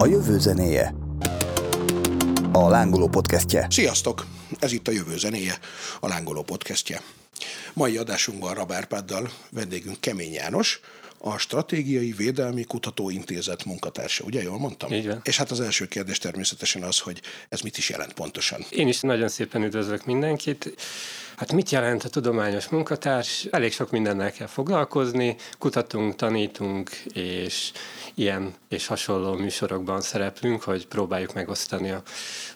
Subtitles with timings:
[0.00, 0.94] A jövő zenéje.
[2.52, 3.66] A lángoló podcastje.
[3.70, 4.26] Sziasztok!
[4.58, 5.58] Ez itt a jövő zenéje,
[6.00, 7.00] a lángoló podcastje.
[7.72, 10.80] Mai adásunkban Rabárpáddal vendégünk Kemény János,
[11.18, 14.92] a Stratégiai Védelmi Kutatóintézet munkatársa, ugye jól mondtam?
[14.92, 15.20] Így van.
[15.24, 18.64] És hát az első kérdés természetesen az, hogy ez mit is jelent pontosan.
[18.70, 20.74] Én is nagyon szépen üdvözlök mindenkit.
[21.40, 23.44] Hát mit jelent a tudományos munkatárs?
[23.50, 27.72] Elég sok mindennel kell foglalkozni, kutatunk, tanítunk, és
[28.14, 32.02] ilyen és hasonló műsorokban szereplünk, hogy próbáljuk megosztani a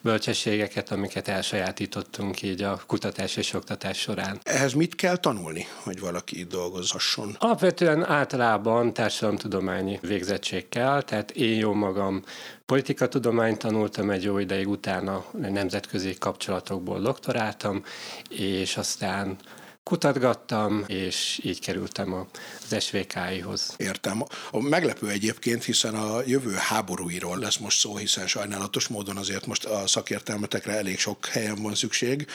[0.01, 4.41] bölcsességeket, amiket elsajátítottunk így a kutatás és oktatás során.
[4.43, 7.37] Ehhez mit kell tanulni, hogy valaki itt dolgozhasson?
[7.39, 12.25] Alapvetően általában társadalomtudományi végzettség kell, tehát én jó magam
[12.67, 17.83] politikatudományt tanultam egy jó ideig, utána nemzetközi kapcsolatokból doktoráltam,
[18.29, 19.37] és aztán
[19.85, 22.27] kutatgattam, és így kerültem
[22.71, 23.75] az SVK-hoz.
[23.77, 24.25] Értem.
[24.51, 29.65] A meglepő egyébként, hiszen a jövő háborúiról lesz most szó, hiszen sajnálatos módon azért most
[29.65, 32.27] a szakértelmetekre elég sok helyen van szükség,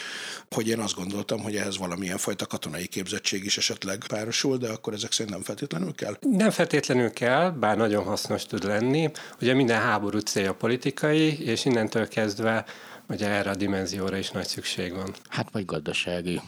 [0.52, 4.94] hogy én azt gondoltam, hogy ehhez valamilyen fajta katonai képzettség is esetleg párosul, de akkor
[4.94, 6.18] ezek szerint nem feltétlenül kell?
[6.20, 9.12] Nem feltétlenül kell, bár nagyon hasznos tud lenni.
[9.42, 12.66] Ugye minden háború célja politikai, és innentől kezdve
[13.08, 15.14] ugye erre a dimenzióra is nagy szükség van.
[15.30, 16.42] Hát vagy gazdasági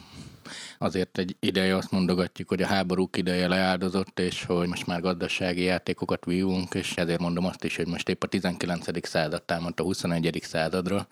[0.82, 5.62] azért egy ideje azt mondogatjuk, hogy a háborúk ideje leáldozott, és hogy most már gazdasági
[5.62, 9.08] játékokat vívunk, és ezért mondom azt is, hogy most épp a 19.
[9.08, 10.38] század támadt a 21.
[10.42, 11.06] századra,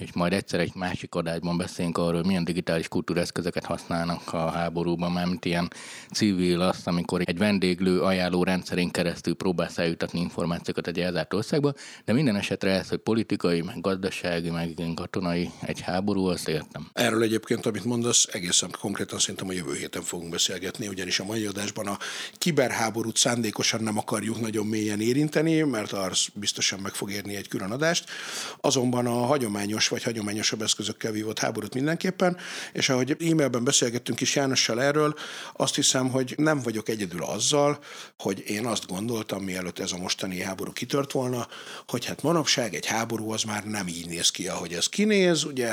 [0.00, 5.12] és majd egyszer egy másik adásban beszélünk arról, hogy milyen digitális kultúreszközöket használnak a háborúban,
[5.12, 5.70] mert ilyen
[6.12, 11.72] civil az, amikor egy vendéglő ajánló rendszerén keresztül próbálsz eljutatni információkat egy elzárt országba,
[12.04, 16.90] de minden esetre ez, hogy politikai, meg gazdasági, meg katonai egy háború, azt értem.
[16.92, 21.24] Erről egyébként, amit mondasz, egészen konkrétan konkrétan szerintem a jövő héten fogunk beszélgetni, ugyanis a
[21.24, 21.98] mai adásban a
[22.38, 27.70] kiberháborút szándékosan nem akarjuk nagyon mélyen érinteni, mert az biztosan meg fog érni egy külön
[27.70, 28.10] adást.
[28.60, 32.36] Azonban a hagyományos vagy hagyományosabb eszközökkel vívott háborút mindenképpen,
[32.72, 35.14] és ahogy e-mailben beszélgettünk is Jánossal erről,
[35.56, 37.78] azt hiszem, hogy nem vagyok egyedül azzal,
[38.18, 41.48] hogy én azt gondoltam, mielőtt ez a mostani háború kitört volna,
[41.88, 45.44] hogy hát manapság egy háború az már nem így néz ki, ahogy ez kinéz.
[45.44, 45.72] Ugye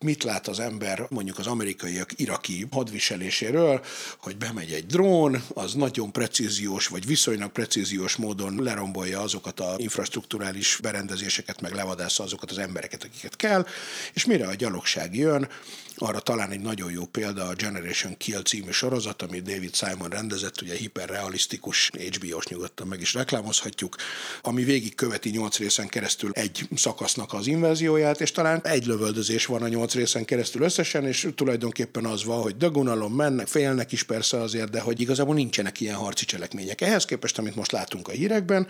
[0.00, 3.80] mit lát az ember mondjuk az amerikaiak iraki hadviseléséről,
[4.18, 10.78] hogy bemegy egy drón, az nagyon precíziós, vagy viszonylag precíziós módon lerombolja azokat a infrastruktúrális
[10.82, 13.66] berendezéseket, meg levadásza azokat az embereket, akiket kell,
[14.12, 15.48] és mire a gyalogság jön,
[15.96, 20.60] arra talán egy nagyon jó példa a Generation Kill című sorozat, amit David Simon rendezett,
[20.60, 23.96] ugye hiperrealisztikus, HBO-s nyugodtan meg is reklámozhatjuk,
[24.42, 29.62] ami végig követi nyolc részen keresztül egy szakasznak az invázióját, és talán egy lövöldözés van
[29.62, 34.40] a nyolc részen keresztül összesen, és tulajdonképpen az van, hogy dögunalom mennek, félnek is persze
[34.40, 36.80] azért, de hogy igazából nincsenek ilyen harci cselekmények.
[36.80, 38.66] Ehhez képest, amit most látunk a hírekben,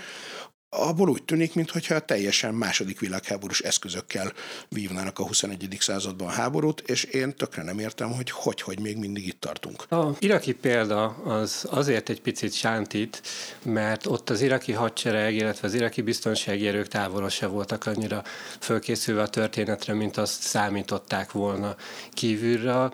[0.69, 4.33] abból úgy tűnik, mintha teljesen második világháborús eszközökkel
[4.69, 5.77] vívnának a 21.
[5.81, 9.93] században háborút, és én tökre nem értem, hogy hogy, hogy még mindig itt tartunk.
[9.93, 13.23] A iraki példa az azért egy picit sántít,
[13.63, 18.23] mert ott az iraki hadsereg, illetve az iraki biztonsági erők távolra se voltak annyira
[18.61, 21.77] fölkészülve a történetre, mint azt számították volna
[22.13, 22.93] kívülről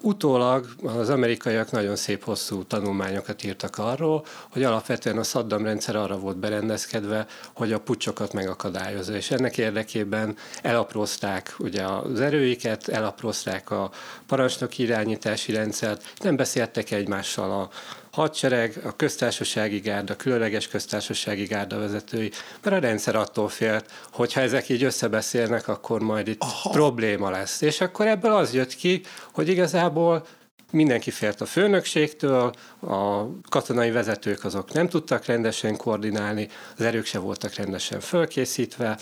[0.00, 6.18] Utólag az amerikaiak nagyon szép hosszú tanulmányokat írtak arról, hogy alapvetően a Saddam rendszer arra
[6.18, 13.90] volt berendezkedve, hogy a pucsokat megakadályozza, és ennek érdekében elaprózták ugye az erőiket, elaprózták a
[14.26, 17.68] parancsnoki irányítási rendszert, nem beszéltek egymással a
[18.14, 22.30] hadsereg, a köztársasági gárda, különleges köztársasági gárda vezetői,
[22.62, 26.70] mert a rendszer attól félt, hogy ha ezek így összebeszélnek, akkor majd itt Aha.
[26.70, 27.60] probléma lesz.
[27.60, 29.00] És akkor ebből az jött ki,
[29.32, 30.26] hogy igazából
[30.70, 36.48] mindenki félt a főnökségtől, a katonai vezetők azok nem tudtak rendesen koordinálni,
[36.78, 38.98] az erők se voltak rendesen fölkészítve,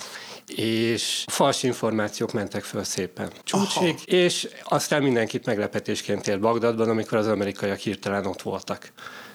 [0.47, 3.31] és fals információk mentek föl szépen.
[3.45, 8.93] Csúcsig, és aztán mindenkit meglepetésként ért Bagdadban, amikor az amerikaiak hirtelen ott voltak.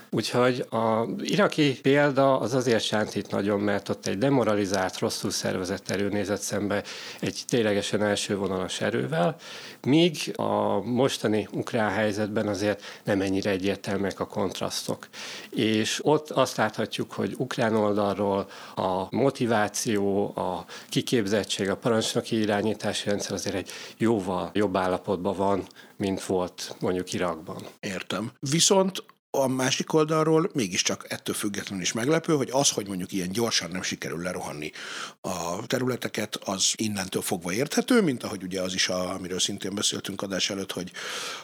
[0.09, 6.09] Úgyhogy a iraki példa az azért sántít nagyon, mert ott egy demoralizált, rosszul szervezett erő
[6.09, 6.83] nézett szembe
[7.19, 9.35] egy ténylegesen első vonalas erővel,
[9.81, 15.07] míg a mostani ukrán helyzetben azért nem ennyire egyértelműek a kontrasztok.
[15.49, 23.33] És ott azt láthatjuk, hogy ukrán oldalról a motiváció, a kiképzettség, a parancsnoki irányítási rendszer
[23.33, 25.63] azért egy jóval jobb állapotban van,
[25.95, 27.61] mint volt mondjuk Irakban.
[27.79, 28.31] Értem.
[28.39, 33.69] Viszont a másik oldalról mégiscsak ettől függetlenül is meglepő, hogy az, hogy mondjuk ilyen gyorsan
[33.71, 34.71] nem sikerül lerohanni
[35.21, 40.21] a területeket, az innentől fogva érthető, mint ahogy ugye az is, a, amiről szintén beszéltünk
[40.21, 40.91] adás előtt, hogy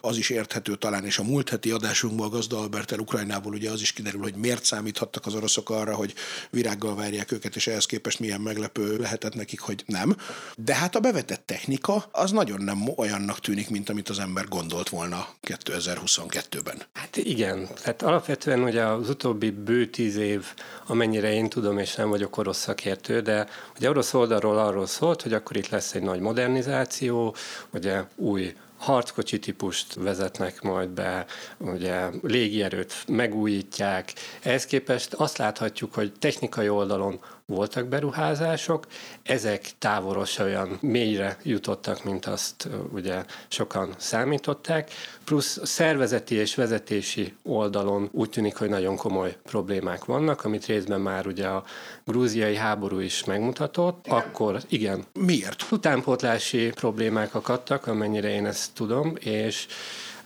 [0.02, 3.82] az is érthető talán, és a múlt heti adásunkban a Gazda Albertel Ukrajnából ugye az
[3.82, 6.14] is kiderül, hogy miért számíthattak az oroszok arra, hogy
[6.50, 10.18] virággal várják őket, és ehhez képest milyen meglepő lehetett nekik, hogy nem.
[10.56, 14.90] De hát a bevetett technika az nagyon nem olyannak tűnik, mint amit az ember gondolt
[14.90, 16.82] volna 2022-ben.
[16.94, 20.46] Hát igen, tehát alapvetően ugye az utóbbi bő tíz év,
[20.88, 25.34] amennyire én tudom, és nem vagyok orosz szakértő, de ugye orosz oldalról arról szólt, hogy
[25.34, 27.36] akkor itt lesz egy nagy modernizáció,
[27.74, 31.26] ugye új harckocsi típust vezetnek majd be,
[31.58, 34.14] ugye légierőt megújítják.
[34.42, 38.86] Ehhez képest azt láthatjuk, hogy technikai oldalon voltak beruházások,
[39.24, 44.92] ezek távolos olyan mélyre jutottak, mint azt ugye sokan számították,
[45.26, 51.28] plusz szervezeti és vezetési oldalon úgy tűnik, hogy nagyon komoly problémák vannak, amit részben már
[51.28, 51.64] ugye a
[52.06, 54.18] grúziai háború is megmutatott, igen.
[54.18, 55.06] akkor igen.
[55.20, 55.66] Miért?
[55.72, 59.68] Utánpótlási problémák akadtak, amennyire én ezt tudom, és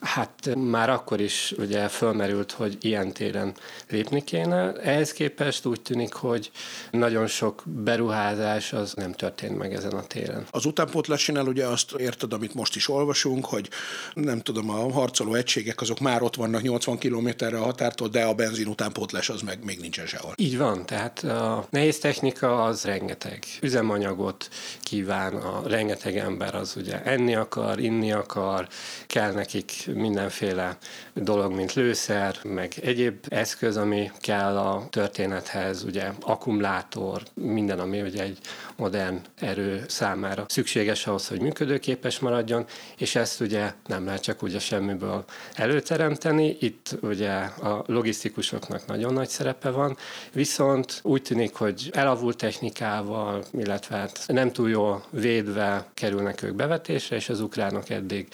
[0.01, 3.53] Hát már akkor is ugye fölmerült, hogy ilyen téren
[3.89, 4.73] lépni kéne.
[4.73, 6.51] Ehhez képest úgy tűnik, hogy
[6.91, 10.45] nagyon sok beruházás az nem történt meg ezen a téren.
[10.51, 13.69] Az utánpótlásinál ugye azt érted, amit most is olvasunk, hogy
[14.13, 18.33] nem tudom, a harcoló egységek azok már ott vannak 80 kilométerre a határtól, de a
[18.33, 20.33] benzin utánpótlás az meg még nincsen sehol.
[20.35, 24.49] Így van, tehát a nehéz technika az rengeteg üzemanyagot
[24.81, 28.67] kíván, a rengeteg ember az ugye enni akar, inni akar,
[29.07, 30.77] kell nekik mindenféle
[31.13, 38.23] dolog, mint lőszer, meg egyéb eszköz, ami kell a történethez, ugye akkumulátor, minden, ami ugye
[38.23, 38.37] egy
[38.75, 42.65] modern erő számára szükséges ahhoz, hogy működőképes maradjon,
[42.97, 46.57] és ezt ugye nem lehet csak ugye semmiből előteremteni.
[46.59, 49.97] Itt ugye a logisztikusoknak nagyon nagy szerepe van,
[50.33, 57.15] viszont úgy tűnik, hogy elavult technikával, illetve hát nem túl jól védve kerülnek ők bevetésre,
[57.15, 58.27] és az ukránok eddig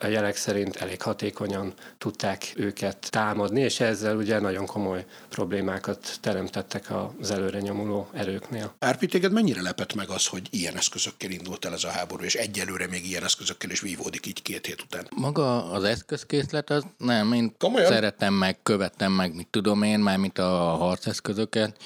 [0.00, 6.92] a jelek szerint elég hatékonyan tudták őket támadni, és ezzel ugye nagyon komoly problémákat teremtettek
[7.20, 8.74] az előre nyomuló erőknél.
[8.78, 12.34] Árpi, téged mennyire lepett meg az, hogy ilyen eszközökkel indult el ez a háború, és
[12.34, 15.06] egyelőre még ilyen eszközökkel is vívódik így két hét után?
[15.16, 17.92] Maga az eszközkészlet az nem, én Komolyan?
[17.92, 21.76] szeretem meg, követem meg, mit tudom én, már mint a harceszközöket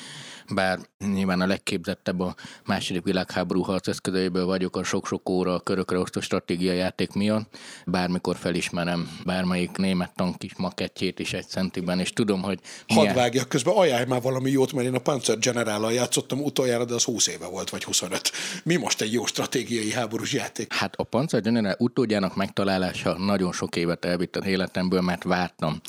[0.55, 0.79] bár
[1.13, 2.35] nyilván a legképzettebb a
[2.67, 7.57] második világháború harceszközöiből vagyok a sok-sok óra a körökre osztó stratégia játék miatt.
[7.87, 13.07] Bármikor felismerem bármelyik német tank is makettjét is egy centiben, és tudom, hogy milyen...
[13.07, 16.95] Hadd vágjak közben, ajánlj már valami jót, mert én a Panzer general játszottam utoljára, de
[16.95, 18.33] az 20 éve volt, vagy 25.
[18.65, 20.73] Mi most egy jó stratégiai háborús játék?
[20.73, 25.81] Hát a Panzer General utódjának megtalálása nagyon sok évet elvitt az életemből, mert vártam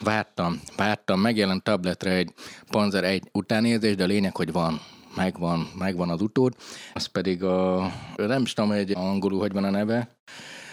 [0.00, 2.32] vártam, vártam, megjelent tabletre egy
[2.70, 4.80] Panzer egy utánérzés, de a lényeg, hogy van.
[5.16, 6.54] Megvan, megvan az utód,
[6.94, 10.18] az pedig a, nem is tudom, hogy angolul hogy van a neve,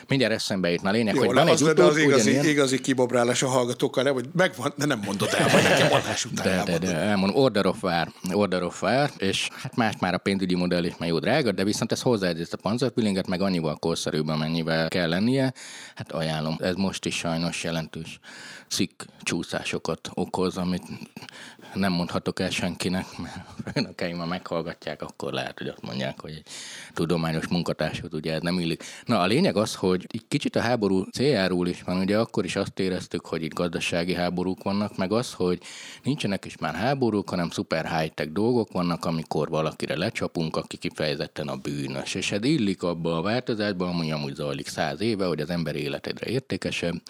[0.07, 0.85] mindjárt eszembe jut.
[0.85, 2.45] A lényeg, Jó, hogy van az, egy utód, az igazi, ugyanilyen...
[2.45, 6.65] igazi kibobrálás a hallgatókkal, nem, hogy megvan, de nem mondod el, vagy nekem adás után
[6.65, 10.17] De, de, de, elmondom, order of war, order of war, és hát más már a
[10.17, 14.27] pénzügyi modell is már jó drága, de viszont ez hozzáadott a panzerpillinget, meg annyival korszerűbb,
[14.27, 15.53] amennyivel kell lennie,
[15.95, 16.55] hát ajánlom.
[16.59, 18.19] Ez most is sajnos jelentős
[18.69, 20.83] cikk csúszásokat okoz, amit
[21.73, 26.31] nem mondhatok el senkinek, mert a főnökeim, ha meghallgatják, akkor lehet, hogy azt mondják, hogy
[26.31, 26.45] egy
[26.93, 28.83] tudományos munkatárshoz ugye ez nem illik.
[29.05, 32.55] Na a lényeg az, hogy egy kicsit a háború céljáról is van, ugye akkor is
[32.55, 35.61] azt éreztük, hogy itt gazdasági háborúk vannak, meg az, hogy
[36.03, 41.55] nincsenek is már háborúk, hanem szuper high-tech dolgok vannak, amikor valakire lecsapunk, aki kifejezetten a
[41.55, 42.13] bűnös.
[42.13, 46.29] És ez illik abba a változásba, ami amúgy zajlik száz éve, hogy az ember életedre
[46.29, 47.01] értékesebb,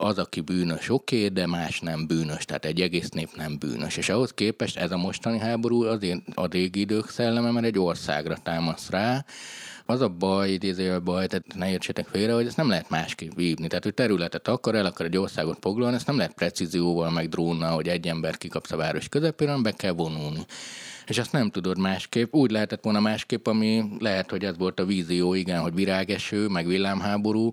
[0.00, 3.96] az, aki bűnös, oké, okay, de más nem bűnös, tehát egy egész nép nem bűnös.
[3.96, 8.36] És ahhoz képest ez a mostani háború azért a régi idők szelleme, mert egy országra
[8.42, 9.24] támasz rá,
[9.86, 13.30] az a baj, idéző a baj, tehát ne értsétek félre, hogy ezt nem lehet másképp
[13.34, 13.66] vívni.
[13.66, 17.74] Tehát, hogy területet akar, el akar egy országot foglalni, ezt nem lehet precízióval, meg drónnal,
[17.74, 20.44] hogy egy ember kikapsz a város közepén, be kell vonulni
[21.10, 22.34] és azt nem tudod másképp.
[22.34, 26.66] Úgy lehetett volna másképp, ami lehet, hogy ez volt a vízió, igen, hogy virágeső, meg
[26.66, 27.50] villámháború,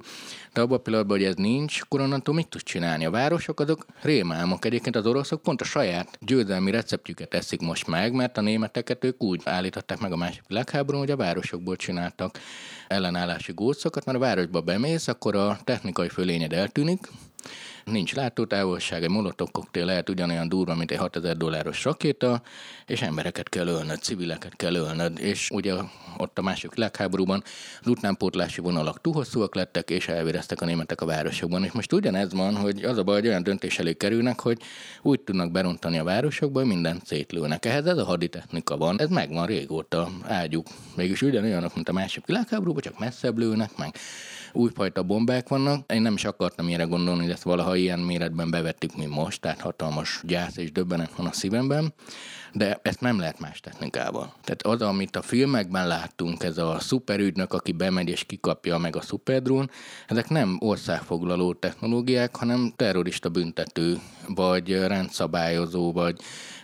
[0.53, 3.05] de abban a pillanatban, hogy ez nincs, akkor onnantól mit tud csinálni?
[3.05, 4.65] A városok azok rémálmok.
[4.65, 9.23] Egyébként az oroszok pont a saját győzelmi receptjüket eszik most meg, mert a németeket ők
[9.23, 12.39] úgy állították meg a másik világháború, hogy a városokból csináltak
[12.87, 17.07] ellenállási gócokat, mert a városba bemész, akkor a technikai fölényed eltűnik,
[17.91, 22.41] nincs látótávolság, egy molotov koktél lehet ugyanolyan durva, mint egy 6000 dolláros rakéta,
[22.85, 25.73] és embereket kell ölnöd, civileket kell ölnöd, és ugye
[26.17, 27.43] ott a másik világháborúban
[27.81, 31.63] az utánpótlási vonalak túl hosszúak lettek, és elvéreztek a németek a városokban.
[31.63, 34.61] És most ugyanez van, hogy az a baj, hogy olyan döntés elé kerülnek, hogy
[35.01, 37.65] úgy tudnak berontani a városokba, hogy mindent szétlőnek.
[37.65, 40.67] Ehhez ez a haditechnika van, ez megvan régóta, ágyuk.
[40.95, 43.95] Mégis ugyanolyanok, mint a másik világháborúban, csak messzebb lőnek, meg
[44.57, 45.91] újfajta bombák vannak.
[45.91, 49.61] Én nem is akartam ilyenre gondolni, hogy ezt valaha ilyen méretben bevettük, mint most, tehát
[49.61, 51.93] hatalmas gyász és döbbenet van a szívemben
[52.57, 54.33] de ezt nem lehet más technikával.
[54.43, 59.01] Tehát az, amit a filmekben láttunk, ez a szuperügynök, aki bemegy és kikapja meg a
[59.01, 59.69] szuperdrón,
[60.07, 66.19] ezek nem országfoglaló technológiák, hanem terrorista büntető, vagy rendszabályozó, vagy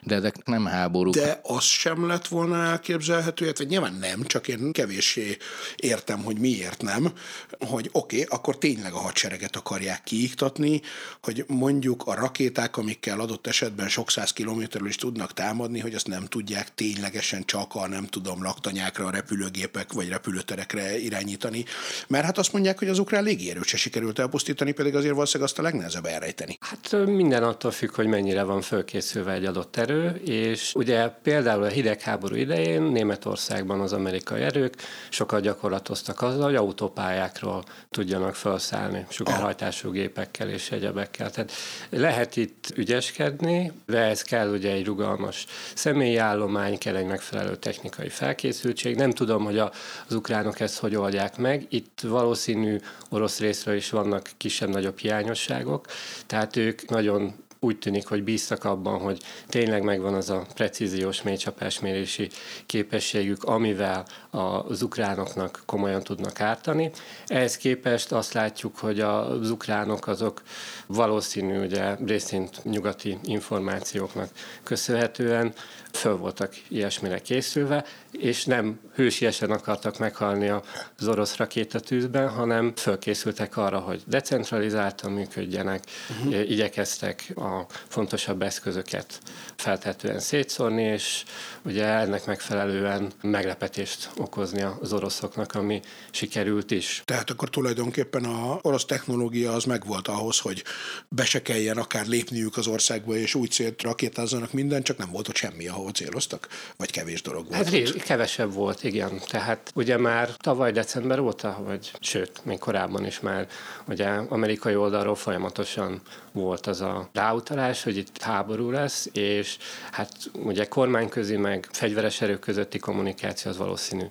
[0.05, 1.13] de ezek nem háborúk.
[1.13, 5.37] De az sem lett volna elképzelhető, vagy nyilván nem, csak én kevéssé
[5.75, 7.13] értem, hogy miért nem,
[7.59, 10.81] hogy oké, okay, akkor tényleg a hadsereget akarják kiiktatni,
[11.21, 16.07] hogy mondjuk a rakéták, amikkel adott esetben sok száz kilométerről is tudnak támadni, hogy azt
[16.07, 21.65] nem tudják ténylegesen csak a nem tudom laktanyákra, a repülőgépek vagy repülőterekre irányítani.
[22.07, 25.59] Mert hát azt mondják, hogy az ukrán légierőt se sikerült elpusztítani, pedig azért valószínűleg azt
[25.59, 26.57] a legnehezebb elrejteni.
[26.59, 31.63] Hát minden attól függ, hogy mennyire van fölkészülve egy adott erő, erő, és ugye például
[31.63, 34.75] a hidegháború idején Németországban az amerikai erők
[35.09, 41.31] sokat gyakorlatoztak azzal, hogy autópályákról tudjanak felszállni sugárhajtású gépekkel és egyebekkel.
[41.31, 41.51] Tehát
[41.89, 48.09] lehet itt ügyeskedni, de ez kell ugye egy rugalmas személyi állomány, kell egy megfelelő technikai
[48.09, 48.95] felkészültség.
[48.95, 51.65] Nem tudom, hogy az ukránok ezt hogy oldják meg.
[51.69, 52.77] Itt valószínű
[53.09, 55.85] orosz részről is vannak kisebb-nagyobb hiányosságok,
[56.25, 57.33] tehát ők nagyon
[57.63, 62.29] úgy tűnik, hogy bíztak abban, hogy tényleg megvan az a precíziós mélycsapásmérési
[62.65, 66.91] képességük, amivel az ukránoknak komolyan tudnak ártani.
[67.27, 70.41] Ehhez képest azt látjuk, hogy az ukránok azok
[70.87, 74.29] valószínű, ugye részint nyugati információknak
[74.63, 75.53] köszönhetően
[75.91, 83.79] föl voltak ilyesmire készülve, és nem hősiesen akartak meghalni az orosz rakétatűzben, hanem fölkészültek arra,
[83.79, 86.49] hogy decentralizáltan működjenek, uh-huh.
[86.49, 89.19] igyekeztek a fontosabb eszközöket
[89.55, 91.23] feltetően szétszórni, és
[91.61, 97.01] ugye ennek megfelelően meglepetést okozni az oroszoknak, ami sikerült is.
[97.05, 100.63] Tehát akkor tulajdonképpen a orosz technológia az megvolt ahhoz, hogy
[101.09, 105.27] be se kelljen akár lépniük az országba, és úgy célt rakétázzanak minden, csak nem volt
[105.27, 107.63] ott semmi, ahol céloztak, vagy kevés dolog volt.
[107.63, 108.03] Hát ott.
[108.03, 109.21] kevesebb volt, igen.
[109.27, 113.47] Tehát ugye már tavaly december óta, vagy sőt, még korábban is már
[113.87, 116.01] ugye amerikai oldalról folyamatosan
[116.33, 119.57] volt az a ráutalás, hogy itt háború lesz, és
[119.91, 124.05] hát ugye kormányközi meg fegyveres erők közötti kommunikáció az valószínű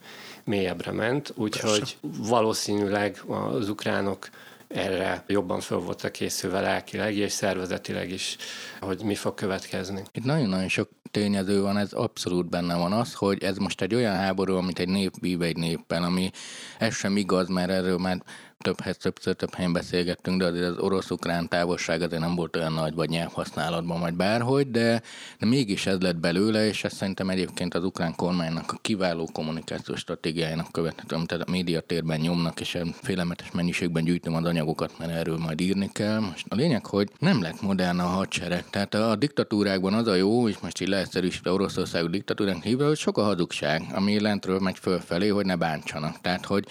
[0.44, 4.28] mélyebbre ment, úgyhogy valószínűleg az ukránok
[4.68, 8.36] erre jobban föl voltak készülve lelkileg és szervezetileg is,
[8.80, 10.02] hogy mi fog következni.
[10.12, 14.16] Itt nagyon-nagyon sok tényező van, ez abszolút benne van az, hogy ez most egy olyan
[14.16, 16.30] háború, amit egy nép vív egy néppel, ami
[16.78, 18.22] ez sem igaz, mert erről már
[18.62, 22.94] többhez többször több helyen beszélgettünk, de azért az orosz-ukrán távolság azért nem volt olyan nagy,
[22.94, 25.02] vagy nyelvhasználatban, vagy bárhogy, de,
[25.38, 29.98] de mégis ez lett belőle, és ez szerintem egyébként az ukrán kormánynak a kiváló kommunikációs
[29.98, 35.60] stratégiájának követhető, tehát a médiatérben nyomnak, és félelmetes mennyiségben gyűjtöm az anyagokat, mert erről majd
[35.60, 36.18] írni kell.
[36.18, 38.64] Most a lényeg, hogy nem lett modern a hadsereg.
[38.70, 43.18] Tehát a diktatúrákban az a jó, és most így leegyszerűsítve Oroszország diktatúránk hívva, hogy sok
[43.18, 46.20] a hazugság, ami lentről megy fölfelé, hogy ne bántsanak.
[46.20, 46.64] Tehát, hogy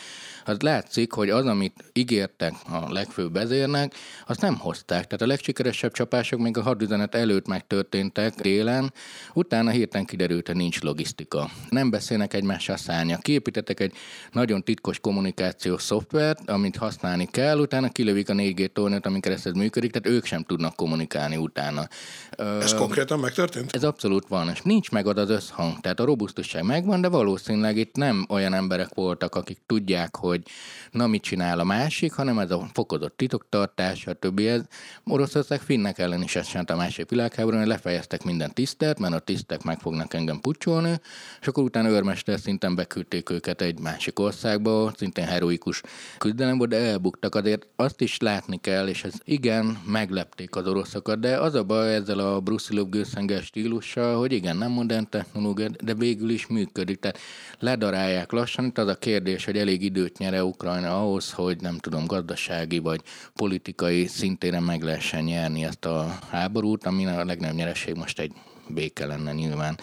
[0.46, 3.94] az látszik, hogy az, amit ígértek a legfőbb vezérnek,
[4.28, 5.04] azt nem hozták.
[5.04, 8.94] Tehát a legsikeresebb csapások még a hadüzenet előtt megtörténtek délen,
[9.34, 11.50] utána hirtelen kiderült, hogy nincs logisztika.
[11.70, 13.18] Nem beszélnek egymással szárnya.
[13.18, 13.94] Kiépítettek egy
[14.32, 19.92] nagyon titkos kommunikációs szoftvert, amit használni kell, utána kilövik a 4G tornyot, amin keresztül működik,
[19.92, 21.88] tehát ők sem tudnak kommunikálni utána.
[22.32, 23.76] Ez Ö, konkrétan megtörtént?
[23.76, 25.80] Ez abszolút van, és nincs meg az összhang.
[25.80, 30.44] Tehát a robusztusság megvan, de valószínűleg itt nem olyan emberek voltak, akik tudják, hogy hogy
[30.92, 34.48] na mit csinál a másik, hanem ez a fokozott titoktartás, a többi.
[34.48, 34.62] Ez
[35.06, 39.80] Oroszország finnek ellen is ezt a másik világháborúban, lefejeztek minden tisztet, mert a tisztek meg
[39.80, 41.00] fognak engem pucsolni,
[41.42, 45.82] és akkor utána őrmester szinten beküldték őket egy másik országba, szintén heroikus
[46.18, 47.36] küzdelembe, de elbuktak.
[47.36, 51.96] Azért azt is látni kell, és ez igen, meglepték az oroszokat, de az a baj
[51.96, 57.00] ezzel a Brusilov gőzhenger stílussal, hogy igen, nem modern technológia, de végül is működik.
[57.00, 57.20] Tehát
[57.60, 58.66] ledarálják lassan.
[58.66, 63.02] Itt az a kérdés, hogy elég időt nyer Ukrajna ahhoz, hogy nem tudom, gazdasági vagy
[63.34, 68.34] politikai szintéren meg lehessen nyerni ezt a háborút, ami a legnagyobb nyereség most egy
[68.68, 69.80] béke lenne nyilván.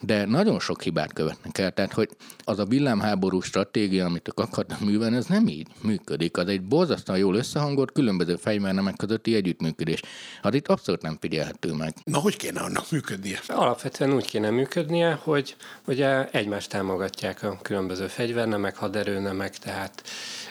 [0.00, 1.70] De nagyon sok hibát követnek el.
[1.70, 2.08] Tehát, hogy
[2.44, 6.36] az a villámháború stratégia, amit ők akarnak művelni, ez nem így működik.
[6.36, 10.02] Az egy borzasztóan jól összehangolt, különböző fegyvernemek közötti együttműködés.
[10.42, 11.94] Az itt abszolút nem figyelhető meg.
[12.04, 13.40] Na, hogy kéne annak működnie?
[13.48, 20.02] Alapvetően úgy kéne működnie, hogy ugye egymást támogatják a különböző fegyvernemek, haderőnemek, tehát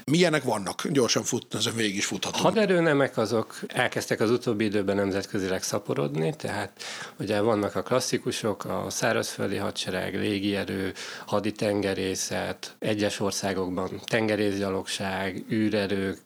[0.10, 0.88] Milyenek vannak?
[0.88, 2.44] Gyorsan fut, ezen végig is futhatunk.
[2.44, 6.72] Haderőnemek azok elkezdtek az utóbbi időben nemzetközileg szaporodni, tehát
[7.20, 10.94] ugye vannak a klasszikusok, a szárazföldi hadsereg, légierő,
[11.26, 16.20] haditengerészet, egyes országokban tengerészgyalogság, űrerők,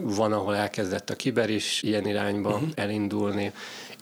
[0.00, 2.68] van, ahol elkezdett a kiber is ilyen irányba uh-huh.
[2.74, 3.52] elindulni,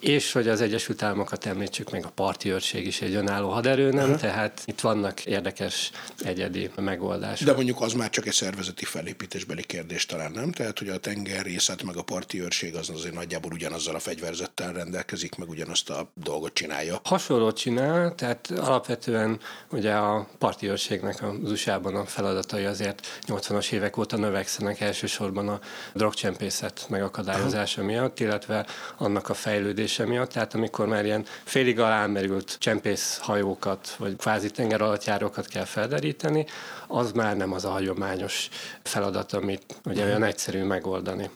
[0.01, 4.05] és hogy az Egyesült Államokat említsük meg, a parti őrség is egy önálló haderő, nem?
[4.05, 4.21] Uh-huh.
[4.21, 7.47] Tehát itt vannak érdekes egyedi megoldások.
[7.47, 10.53] De mondjuk az már csak egy szervezeti felépítésbeli kérdés talán, nem?
[10.53, 15.35] Tehát, hogy a tengerrészet meg a parti őrség az azért nagyjából ugyanazzal a fegyverzettel rendelkezik,
[15.35, 17.01] meg ugyanazt a dolgot csinálja.
[17.05, 23.97] Hasonlót csinál, tehát alapvetően ugye a parti őrségnek az USA-ban a feladatai azért 80-as évek
[23.97, 25.61] óta növekszenek elsősorban a
[25.93, 32.57] drogcsempészet megakadályozása miatt, illetve annak a fejlődés működése miatt, tehát amikor már ilyen félig alámerült
[32.59, 36.47] csempészhajókat, vagy kvázi tenger alattjárókat kell felderíteni,
[36.87, 38.49] az már nem az a hagyományos
[38.83, 41.31] feladat, amit ugye olyan egyszerű megoldani.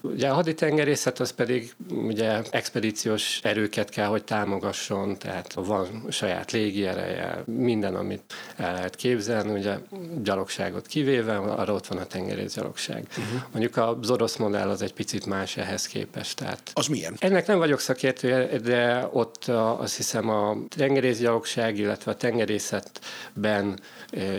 [0.00, 7.42] Ugye a haditengerészet az pedig ugye expedíciós erőket kell, hogy támogasson, tehát van saját légiereje,
[7.46, 8.22] minden, amit
[8.56, 9.74] el lehet képzelni, ugye
[10.22, 13.06] gyalogságot kivéve, arra ott van a tengerész gyalogság.
[13.08, 13.42] Uh-huh.
[13.52, 16.36] Mondjuk az orosz modell az egy picit más ehhez képest.
[16.36, 17.14] Tehát az milyen?
[17.18, 19.44] Ennek nem vagyok szakértő, de ott
[19.78, 23.80] azt hiszem a tengerész gyalogság, illetve a tengerészetben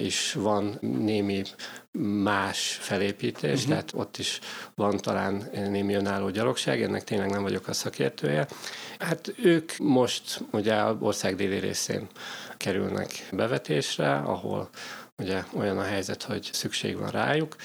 [0.02, 1.42] is van némi
[2.00, 3.70] más felépítés, uh-huh.
[3.70, 4.40] tehát ott is
[4.76, 8.48] van talán némi önálló gyalogság, ennek tényleg nem vagyok a szakértője.
[9.00, 12.08] Hát ők most ugye a ország déli részén
[12.58, 14.70] kerülnek bevetésre, ahol
[15.18, 17.56] ugye olyan a helyzet, hogy szükség van rájuk,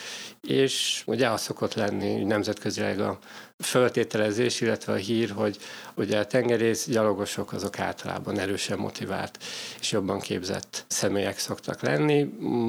[0.42, 3.18] és ugye az szokott lenni nemzetközileg a
[3.58, 5.58] föltételezés, illetve a hír, hogy
[5.96, 9.38] ugye a tengerész gyalogosok azok általában erősen motivált
[9.80, 12.22] és jobban képzett személyek szoktak lenni.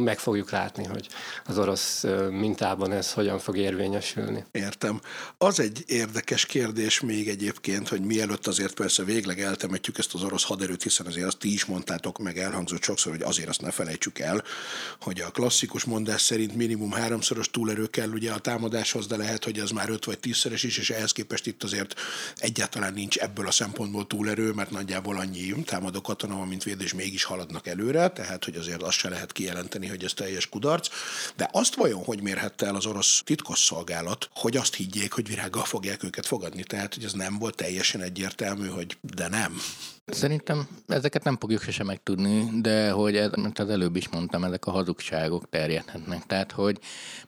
[0.04, 1.08] Meg fogjuk látni, hogy
[1.46, 4.46] az orosz mintában ez hogyan fog érvényesülni.
[4.52, 5.02] Értem.
[5.38, 10.44] Az egy érdekes kérdés még egyébként, hogy mielőtt azért persze végleg eltemetjük ezt az orosz
[10.44, 14.20] haderőt, hiszen azért azt ti is mondtátok, meg elhangzott sokszor, hogy azért azt ne felejtsük
[14.20, 14.44] el,
[15.02, 19.60] hogy a klasszikus mondás szerint minimum háromszoros túlerő kell ugye a támadáshoz, de lehet, hogy
[19.60, 21.96] ez már öt vagy tízszeres is, és ehhez képest itt azért
[22.38, 26.94] egyáltalán nincs ebből a szempontból túlerő, mert nagyjából annyi támadó katona van, mint véd, és
[26.94, 30.88] mégis haladnak előre, tehát hogy azért azt se lehet kijelenteni, hogy ez teljes kudarc.
[31.36, 36.04] De azt vajon, hogy mérhette el az orosz titkosszolgálat, hogy azt higgyék, hogy virággal fogják
[36.04, 36.64] őket fogadni?
[36.64, 39.62] Tehát, hogy ez nem volt teljesen egyértelmű, hogy de nem.
[40.12, 44.66] Szerintem ezeket nem fogjuk sose megtudni, de hogy ez, mint az előbb is mondtam, ezek
[44.66, 46.26] a hazugságok terjedhetnek.
[46.26, 46.80] Tehát, hogy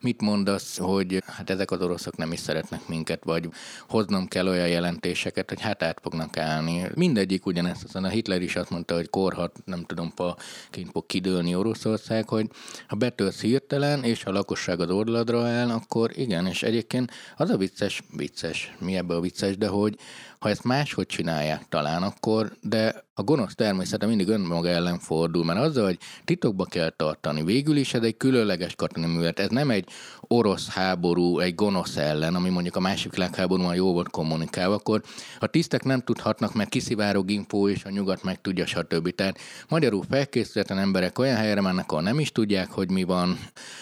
[0.02, 3.50] mit mondasz, hogy hát ezek az oroszok nem is szeretnek minket, vagy
[3.88, 6.90] hoznom kell olyan jelentéseket, hogy hát át fognak állni.
[6.96, 10.38] Mindegyik ugyanezt, aztán a Hitler is azt mondta, hogy korhat, nem tudom, pa
[10.70, 12.50] kint fog kidőlni Oroszország, hogy
[12.88, 17.58] ha betölsz hirtelen, és a lakosság az orladra áll, akkor igen, és egyébként az a
[17.58, 19.98] vicces, vicces, mi ebbe a vicces, de hogy
[20.40, 25.60] ha ezt máshogy csinálják talán, akkor, de a gonosz természete mindig önmaga ellen fordul, mert
[25.60, 29.88] azzal, hogy titokba kell tartani, végül is ez egy különleges katonai művelet, ez nem egy
[30.22, 35.02] orosz háború egy gonosz ellen, ami mondjuk a másik világháborúban jó volt kommunikálva, akkor
[35.40, 39.10] a tisztek nem tudhatnak, mert kiszivárog info, és a nyugat meg tudja, stb.
[39.16, 43.40] Tehát magyarul felkészületen emberek olyan helyre mennek, ahol nem is tudják, hogy mi van.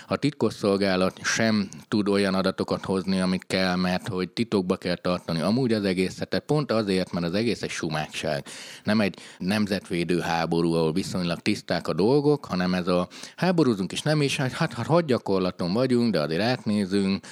[0.08, 5.74] A titkosszolgálat sem tud olyan adatokat hozni, amit kell, mert hogy titokba kell tartani amúgy
[5.74, 6.30] az egészet.
[6.30, 8.46] Tehát pont azért, mert az egész egy sumákság.
[8.84, 14.22] Nem egy nemzetvédő háború, ahol viszonylag tiszták a dolgok, hanem ez a háborúzunk és nem
[14.22, 17.26] is, hát, hát hadgyakorlaton vagyunk, de azért átnézünk,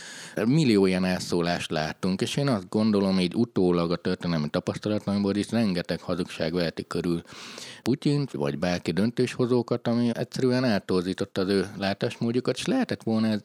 [0.45, 6.01] millió ilyen elszólást láttunk, és én azt gondolom, így utólag a történelmi tapasztalataimból is rengeteg
[6.01, 7.23] hazugság veheti körül
[7.81, 13.41] Putyint, vagy bárki döntéshozókat, ami egyszerűen eltorzította az ő látásmódjukat, és lehetett volna ez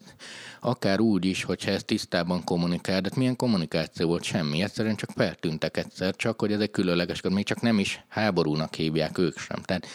[0.59, 4.23] akár úgy is, hogyha ez tisztában kommunikál, de hát milyen kommunikáció volt?
[4.23, 8.03] Semmi, egyszerűen csak feltűntek egyszer, csak hogy ez egy különleges, még csak nem is
[8.41, 9.61] háborúnak hívják ők sem.
[9.61, 9.87] Tehát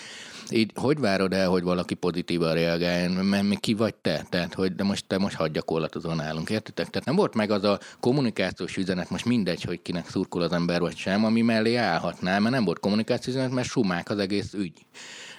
[0.50, 4.26] így hogy várod el, hogy valaki pozitívan reagáljon, mert mi ki vagy te?
[4.28, 6.90] Tehát, hogy de most te most hadd gyakorlatozol nálunk, értitek?
[6.90, 10.80] Tehát nem volt meg az a kommunikációs üzenet, most mindegy, hogy kinek szurkol az ember
[10.80, 14.86] vagy sem, ami mellé állhatnál, mert nem volt kommunikációs üzenet, mert sumák az egész ügy.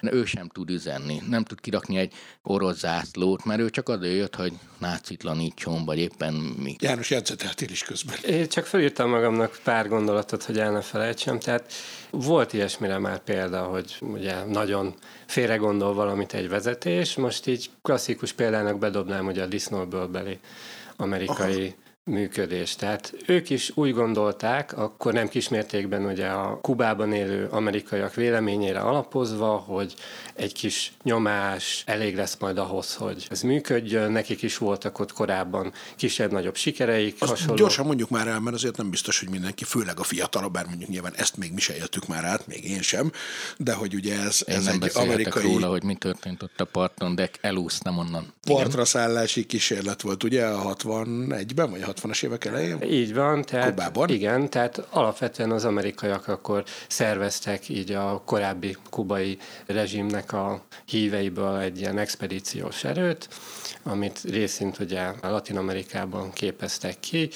[0.00, 4.34] ő sem tud üzenni, nem tud kirakni egy orosz zászlót, mert ő csak azért jött,
[4.36, 6.76] hogy nácitlanítson, vagy éppen mi.
[6.80, 8.16] János, jegyzeteltél is közben.
[8.26, 11.38] Én csak felírtam magamnak pár gondolatot, hogy el ne felejtsem.
[11.38, 11.72] Tehát
[12.10, 14.94] volt ilyesmire már példa, hogy ugye nagyon
[15.26, 17.16] félre gondol valamit egy vezetés.
[17.16, 20.38] Most így klasszikus példának bedobnám ugye a disznóből beli
[20.96, 22.76] amerikai Aha működés.
[22.76, 29.56] Tehát ők is úgy gondolták, akkor nem kismértékben ugye a Kubában élő amerikaiak véleményére alapozva,
[29.56, 29.94] hogy
[30.34, 34.12] egy kis nyomás elég lesz majd ahhoz, hogy ez működjön.
[34.12, 37.16] Nekik is voltak ott korábban kisebb-nagyobb sikereik.
[37.18, 37.54] Azt hasonló.
[37.54, 40.90] Gyorsan mondjuk már el, mert azért nem biztos, hogy mindenki, főleg a fiatalabb, bár mondjuk
[40.90, 43.12] nyilván ezt még mi se éltük már át, még én sem,
[43.56, 45.42] de hogy ugye ez, én ez nem egy amerikai...
[45.42, 48.32] róla, hogy mi történt ott a parton, de elúsztam onnan.
[48.44, 52.82] Partra szállási kísérlet volt ugye a 61-ben, vagy 60-as évek elején?
[52.82, 54.08] Így van, tehát Kubában?
[54.08, 61.80] igen, tehát alapvetően az amerikaiak akkor szerveztek így a korábbi kubai rezsimnek a híveiből egy
[61.80, 63.28] ilyen expedíciós erőt,
[63.82, 67.30] amit részint ugye Latin Amerikában képeztek ki,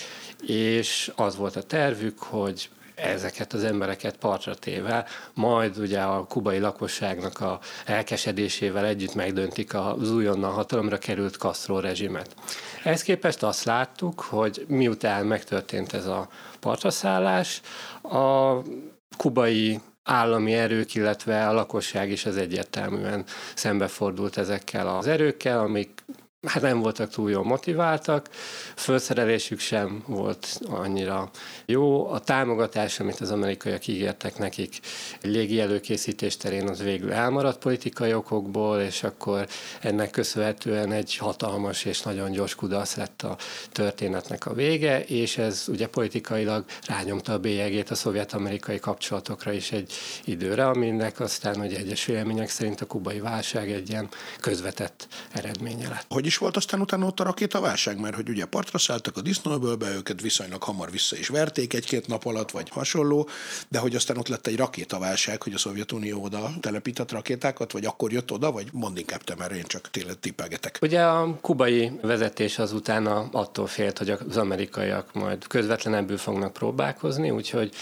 [0.47, 6.59] és az volt a tervük, hogy ezeket az embereket partra téve, majd ugye a kubai
[6.59, 12.35] lakosságnak a elkesedésével együtt megdöntik az újonnan hatalomra került Castro rezsimet.
[12.85, 16.29] Ehhez képest azt láttuk, hogy miután megtörtént ez a
[16.61, 17.61] partraszállás,
[18.03, 18.57] a
[19.17, 23.25] kubai állami erők, illetve a lakosság is az egyértelműen
[23.55, 26.05] szembefordult ezekkel az erőkkel, amik
[26.47, 28.29] hát nem voltak túl jól motiváltak,
[28.75, 31.31] felszerelésük sem volt annyira
[31.67, 32.09] jó.
[32.09, 34.81] A támogatás, amit az amerikaiak ígértek nekik
[35.21, 39.47] légi előkészítés terén, az végül elmaradt politikai okokból, és akkor
[39.81, 43.37] ennek köszönhetően egy hatalmas és nagyon gyors kudarc lett a
[43.73, 49.93] történetnek a vége, és ez ugye politikailag rányomta a bélyegét a szovjet-amerikai kapcsolatokra is egy
[50.25, 54.09] időre, aminek aztán hogy egyes vélemények szerint a kubai válság egy ilyen
[54.41, 56.05] közvetett eredménye lett.
[56.09, 59.95] Hogy is volt aztán utána ott a rakétaválság, mert hogy ugye partra szálltak a disznóbölbe,
[59.95, 63.29] őket viszonylag hamar vissza is verték egy-két nap alatt, vagy hasonló,
[63.69, 68.13] de hogy aztán ott lett egy rakétaválság, hogy a Szovjetunió oda telepített rakétákat, vagy akkor
[68.13, 70.79] jött oda, vagy mondd inkább te, mert én csak tényleg tippelgetek.
[70.83, 77.31] Ugye a kubai vezetés az utána attól félt, hogy az amerikaiak majd közvetlenebbül fognak próbálkozni,
[77.31, 77.75] úgyhogy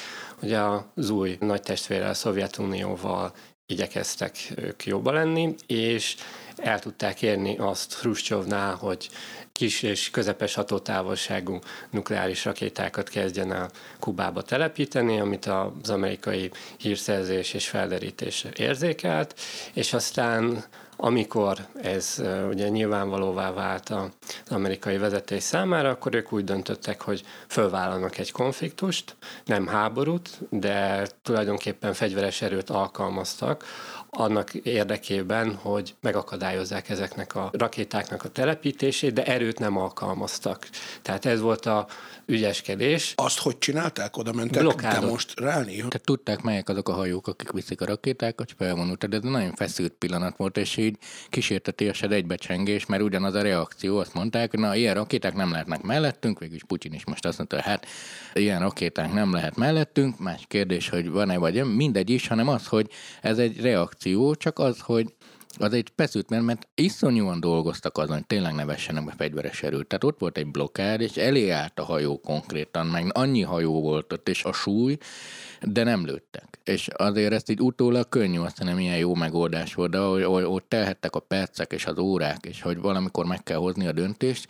[0.43, 0.59] ugye
[0.95, 3.33] az új nagy testvére a Szovjetunióval
[3.67, 6.17] igyekeztek ők jobba lenni, és
[6.63, 9.09] el tudták érni azt Hruscsovnál, hogy
[9.53, 11.59] kis és közepes hatótávolságú
[11.91, 19.41] nukleáris rakétákat kezdjen el Kubába telepíteni, amit az amerikai hírszerzés és felderítés érzékelt,
[19.73, 20.65] és aztán
[21.03, 24.09] amikor ez ugye nyilvánvalóvá vált az
[24.49, 31.93] amerikai vezetés számára, akkor ők úgy döntöttek, hogy fölvállalnak egy konfliktust, nem háborút, de tulajdonképpen
[31.93, 33.65] fegyveres erőt alkalmaztak,
[34.11, 40.69] annak érdekében, hogy megakadályozzák ezeknek a rakétáknak a telepítését, de erőt nem alkalmaztak.
[41.03, 41.87] Tehát ez volt a
[42.31, 43.13] ügyeskedés.
[43.17, 44.17] Azt hogy csinálták?
[44.17, 45.01] Oda mentek Blokádot.
[45.01, 45.77] demonstrálni?
[45.77, 49.93] Tehát tudták, melyek azok a hajók, akik viszik a rakétákat, felvonultak, de ez nagyon feszült
[49.93, 50.97] pillanat volt, és így
[51.29, 56.39] kísértetéses egybecsengés, mert ugyanaz a reakció, azt mondták, hogy na, ilyen rakéták nem lehetnek mellettünk,
[56.39, 57.87] végülis Putyin is most azt mondta, hogy hát
[58.35, 62.91] ilyen rakéták nem lehet mellettünk, más kérdés, hogy van-e vagy mindegy is, hanem az, hogy
[63.23, 65.15] ez egy reakció, csak az, hogy
[65.59, 69.87] az egy feszült, mert, mert iszonyúan dolgoztak azon, hogy tényleg ne vessenek be fegyveres erőt.
[69.87, 74.13] Tehát ott volt egy blokkád, és elé állt a hajó konkrétan, meg annyi hajó volt
[74.13, 74.99] ott, és a súly,
[75.63, 76.59] de nem lőttek.
[76.65, 81.15] És azért ezt így utólag könnyű, azt nem ilyen jó megoldás volt, de ott telhettek
[81.15, 84.49] a percek és az órák, és hogy valamikor meg kell hozni a döntést,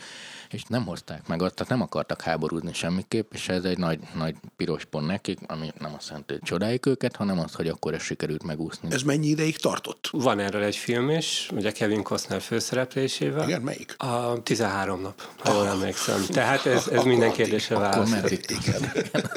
[0.51, 4.35] és nem hozták meg azt, tehát nem akartak háborúzni semmiképp, és ez egy nagy, nagy
[4.57, 8.03] piros pont nekik, ami nem azt jelenti, hogy csodáljuk őket, hanem az, hogy akkor ez
[8.03, 8.89] sikerült megúszni.
[8.93, 10.09] Ez mennyi ideig tartott?
[10.13, 13.49] Van erről egy film is, ugye Kevin Costner főszereplésével.
[13.49, 13.95] Igen, melyik?
[13.99, 16.25] A 13 nap, ha jól emlékszem.
[16.29, 18.15] Tehát ez, ez minden kérdésre válasz.
[18.31, 18.93] Igen.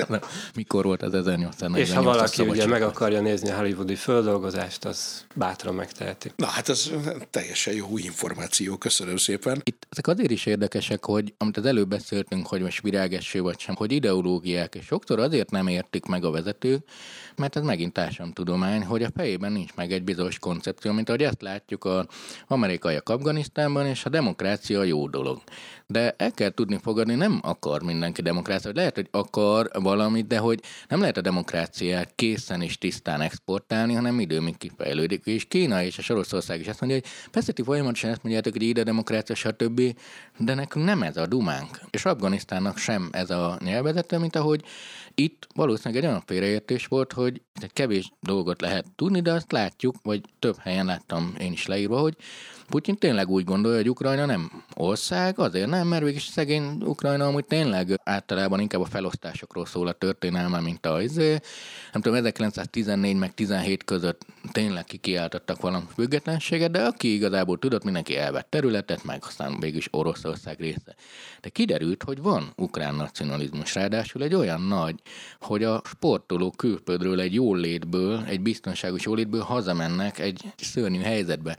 [0.55, 1.13] Mikor volt az
[1.71, 6.31] 1848 És ha valaki ugye meg akarja nézni a hollywoodi földolgozást, az bátran megteheti.
[6.35, 6.91] Na hát ez
[7.29, 9.61] teljesen jó információ, köszönöm szépen.
[9.63, 13.75] Itt ezek azért is érdekesek, hogy amit az előbb beszéltünk, hogy most virágessé vagy sem,
[13.75, 16.83] hogy ideológiák, és sokszor azért nem értik meg a vezetők,
[17.35, 21.41] mert ez megint társadalomtudomány, hogy a fejében nincs meg egy bizonyos koncepció, mint ahogy ezt
[21.41, 22.05] látjuk az
[22.47, 25.41] amerikaiak Afganisztánban, és a demokrácia jó dolog.
[25.93, 30.59] De el kell tudni fogadni, nem akar mindenki demokráciát, lehet, hogy akar valamit, de hogy
[30.87, 35.25] nem lehet a demokráciát készen és tisztán exportálni, hanem időmig kifejlődik.
[35.25, 38.61] És Kína és a Oroszország is azt mondja, hogy persze ti folyamatosan ezt mondjátok, hogy
[38.61, 39.81] ide demokrácia, stb.,
[40.37, 41.81] de nekünk nem ez a dumánk.
[41.89, 44.63] És Afganisztánnak sem ez a nyelvezete, mint ahogy
[45.15, 50.21] itt valószínűleg egy olyan félreértés volt, hogy kevés dolgot lehet tudni, de azt látjuk, vagy
[50.39, 52.15] több helyen láttam én is leírva, hogy
[52.69, 57.45] Putyin tényleg úgy gondolja, hogy Ukrajna nem ország, azért nem, mert végig szegény Ukrajna amúgy
[57.45, 61.29] tényleg általában inkább a felosztásokról szól a történelme, mint a izé.
[61.91, 68.17] Nem tudom, 1914 meg 17 között tényleg kikiáltottak valami függetlenséget, de aki igazából tudott, mindenki
[68.17, 70.95] elvett területet, meg aztán végig Oroszország része.
[71.41, 74.95] De kiderült, hogy van ukrán nacionalizmus, ráadásul egy olyan nagy,
[75.39, 81.57] hogy a sportoló külföldről egy jólétből, egy biztonságos jólétből hazamennek egy szörnyű helyzetbe.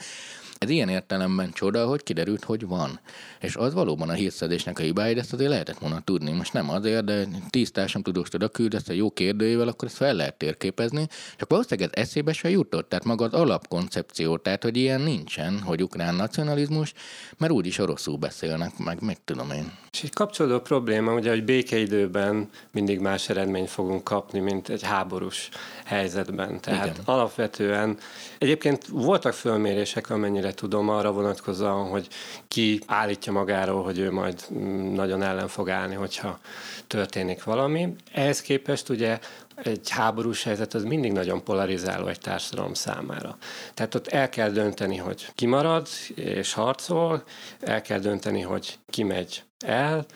[0.59, 3.01] Ez ilyen értelemben csoda, hogy kiderült, hogy van.
[3.40, 6.33] És az valóban a hírszedésnek a hibája, de ezt azért lehetett volna tudni.
[6.33, 10.14] Most nem azért, de tíz társam tudós oda küldesz egy jó kérdőjével, akkor ezt fel
[10.14, 12.88] lehet térképezni, csak valószínűleg ez eszébe se jutott.
[12.88, 16.93] Tehát maga az alapkoncepció, tehát hogy ilyen nincsen, hogy ukrán nacionalizmus,
[17.38, 19.73] mert úgyis oroszul beszélnek, meg meg tudom én.
[19.93, 25.49] És egy kapcsolódó probléma, ugye, hogy békeidőben mindig más eredményt fogunk kapni, mint egy háborús
[25.85, 26.61] helyzetben.
[26.61, 26.97] Tehát Igen.
[27.05, 27.97] alapvetően
[28.38, 32.09] egyébként voltak fölmérések, amennyire tudom arra vonatkozóan, hogy
[32.49, 34.47] ki állítja magáról, hogy ő majd
[34.93, 36.39] nagyon ellen fog állni, hogyha
[36.87, 37.95] történik valami.
[38.13, 39.19] Ehhez képest ugye
[39.55, 43.37] egy háborús helyzet az mindig nagyon polarizáló egy társadalom számára.
[43.75, 47.23] Tehát ott el kell dönteni, hogy ki marad és harcol,
[47.61, 50.07] el kell dönteni, hogy ki megy el,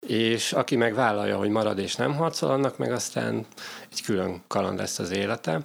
[0.00, 0.94] és aki meg
[1.36, 3.46] hogy marad és nem harcol, annak meg aztán
[3.92, 5.60] egy külön kaland lesz az élete.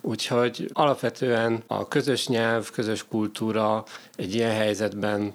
[0.00, 3.84] Úgyhogy alapvetően a közös nyelv, közös kultúra
[4.16, 5.34] egy ilyen helyzetben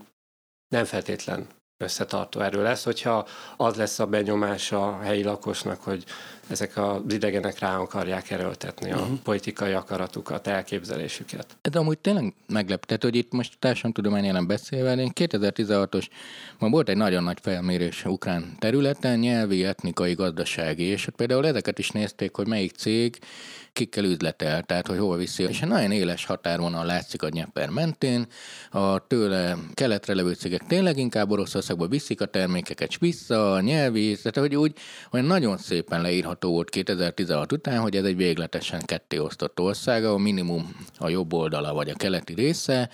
[0.67, 1.47] nem feltétlen
[1.83, 6.03] összetartó erő lesz, hogyha az lesz a benyomása a helyi lakosnak, hogy
[6.47, 9.19] ezek az idegenek rá akarják erőltetni a uh-huh.
[9.23, 11.57] politikai akaratukat, elképzelésüket.
[11.71, 16.07] De amúgy tényleg meglepett, hogy itt most társadalomtudomány jelen beszélve, én 2016-os,
[16.59, 21.89] ma volt egy nagyon nagy felmérés ukrán területen, nyelvi, etnikai, gazdasági, és például ezeket is
[21.89, 23.19] nézték, hogy melyik cég
[23.73, 25.43] kikkel üzletel, tehát hogy hova viszi.
[25.43, 28.25] És egy nagyon éles határvonal látszik a Dnieper mentén,
[28.71, 34.15] a tőle keletre levő cégek tényleg inkább Oroszországba viszik a termékeket, és vissza, a nyelvi,
[34.15, 34.73] tehát hogy úgy
[35.11, 40.17] olyan nagyon szépen leírható volt 2016 után, hogy ez egy végletesen ketté osztott ország, a
[40.17, 42.89] minimum a jobb oldala vagy a keleti része,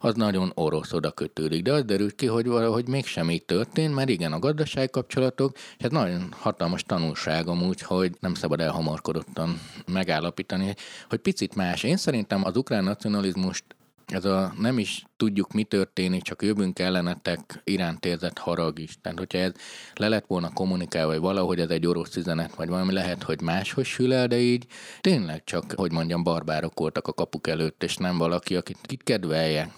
[0.00, 1.62] az nagyon orosz oda kötődik.
[1.62, 5.84] De az derült ki, hogy valahogy mégsem így történt, mert igen, a gazdaság kapcsolatok, és
[5.84, 10.74] ez nagyon hatalmas tanulság amúgy, hogy nem szabad elhamarkodottan megállapítani,
[11.08, 11.82] hogy picit más.
[11.82, 13.64] Én szerintem az ukrán nacionalizmust
[14.06, 18.98] ez a nem is tudjuk, mi történik, csak jövünk ellenetek iránt érzett harag is.
[19.00, 19.52] Tehát, hogyha ez
[19.94, 23.84] le lett volna kommunikálva, vagy valahogy ez egy orosz üzenet, vagy valami lehet, hogy máshogy
[23.84, 24.66] sül el, de így
[25.00, 29.72] tényleg csak, hogy mondjam, barbárok voltak a kapuk előtt, és nem valaki, akit, akit kedvelje.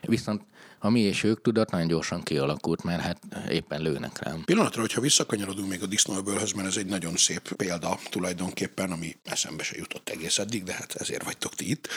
[0.00, 0.42] Viszont
[0.84, 3.18] a mi és ők tudat nagyon gyorsan kialakult, mert hát
[3.50, 4.42] éppen lőnek rám.
[4.44, 9.62] Pillanatra, hogyha visszakanyarodunk még a disznóöbölhöz, mert ez egy nagyon szép példa tulajdonképpen, ami eszembe
[9.62, 11.88] se jutott egész eddig, de hát ezért vagytok ti itt,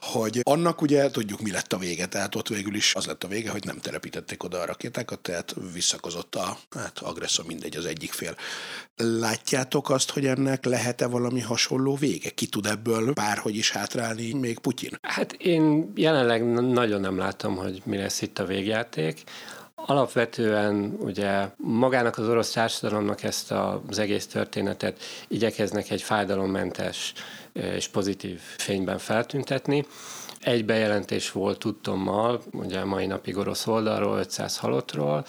[0.00, 3.28] hogy annak ugye tudjuk, mi lett a vége, tehát ott végül is az lett a
[3.28, 8.12] vége, hogy nem telepítették oda a rakétákat, tehát visszakozott a hát agresszor, mindegy az egyik
[8.12, 8.36] fél.
[8.96, 12.30] Látjátok azt, hogy ennek lehet-e valami hasonló vége?
[12.30, 14.98] Ki tud ebből bárhogy is hátrálni még Putyin?
[15.02, 19.22] Hát én jelenleg nagyon nem látom, hogy mi lesz itt a végjáték.
[19.74, 23.52] Alapvetően ugye magának az orosz társadalomnak ezt
[23.88, 27.12] az egész történetet igyekeznek egy fájdalommentes
[27.52, 29.86] és pozitív fényben feltüntetni.
[30.40, 35.24] Egy bejelentés volt tudtommal, ugye a mai napig orosz oldalról 500 halottról,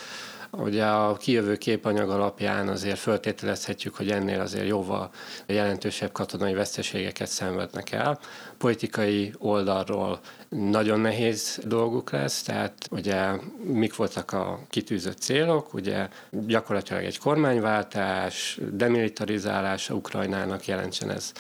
[0.52, 5.10] Ugye a kijövő képanyag alapján azért föltételezhetjük, hogy ennél azért jóval
[5.46, 8.20] jelentősebb katonai veszteségeket szenvednek el.
[8.58, 13.30] Politikai oldalról nagyon nehéz dolguk lesz, tehát ugye
[13.64, 21.32] mik voltak a kitűzött célok, ugye gyakorlatilag egy kormányváltás, demilitarizálása Ukrajnának jelentsen ez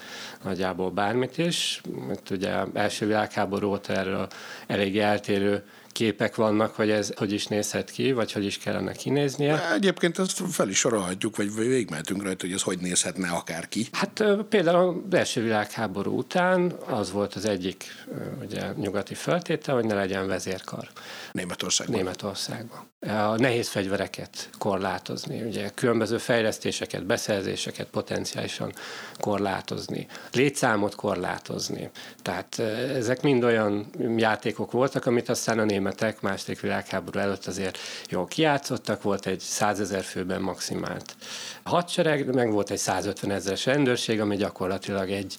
[0.43, 1.81] nagyjából bármit is.
[2.07, 4.27] Mert ugye első világháború óta erről
[4.67, 9.73] elég eltérő képek vannak, hogy ez hogy is nézhet ki, vagy hogy is kellene kinéznie.
[9.73, 13.87] Egyébként ezt fel is sorolhatjuk, vagy végigmehetünk rajta, hogy ez hogy nézhetne akárki.
[13.91, 18.05] Hát például a első világháború után az volt az egyik
[18.41, 20.89] ugye, nyugati feltétel, hogy ne legyen vezérkar.
[21.31, 21.95] Németországban.
[21.95, 22.90] Németországban.
[23.07, 28.73] A nehéz fegyvereket korlátozni, ugye különböző fejlesztéseket, beszerzéseket potenciálisan
[29.19, 31.89] korlátozni, létszámot korlátozni.
[32.21, 32.59] Tehát
[32.95, 37.77] ezek mind olyan játékok voltak, amit aztán a német németek második világháború előtt azért
[38.09, 41.15] jól kiátszottak, volt egy százezer főben maximált
[41.63, 45.35] hadsereg, meg volt egy 150 ezeres rendőrség, ami gyakorlatilag egy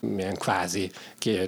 [0.00, 0.90] milyen kvázi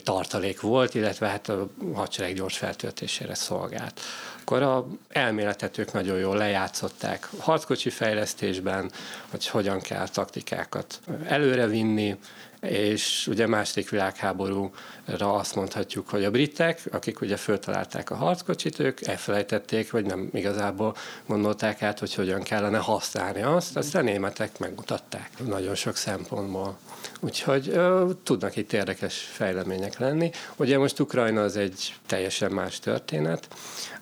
[0.04, 4.00] tartalék volt, illetve hát a hadsereg gyors feltöltésére szolgált
[4.46, 8.90] akkor a elméletet ők nagyon jól lejátszották harckocsi fejlesztésben,
[9.30, 12.16] hogy hogyan kell taktikákat előrevinni,
[12.60, 19.06] és ugye második világháborúra azt mondhatjuk, hogy a britek, akik ugye föltalálták a harckocsit, ők
[19.06, 25.30] elfelejtették, vagy nem igazából gondolták át, hogy hogyan kellene használni azt, azt a németek megmutatták
[25.46, 26.78] nagyon sok szempontból.
[27.20, 30.30] Úgyhogy ö, tudnak itt érdekes fejlemények lenni.
[30.56, 33.48] Ugye most Ukrajna az egy teljesen más történet.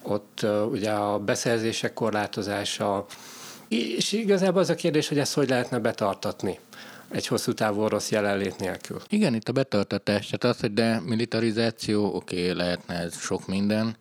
[0.02, 3.06] Ott ö, ugye a beszerzések korlátozása,
[3.68, 6.58] és igazából az a kérdés, hogy ezt hogy lehetne betartatni
[7.10, 9.00] egy hosszú távú orosz jelenlét nélkül.
[9.08, 13.96] Igen, itt a betartatás, tehát az, hogy demilitarizáció, oké, okay, lehetne ez sok minden,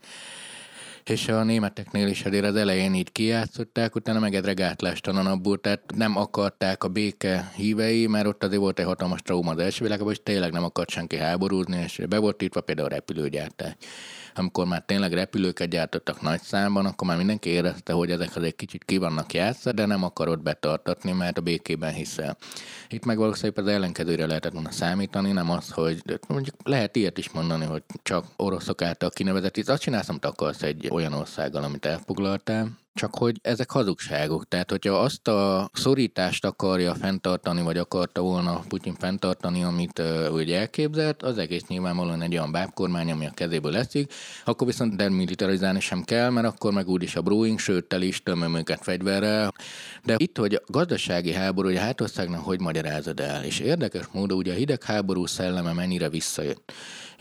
[1.10, 6.18] és a németeknél is azért az elején így kijátszották, utána meg egy gátlástalanabbul, tehát nem
[6.18, 10.20] akarták a béke hívei, mert ott azért volt egy hatalmas trauma az első világban, és
[10.24, 13.76] tényleg nem akart senki háborúzni, és be volt írva például a repülőgyártás
[14.38, 18.56] amikor már tényleg repülőket gyártottak nagy számban, akkor már mindenki érezte, hogy ezek az egy
[18.56, 22.38] kicsit ki vannak játszva, de nem akarod betartatni, mert a békében hiszel.
[22.90, 27.32] Itt meg valószínűleg az ellenkezőre lehetett volna számítani, nem az, hogy mondjuk lehet ilyet is
[27.32, 29.58] mondani, hogy csak oroszok által kinevezett.
[29.58, 34.48] Itt azt csinálsz, amit akarsz egy olyan országgal, amit elfoglaltál, csak hogy ezek hazugságok.
[34.48, 40.52] Tehát, hogyha azt a szorítást akarja fenntartani, vagy akarta volna Putyin fenntartani, amit uh, úgy
[40.52, 44.14] elképzelt, az egész nyilvánvalóan egy olyan bábkormány, ami a kezéből leszik,
[44.46, 48.56] akkor viszont demilitarizálni sem kell, mert akkor meg úgyis a brewing, sőt, tel is tömöm
[48.56, 49.54] őket fegyverrel.
[50.04, 54.38] De itt, hogy a gazdasági háború, hogy a hátországnak hogy magyarázod el, és érdekes módon
[54.38, 56.72] ugye a hidegháború szelleme mennyire visszajött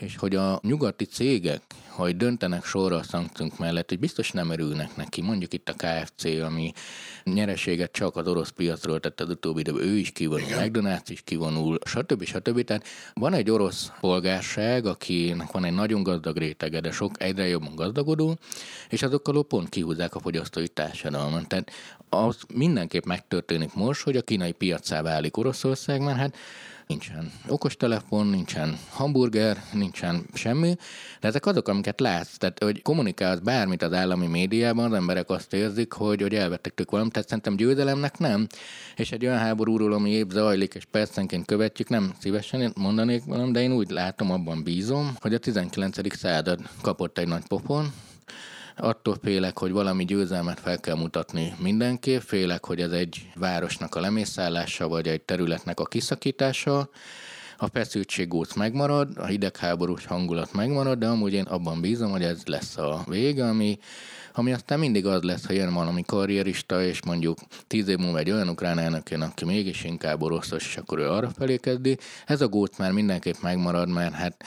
[0.03, 1.61] és hogy a nyugati cégek,
[1.95, 5.21] hogy döntenek sorra a szankciók mellett, hogy biztos nem örülnek neki.
[5.21, 6.71] Mondjuk itt a KFC, ami
[7.23, 10.71] nyereséget csak az orosz piacról tett az utóbbi időben, ő is kivonul, Igen.
[10.71, 12.23] McDonald's is kivonul, stb.
[12.23, 12.63] stb.
[12.63, 17.75] Tehát van egy orosz polgárság, akinek van egy nagyon gazdag rétege, de sok egyre jobban
[17.75, 18.37] gazdagodó,
[18.89, 21.47] és azokkal pont kihúzzák a fogyasztói társadalmat.
[21.47, 21.71] Tehát
[22.09, 26.35] az mindenképp megtörténik most, hogy a kínai piacá válik Oroszország, mert hát
[26.93, 30.75] nincsen okostelefon, nincsen hamburger, nincsen semmi,
[31.19, 35.53] de ezek azok, amiket látsz, tehát hogy kommunikálsz bármit az állami médiában, az emberek azt
[35.53, 38.47] érzik, hogy, hogy elvettek tők valamit, tehát szerintem győzelemnek nem,
[38.95, 43.61] és egy olyan háborúról, ami épp zajlik, és percenként követjük, nem szívesen mondanék valam, de
[43.61, 46.17] én úgy látom, abban bízom, hogy a 19.
[46.17, 47.93] század kapott egy nagy pofon,
[48.77, 53.99] Attól félek, hogy valami győzelmet fel kell mutatni mindenki, félek, hogy ez egy városnak a
[53.99, 56.89] lemészállása, vagy egy területnek a kiszakítása,
[57.57, 62.77] a feszültségóc megmarad, a hidegháborús hangulat megmarad, de amúgy én abban bízom, hogy ez lesz
[62.77, 63.77] a vége, ami,
[64.33, 68.31] ami aztán mindig az lesz, ha jön valami karrierista, és mondjuk tíz év múlva egy
[68.31, 71.97] olyan ukrán elnök jön, aki mégis inkább oroszos, és akkor ő arra felé kezdi.
[72.25, 74.43] Ez a góc már mindenképp megmarad, mert hát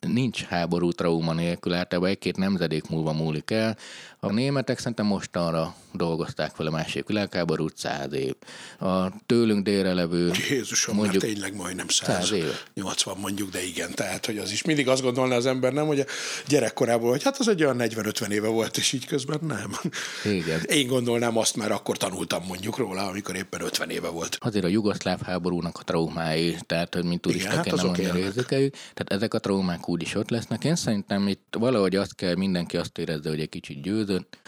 [0.00, 3.76] nincs háború trauma nélkül, általában egy-két nemzedék múlva múlik el.
[4.20, 8.34] A németek szerintem mostanra dolgozták fel a másik világháborút száz év.
[8.78, 10.30] A tőlünk délre levő...
[10.50, 12.52] Jézusom, mondjuk, hát tényleg majdnem száz, év.
[12.74, 16.00] 80 mondjuk, de igen, tehát hogy az is mindig azt gondolná az ember, nem, hogy
[16.00, 16.04] a
[16.48, 19.76] gyerekkorában, hogy hát az egy olyan 40-50 éve volt, és így közben nem.
[20.24, 20.60] Igen.
[20.64, 24.36] Én gondolnám azt már akkor tanultam mondjuk róla, amikor éppen 50 éve volt.
[24.40, 29.12] Azért a jugoszláv háborúnak a traumái, tehát hogy mint turistaként hát nem annyira érzékeljük, tehát
[29.12, 30.64] ezek a traumák úgy is ott lesznek.
[30.64, 34.38] Én szerintem itt valahogy azt kell, mindenki azt érezze, hogy egy kicsit győzött,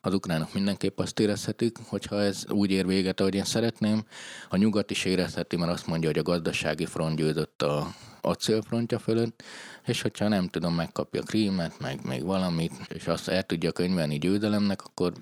[0.00, 4.04] az ukránok mindenképp azt érezhetik, hogyha ez úgy ér véget, ahogy én szeretném.
[4.48, 9.42] A nyugat is érezheti, mert azt mondja, hogy a gazdasági front győzött a acélfrontja fölött,
[9.86, 14.82] és hogyha nem tudom, megkapja krímet, meg még valamit, és azt el tudja könyvelni győzelemnek,
[14.84, 15.12] akkor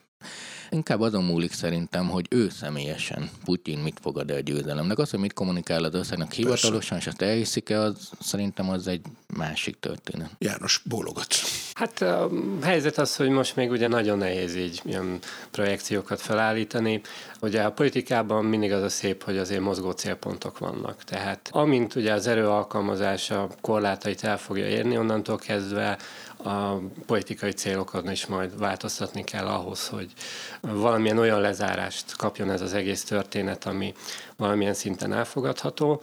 [0.70, 4.98] Inkább azon múlik szerintem, hogy ő személyesen, Putyin mit fogad el győzelemnek.
[4.98, 9.00] Az, hogy mit kommunikál az országnak hivatalosan, és azt elhiszik-e, az szerintem az egy
[9.36, 10.30] másik történet.
[10.38, 11.34] János bólogat.
[11.74, 12.30] Hát a
[12.62, 15.18] helyzet az, hogy most még ugye nagyon nehéz így ilyen
[15.50, 17.00] projekciókat felállítani.
[17.40, 21.04] Ugye a politikában mindig az a szép, hogy azért mozgó célpontok vannak.
[21.04, 25.98] Tehát amint ugye az erő alkalmazása korlátait el fogja érni, onnantól kezdve
[26.46, 30.12] a politikai célokon is majd változtatni kell ahhoz, hogy
[30.60, 33.94] valamilyen olyan lezárást kapjon ez az egész történet, ami
[34.36, 36.02] valamilyen szinten elfogadható.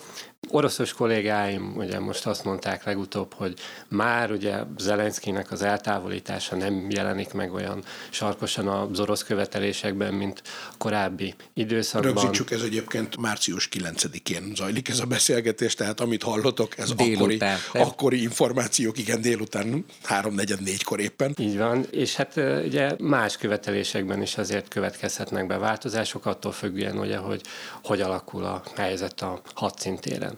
[0.50, 3.54] Oroszos kollégáim ugye most azt mondták legutóbb, hogy
[3.88, 10.42] már ugye Zelenszkinek az eltávolítása nem jelenik meg olyan sarkosan az orosz követelésekben, mint
[10.72, 12.14] a korábbi időszakban.
[12.14, 17.40] Rögzítsük, ez egyébként március 9-én zajlik ez a beszélgetés, tehát amit hallotok, ez akkori,
[17.74, 21.36] akkori információk, igen, délután 3 három negyed négykor éppen.
[21.38, 27.18] Így van, és hát ugye más követelésekben is azért következhetnek be változások, attól függően ugye,
[27.18, 27.42] hogy
[27.84, 30.34] hogy alakul a helyzet a hadszintéren.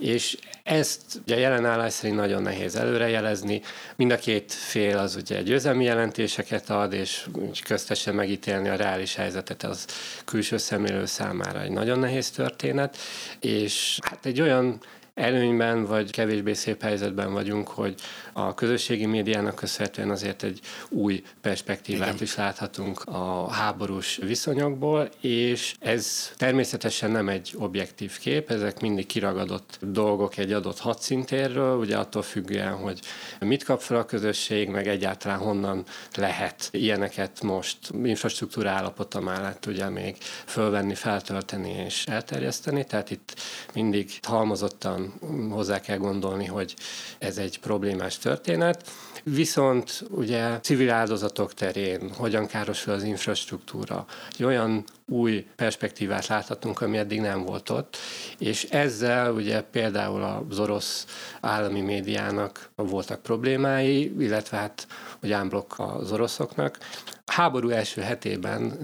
[0.00, 3.62] És ezt ugye jelen állás szerint nagyon nehéz előrejelezni.
[3.96, 7.26] Mind a két fél az ugye győzelmi jelentéseket ad, és
[7.64, 9.86] köztesen megítélni a reális helyzetet az
[10.24, 12.96] külső szemlélő számára egy nagyon nehéz történet,
[13.40, 14.80] és hát egy olyan
[15.18, 17.94] előnyben vagy kevésbé szép helyzetben vagyunk, hogy
[18.32, 22.22] a közösségi médiának köszönhetően azért egy új perspektívát Igen.
[22.22, 29.78] is láthatunk a háborús viszonyokból, és ez természetesen nem egy objektív kép, ezek mindig kiragadott
[29.80, 33.00] dolgok egy adott hadszintérről, ugye attól függően, hogy
[33.40, 39.88] mit kap fel a közösség, meg egyáltalán honnan lehet ilyeneket most infrastruktúra állapota mellett ugye
[39.88, 40.16] még
[40.46, 43.34] fölvenni, feltölteni és elterjeszteni, tehát itt
[43.74, 45.07] mindig halmozottan
[45.50, 46.74] hozzá kell gondolni, hogy
[47.18, 48.90] ez egy problémás történet.
[49.22, 56.96] Viszont ugye civil áldozatok terén hogyan károsul az infrastruktúra, egy olyan új perspektívát láthatunk, ami
[56.96, 57.96] eddig nem volt ott,
[58.38, 61.06] és ezzel ugye például az orosz
[61.40, 64.86] állami médiának voltak problémái, illetve hát
[65.20, 66.78] hogy ámblok az oroszoknak.
[67.26, 68.78] A háború első hetében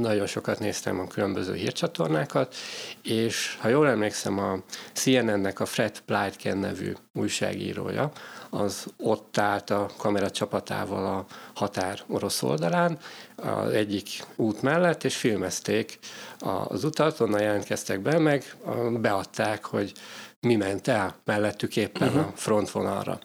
[0.00, 2.54] nagyon sokat néztem a különböző hírcsatornákat,
[3.02, 4.58] és ha jól emlékszem, a
[4.92, 8.10] CNN-nek a Fred Pleitgen nevű újságírója,
[8.50, 12.98] az ott állt a kamera csapatával a határ orosz oldalán,
[13.36, 15.98] az egyik út mellett, és filmezték
[16.38, 18.56] az utat, onnan jelentkeztek be, meg
[19.00, 19.92] beadták, hogy
[20.40, 22.26] mi ment el mellettük éppen uh-huh.
[22.26, 23.18] a frontvonalra.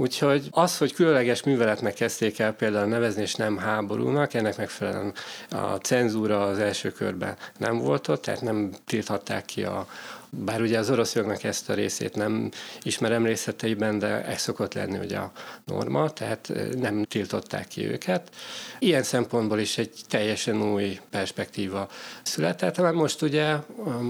[0.00, 5.12] Úgyhogy az, hogy különleges műveletnek kezdték el például nevezni, és nem háborúnak, ennek megfelelően
[5.50, 9.86] a cenzúra az első körben nem volt ott, tehát nem tilthatták ki a,
[10.30, 12.50] bár ugye az orosz jognak ezt a részét nem
[12.82, 15.32] ismerem részleteiben, de ez szokott lenni ugye a
[15.64, 18.30] norma, tehát nem tiltották ki őket.
[18.78, 21.88] Ilyen szempontból is egy teljesen új perspektíva
[22.22, 23.56] született, mert most ugye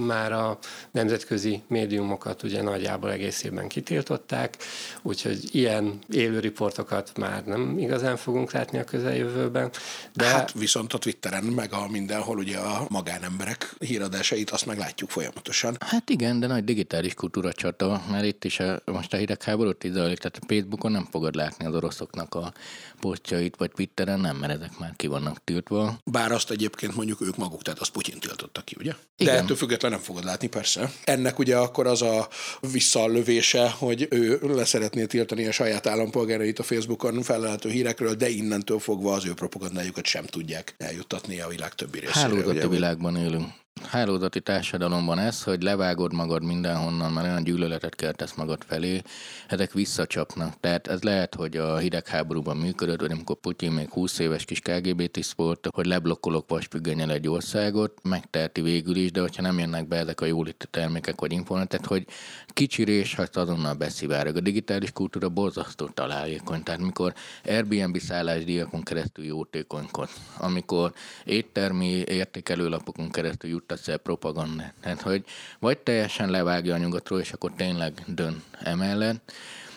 [0.06, 0.58] már a
[0.90, 4.56] nemzetközi médiumokat ugye nagyjából egészében kitiltották,
[5.02, 9.70] úgyhogy ilyen élő riportokat már nem igazán fogunk látni a közeljövőben.
[10.12, 10.24] De...
[10.24, 15.76] Hát viszont a Twitteren, meg a mindenhol ugye a magánemberek híradásait azt meglátjuk folyamatosan.
[15.80, 19.84] Hát Hát igen, de nagy digitális kultúra csata, mert itt is a, most a hidegháborút
[19.84, 22.52] itt zajlik, tehát a Facebookon nem fogod látni az oroszoknak a
[23.00, 25.98] posztjait, vagy Twitteren nem, mert ezek már ki vannak tiltva.
[26.04, 28.92] Bár azt egyébként mondjuk ők maguk, tehát azt Putyin tiltotta ki, ugye?
[29.16, 29.34] Igen.
[29.34, 30.92] De ettől függetlenül nem fogod látni, persze.
[31.04, 32.28] Ennek ugye akkor az a
[32.72, 39.12] visszalövése, hogy ő leszeretné tiltani a saját állampolgárait a Facebookon felelhető hírekről, de innentől fogva
[39.12, 42.20] az ő propagandájukat sem tudják eljuttatni a világ többi részére.
[42.20, 48.62] Hálózati világban élünk hálózati társadalomban ez, hogy levágod magad mindenhonnan, mert olyan gyűlöletet keltesz magad
[48.66, 49.02] felé,
[49.48, 50.60] ezek visszacsapnak.
[50.60, 55.10] Tehát ez lehet, hogy a hidegháborúban működött, vagy amikor Putyin még 20 éves kis KGB
[55.10, 59.96] tiszt volt, hogy leblokkolok vasfüggönyel egy országot, megteheti végül is, de hogyha nem jönnek be
[59.96, 62.06] ezek a jóléti termékek vagy információk, tehát hogy
[62.46, 64.36] kicsirés, hát azonnal beszivárog.
[64.36, 66.62] A digitális kultúra borzasztó találékony.
[66.62, 67.14] Tehát mikor
[67.44, 70.08] Airbnb szállásdíjakon keresztül jótékonykod,
[70.38, 70.92] amikor
[71.24, 74.74] éttermi értékelőlapokon keresztül jut juttasz el propagandát.
[74.80, 75.24] Tehát, hogy
[75.58, 79.32] vagy teljesen levágja a nyugatról, és akkor tényleg dön emellett.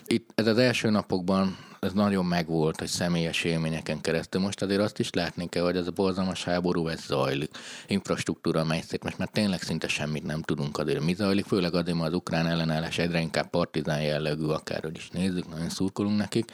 [0.08, 4.42] Itt ez az első napokban ez nagyon megvolt, hogy személyes élményeken keresztül.
[4.42, 7.58] Most azért azt is látni kell, hogy ez a borzalmas háború, ez zajlik.
[7.88, 11.98] Infrastruktúra megy szét, most már tényleg szinte semmit nem tudunk azért, mi zajlik, főleg azért,
[11.98, 16.52] mert az ukrán ellenállás egyre inkább partizán jellegű, akárhogy is nézzük, nagyon szurkolunk nekik.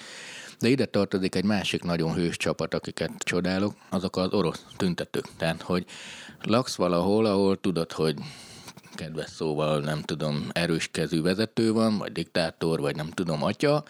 [0.60, 5.26] De ide tartozik egy másik nagyon hős csapat, akiket csodálok, azok az orosz tüntetők.
[5.38, 5.86] Tehát, hogy
[6.42, 8.16] laksz valahol, ahol tudod, hogy
[8.96, 13.84] kedves szóval nem tudom, erős kezű vezető van, vagy diktátor, vagy nem tudom, atya,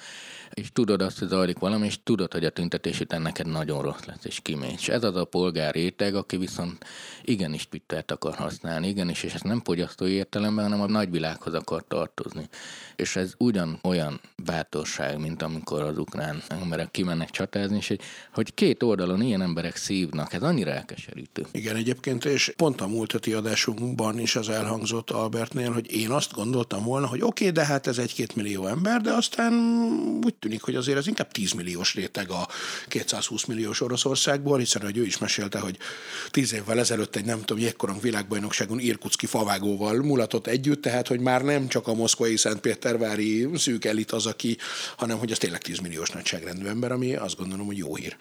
[0.57, 4.05] és tudod azt, hogy zajlik valami, és tudod, hogy a tüntetés után neked nagyon rossz
[4.05, 4.75] lesz, és kimény.
[4.77, 6.85] És ez az a polgár réteg, aki viszont
[7.23, 12.49] igenis Twittert akar használni, igenis, és ez nem fogyasztói értelemben, hanem a nagyvilághoz akar tartozni.
[12.95, 17.95] És ez ugyan olyan bátorság, mint amikor az ukrán emberek kimennek csatázni, és
[18.33, 21.45] hogy két oldalon ilyen emberek szívnak, ez annyira elkeserítő.
[21.51, 26.33] Igen, egyébként, és pont a múlt heti adásunkban is az elhangzott Albertnél, hogy én azt
[26.33, 29.53] gondoltam volna, hogy oké, okay, de hát ez egy-két millió ember, de aztán
[30.23, 32.47] úgy tűnik, hogy azért ez inkább 10 milliós réteg a
[32.87, 35.77] 220 milliós Oroszországból, hiszen hogy ő is mesélte, hogy
[36.31, 41.41] 10 évvel ezelőtt egy nem tudom, jégkorong világbajnokságon Irkutski favágóval mulatott együtt, tehát hogy már
[41.41, 44.57] nem csak a moszkvai Szentpétervári szűk elit az, aki,
[44.97, 48.15] hanem hogy az tényleg 10 milliós nagyságrendű ember, ami azt gondolom, hogy jó hír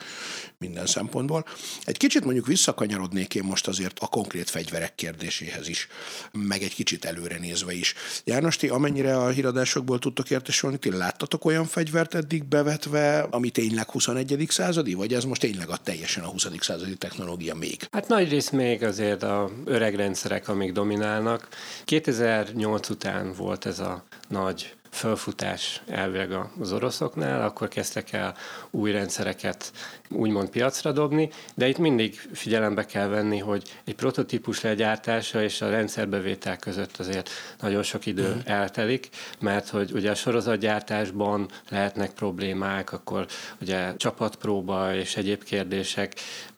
[0.59, 1.45] minden szempontból.
[1.85, 5.89] Egy kicsit mondjuk visszakanyarodnék én most azért a konkrét fegyverek kérdéséhez is,
[6.33, 7.95] meg egy kicsit előre nézve is.
[8.25, 13.91] János, ti amennyire a híradásokból tudtok értesülni, ti láttatok olyan fegyvert eddig bevetve, ami tényleg
[13.91, 14.47] 21.
[14.49, 16.47] századi, vagy ez most tényleg a teljesen a 20.
[16.61, 17.89] századi technológia még?
[17.91, 21.49] Hát nagy rész még azért a öreg rendszerek, amik dominálnak.
[21.85, 28.35] 2008 után volt ez a nagy fölfutás elvileg az oroszoknál, akkor kezdtek el
[28.71, 29.73] új rendszereket
[30.11, 35.71] úgymond piacra dobni, de itt mindig figyelembe kell venni, hogy egy prototípus legyártása és a
[35.71, 37.31] rendszerbevétel között azért
[37.61, 38.43] nagyon sok idő uh-huh.
[38.45, 39.09] eltelik,
[39.41, 43.27] mert hogy ugye a sorozatgyártásban lehetnek problémák, akkor
[43.61, 46.13] ugye csapatpróba és egyéb kérdések,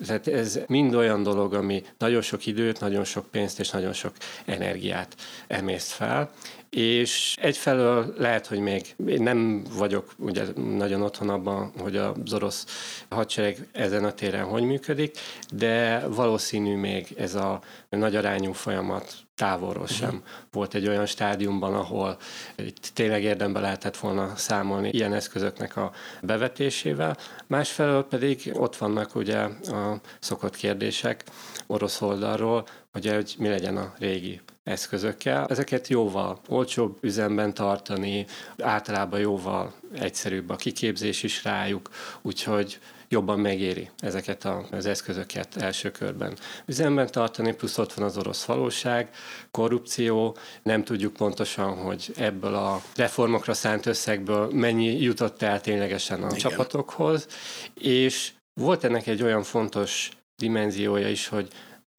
[0.07, 4.13] tehát ez mind olyan dolog, ami nagyon sok időt, nagyon sok pénzt és nagyon sok
[4.45, 5.15] energiát
[5.47, 6.31] emészt fel,
[6.71, 12.67] és egyfelől lehet, hogy még én nem vagyok ugye nagyon otthon abban, hogy az orosz
[13.09, 15.19] hadsereg ezen a téren hogy működik,
[15.53, 20.23] de valószínű még ez a nagy arányú folyamat távolról sem uh-huh.
[20.53, 22.17] volt egy olyan stádiumban, ahol
[22.57, 25.93] itt tényleg érdembe lehetett volna számolni ilyen eszközöknek a
[26.23, 27.17] bevetésével.
[27.47, 31.25] Másfelől pedig ott vannak ugye a szokott kérdések
[31.67, 35.47] orosz oldalról, ugye, hogy mi legyen a régi eszközökkel.
[35.49, 38.27] Ezeket jóval olcsóbb üzemben tartani,
[38.59, 41.91] általában jóval egyszerűbb a kiképzés is rájuk,
[42.23, 48.45] úgyhogy jobban megéri ezeket az eszközöket első körben üzemben tartani, plusz ott van az orosz
[48.45, 49.11] valóság,
[49.51, 56.27] korrupció, nem tudjuk pontosan, hogy ebből a reformokra szánt összegből mennyi jutott el ténylegesen a
[56.27, 56.39] Igen.
[56.39, 57.27] csapatokhoz,
[57.75, 61.49] és volt ennek egy olyan fontos dimenziója is, hogy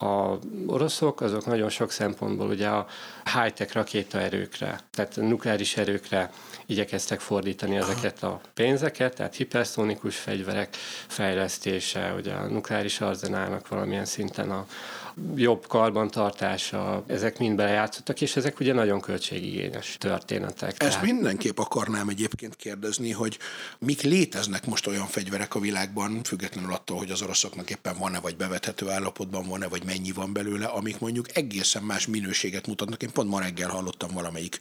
[0.02, 0.38] a
[0.68, 2.88] oroszok azok nagyon sok szempontból ugye a
[3.34, 6.32] high-tech rakétaerőkre, tehát nukleáris erőkre
[6.66, 10.76] igyekeztek fordítani ezeket a pénzeket, tehát hiperszónikus fegyverek
[11.08, 14.66] fejlesztése, ugye a nukleáris arzenálnak valamilyen szinten a,
[15.36, 20.70] jobb karbantartása, ezek mind belejátszottak, és ezek ugye nagyon költségigényes történetek.
[20.70, 21.02] Ezt tehát...
[21.02, 23.38] mindenképp akarnám egyébként kérdezni, hogy
[23.80, 28.36] mik léteznek most olyan fegyverek a világban, függetlenül attól, hogy az oroszoknak éppen van-e, vagy
[28.36, 33.02] bevethető állapotban van-e, vagy mennyi van belőle, amik mondjuk egészen más minőséget mutatnak.
[33.02, 34.58] Én pont ma reggel hallottam valamelyik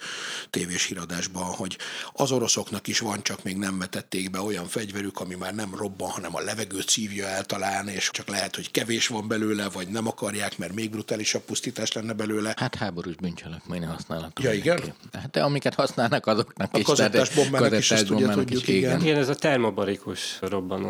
[0.51, 1.79] tévés híradásban, hogy
[2.13, 6.11] az oroszoknak is van, csak még nem vetették be olyan fegyverük, ami már nem robban,
[6.11, 10.07] hanem a levegőt szívja el talán, és csak lehet, hogy kevés van belőle, vagy nem
[10.07, 12.55] akarják használják, mert még brutálisabb pusztítás lenne belőle.
[12.57, 14.45] Hát háborús bűncselekménye használatok.
[14.45, 14.81] Ja, igen?
[15.13, 16.85] Hát de amiket használnak azoknak a is.
[16.85, 19.01] Kazettás bombának is, ezt ugye tudjuk, is, igen.
[19.01, 19.17] igen.
[19.17, 20.39] ez a termobarikus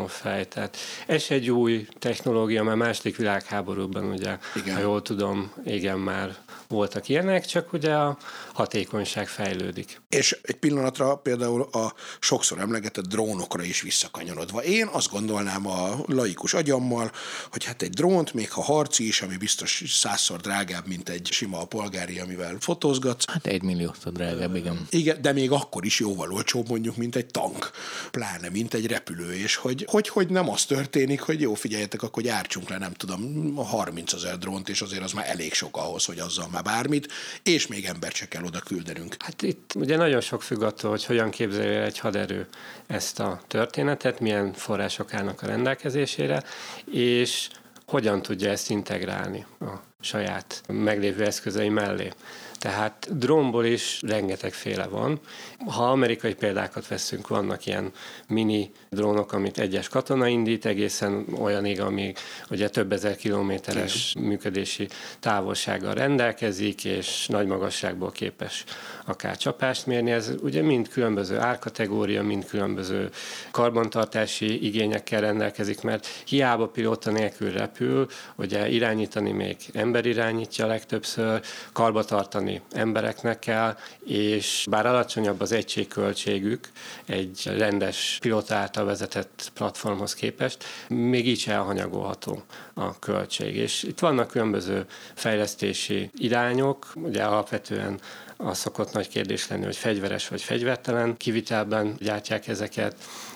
[0.07, 0.47] fej.
[0.47, 4.75] Tehát ez egy új technológia, mert második világháborúban ugye, igen.
[4.75, 6.35] ha jól tudom, igen, már
[6.67, 8.17] voltak ilyenek, csak ugye a
[8.59, 10.01] hatékonyság fejlődik.
[10.09, 14.63] És egy pillanatra például a sokszor emlegetett drónokra is visszakanyarodva.
[14.63, 17.11] Én azt gondolnám a laikus agyammal,
[17.51, 21.65] hogy hát egy drónt, még ha harci is, ami biztos százszor drágább, mint egy sima
[21.65, 23.25] polgári, amivel fotózgatsz.
[23.29, 24.87] Hát egy milliószor drágább, igen.
[24.89, 27.71] Igen, de még akkor is jóval olcsóbb mondjuk, mint egy tank,
[28.11, 32.23] pláne, mint egy repülő, és hogy, hogy, hogy nem az történik, hogy jó, figyeljetek, akkor
[32.23, 36.19] gyártsunk le, nem tudom, 30 ezer drónt, és azért az már elég sok ahhoz, hogy
[36.19, 37.11] azzal már bármit,
[37.43, 39.15] és még embert se kell oda küldenünk.
[39.19, 42.47] Hát itt ugye nagyon sok függ attól, hogy hogyan képzelje egy haderő
[42.87, 46.43] ezt a történetet, milyen források állnak a rendelkezésére,
[46.91, 47.49] és
[47.85, 52.11] hogyan tudja ezt integrálni a saját meglévő eszközei mellé.
[52.59, 55.19] Tehát drónból is rengeteg féle van.
[55.67, 57.91] Ha amerikai példákat veszünk, vannak ilyen
[58.27, 62.13] mini drónok, amit egyes katona indít, egészen olyanig, ami
[62.49, 64.87] ugye több ezer kilométeres működési
[65.19, 68.63] távolsággal rendelkezik, és nagy magasságból képes
[69.05, 70.11] akár csapást mérni.
[70.11, 73.09] Ez ugye mind különböző árkategória, mind különböző
[73.51, 82.17] karbantartási igényekkel rendelkezik, mert hiába pilóta nélkül repül, ugye irányítani még ember irányítja legtöbbször, karbatartani
[82.29, 86.69] tartani embereknek kell, és bár alacsonyabb az egységköltségük
[87.05, 93.55] egy rendes pilóta által vezetett platformhoz képest, még így sem elhanyagolható a költség.
[93.55, 97.99] És itt vannak különböző fejlesztési irányok, ugye alapvetően
[98.37, 102.95] az szokott nagy kérdés lenni, hogy fegyveres vagy fegyvertelen kivitelben gyártják ezeket,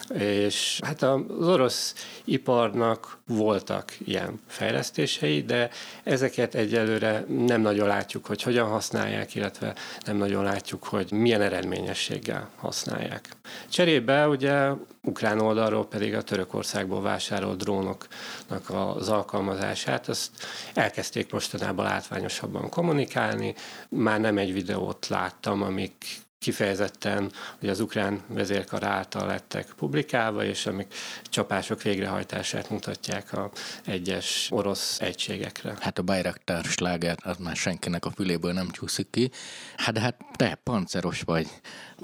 [0.10, 1.93] és hát az orosz
[2.24, 5.70] iparnak voltak ilyen fejlesztései, de
[6.04, 9.76] ezeket egyelőre nem nagyon látjuk, hogy hogyan használják, illetve
[10.06, 13.30] nem nagyon látjuk, hogy milyen eredményességgel használják.
[13.70, 14.70] Cserébe ugye
[15.01, 20.32] ukrán oldalról pedig a Törökországból vásárolt drónoknak az alkalmazását, azt
[20.74, 23.56] elkezdték mostanában látványosabban kommunikálni.
[23.89, 30.66] Már nem egy videót láttam, amik kifejezetten hogy az ukrán vezérkar által lettek publikálva, és
[30.66, 33.52] amik csapások végrehajtását mutatják a
[33.86, 35.76] egyes orosz egységekre.
[35.80, 39.32] Hát a Bayraktar sláger az már senkinek a füléből nem csúszik ki.
[39.78, 41.48] Hát hát te panceros vagy,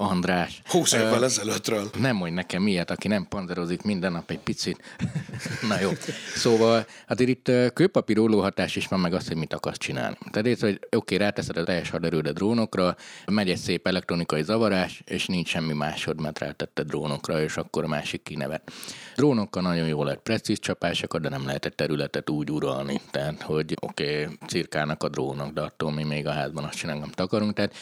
[0.00, 0.62] András.
[0.64, 1.90] Húsz évvel ezelőttről.
[1.98, 4.82] Nem mondj nekem ilyet, aki nem panzerozik minden nap egy picit.
[5.68, 5.90] Na jó.
[6.34, 10.16] Szóval azért itt kőpapír hatás is van meg azt, hogy mit akarsz csinálni.
[10.30, 12.96] Tehát ez, hogy oké, okay, ráteszed a teljes haderődet drónokra,
[13.26, 17.88] megy egy szép elektronikai zavarás, és nincs semmi másod, mert rátetted drónokra, és akkor a
[17.88, 18.72] másik kinevet.
[19.16, 23.00] Drónokkal nagyon jól lehet precíz csapásokat, de nem lehet egy területet úgy uralni.
[23.10, 27.04] Tehát, hogy oké, okay, cirkálnak a drónok, de attól mi még a házban azt csinálunk,
[27.04, 27.52] amit akarunk.
[27.52, 27.74] Tehát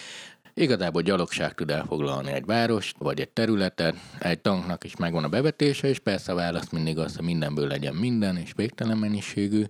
[0.59, 5.89] Igazából gyalogság tud elfoglalni egy várost, vagy egy területet, egy tanknak is megvan a bevetése,
[5.89, 9.65] és persze a válasz mindig az, hogy mindenből legyen minden, és végtelen mennyiségű,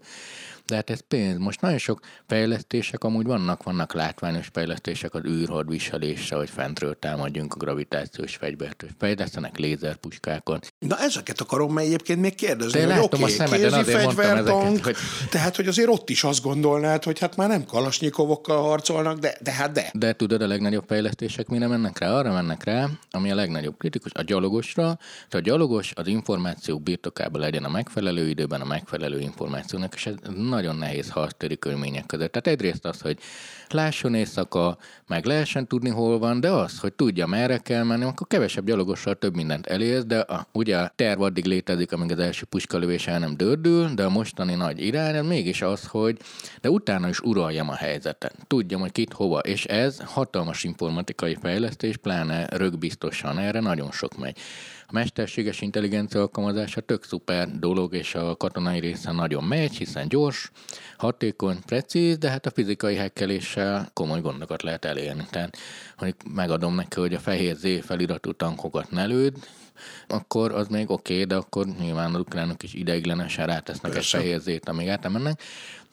[0.69, 1.39] de hát ez pénz.
[1.39, 7.55] Most nagyon sok fejlesztések amúgy vannak, vannak látványos fejlesztések az űrhord viselésre, hogy fentről támadjunk
[7.55, 10.73] a gravitációs fegyvert, hogy fejlesztenek lézerpuskákat.
[10.79, 14.97] Na ezeket akarom mert egyébként még kérdezni, De hogy oké, okay, kézi fegyvertank, hogy...
[15.31, 19.53] tehát hogy azért ott is azt gondolnád, hogy hát már nem kalasnyikovokkal harcolnak, de, de
[19.53, 19.91] hát de.
[19.93, 22.11] De tudod, a legnagyobb fejlesztések mire mennek rá?
[22.13, 24.83] Arra mennek rá, ami a legnagyobb kritikus, a gyalogosra.
[24.83, 30.15] Tehát a gyalogos az információk birtokában legyen a megfelelő időben a megfelelő információnak, és ez
[30.37, 32.33] nagyon nehéz harctéri körülmények között.
[32.33, 33.19] Tehát egyrészt az, hogy
[33.73, 38.27] lásson éjszaka, meg lehessen tudni, hol van, de az, hogy tudja, merre kell menni, akkor
[38.27, 42.45] kevesebb gyalogossal több mindent elérsz, de a, ugye a terv addig létezik, amíg az első
[42.45, 46.19] puskalövés el nem dördül, de a mostani nagy irány mégis az, hogy
[46.61, 48.35] de utána is uraljam a helyzetet.
[48.47, 54.39] Tudjam, hogy kit hova, és ez hatalmas informatikai fejlesztés, pláne rögbiztosan erre nagyon sok megy.
[54.91, 60.51] A mesterséges intelligencia alkalmazása tök szuper dolog, és a katonai része nagyon megy, hiszen gyors,
[60.97, 62.97] hatékony, precíz, de hát a fizikai
[63.59, 65.27] hekkeléssel komoly gondokat lehet elérni.
[65.31, 65.57] Tehát,
[65.97, 69.35] hogy megadom neki, hogy a fehér Z feliratú tankokat ne lőd,
[70.09, 74.17] akkor az még oké, okay, de akkor nyilván a ukránok is ideiglenesen rátesznek Persze.
[74.17, 75.43] egy fehér zét, amíg átemennek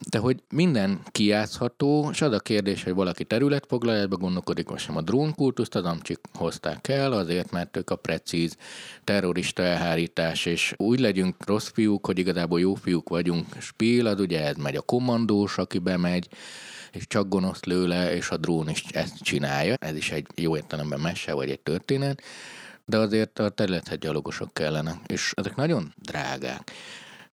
[0.09, 5.01] de hogy minden kijátszható, és az a kérdés, hogy valaki területfoglalába gondolkodik, most sem a
[5.01, 8.57] drónkultuszt az amcsik hozták el, azért, mert ők a precíz
[9.03, 14.45] terrorista elhárítás, és úgy legyünk rossz fiúk, hogy igazából jó fiúk vagyunk, spíl, az ugye
[14.45, 16.27] ez megy a kommandós, aki bemegy,
[16.95, 19.75] és csak gonosz lőle, és a drón is ezt csinálja.
[19.79, 22.21] Ez is egy jó értelemben mese, vagy egy történet,
[22.85, 26.71] de azért a területhez gyalogosok kellene, és ezek nagyon drágák.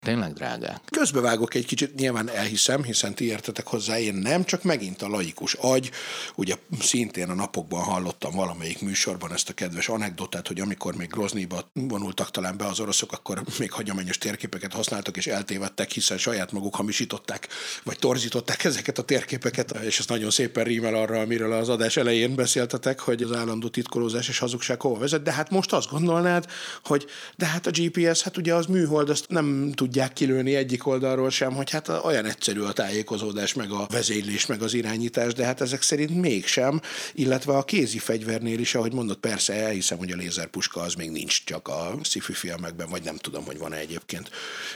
[0.08, 0.82] Tényleg drágák.
[0.92, 5.54] Közbevágok egy kicsit, nyilván elhiszem, hiszen ti értetek hozzá, én nem, csak megint a laikus
[5.54, 5.92] agy.
[6.36, 11.70] Ugye szintén a napokban hallottam valamelyik műsorban ezt a kedves anekdotát, hogy amikor még Groznyba
[11.74, 16.76] vonultak talán be az oroszok, akkor még hagyományos térképeket használtak és eltévedtek, hiszen saját maguk
[16.76, 17.48] hamisították,
[17.84, 22.36] vagy torzították ezeket a térképeket, és ez nagyon szépen rímel arra, amiről az adás elején
[22.36, 26.46] beszéltetek, hogy az állandó titkolózás és hazugság hova vezet, de hát most azt gondolnád,
[26.84, 27.06] hogy
[27.36, 31.30] de hát a GPS, hát ugye az műhold, azt nem tud tudják kilőni egyik oldalról
[31.30, 35.62] sem, hogy hát olyan egyszerű a tájékozódás, meg a vezénylés, meg az irányítás, de hát
[35.62, 36.82] ezek szerint mégsem,
[37.14, 41.44] illetve a kézi fegyvernél is, ahogy mondott, persze elhiszem, hogy a lézerpuska az még nincs
[41.44, 44.30] csak a sci filmekben, vagy nem tudom, hogy van-e egyébként,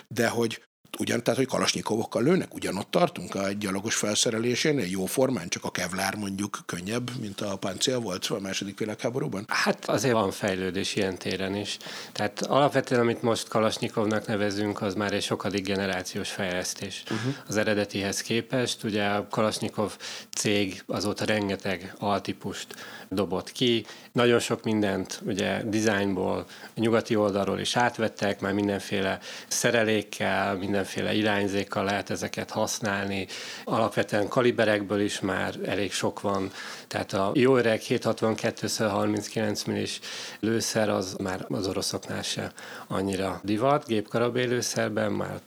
[0.08, 0.62] de hogy
[1.00, 6.16] ugyan, tehát, hogy kalasnyikovokkal lőnek, ugyanott tartunk a gyalogos felszerelésénél, jó formán, csak a kevlár
[6.16, 9.46] mondjuk könnyebb, mint a páncél volt a második világháborúban?
[9.48, 11.78] Hát azért van fejlődés ilyen téren is.
[12.12, 17.04] Tehát alapvetően, amit most kalasnyikovnak nevezünk, az már egy sokadik generációs fejlesztés.
[17.04, 17.34] Uh-huh.
[17.48, 19.98] Az eredetihez képest, ugye a kalasnyikov
[20.36, 22.68] cég azóta rengeteg altípust
[23.14, 26.45] dobott ki, nagyon sok mindent ugye dizájnból,
[26.76, 33.28] nyugati oldalról is átvettek, már mindenféle szerelékkel, minden mindenféle irányzékkal lehet ezeket használni.
[33.64, 36.51] Alapvetően kaliberekből is már elég sok van,
[36.88, 39.99] tehát a jó öreg 762-39 millis
[40.39, 42.51] lőszer az már az oroszoknál se
[42.88, 45.39] annyira divat, gépkarabélőszerben már.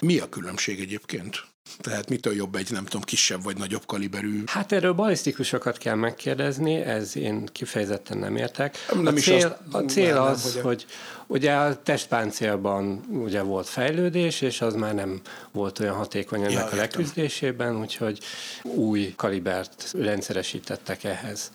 [0.00, 1.53] Mi a különbség egyébként?
[1.80, 4.42] Tehát mitől jobb egy, nem tudom, kisebb vagy nagyobb kaliberű?
[4.46, 8.76] Hát erről balisztikusokat kell megkérdezni, ez én kifejezetten nem értek.
[8.94, 10.86] Nem a cél, a cél az, hogy, hogy
[11.26, 15.20] ugye a testpáncélban ugye volt fejlődés, és az már nem
[15.52, 18.18] volt olyan hatékony ennek ja, a leküzdésében, úgyhogy
[18.62, 21.50] új kalibert rendszeresítettek ehhez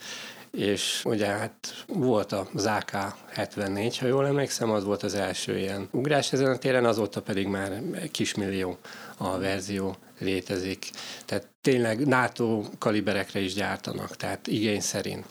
[0.52, 6.34] és ugye hát volt az AK-74, ha jól emlékszem, az volt az első ilyen ugrás
[6.34, 8.78] ezen a téren, azóta pedig már kismillió
[9.18, 10.90] a verzió létezik.
[11.26, 15.26] Tehát tényleg NATO kaliberekre is gyártanak, tehát igény szerint.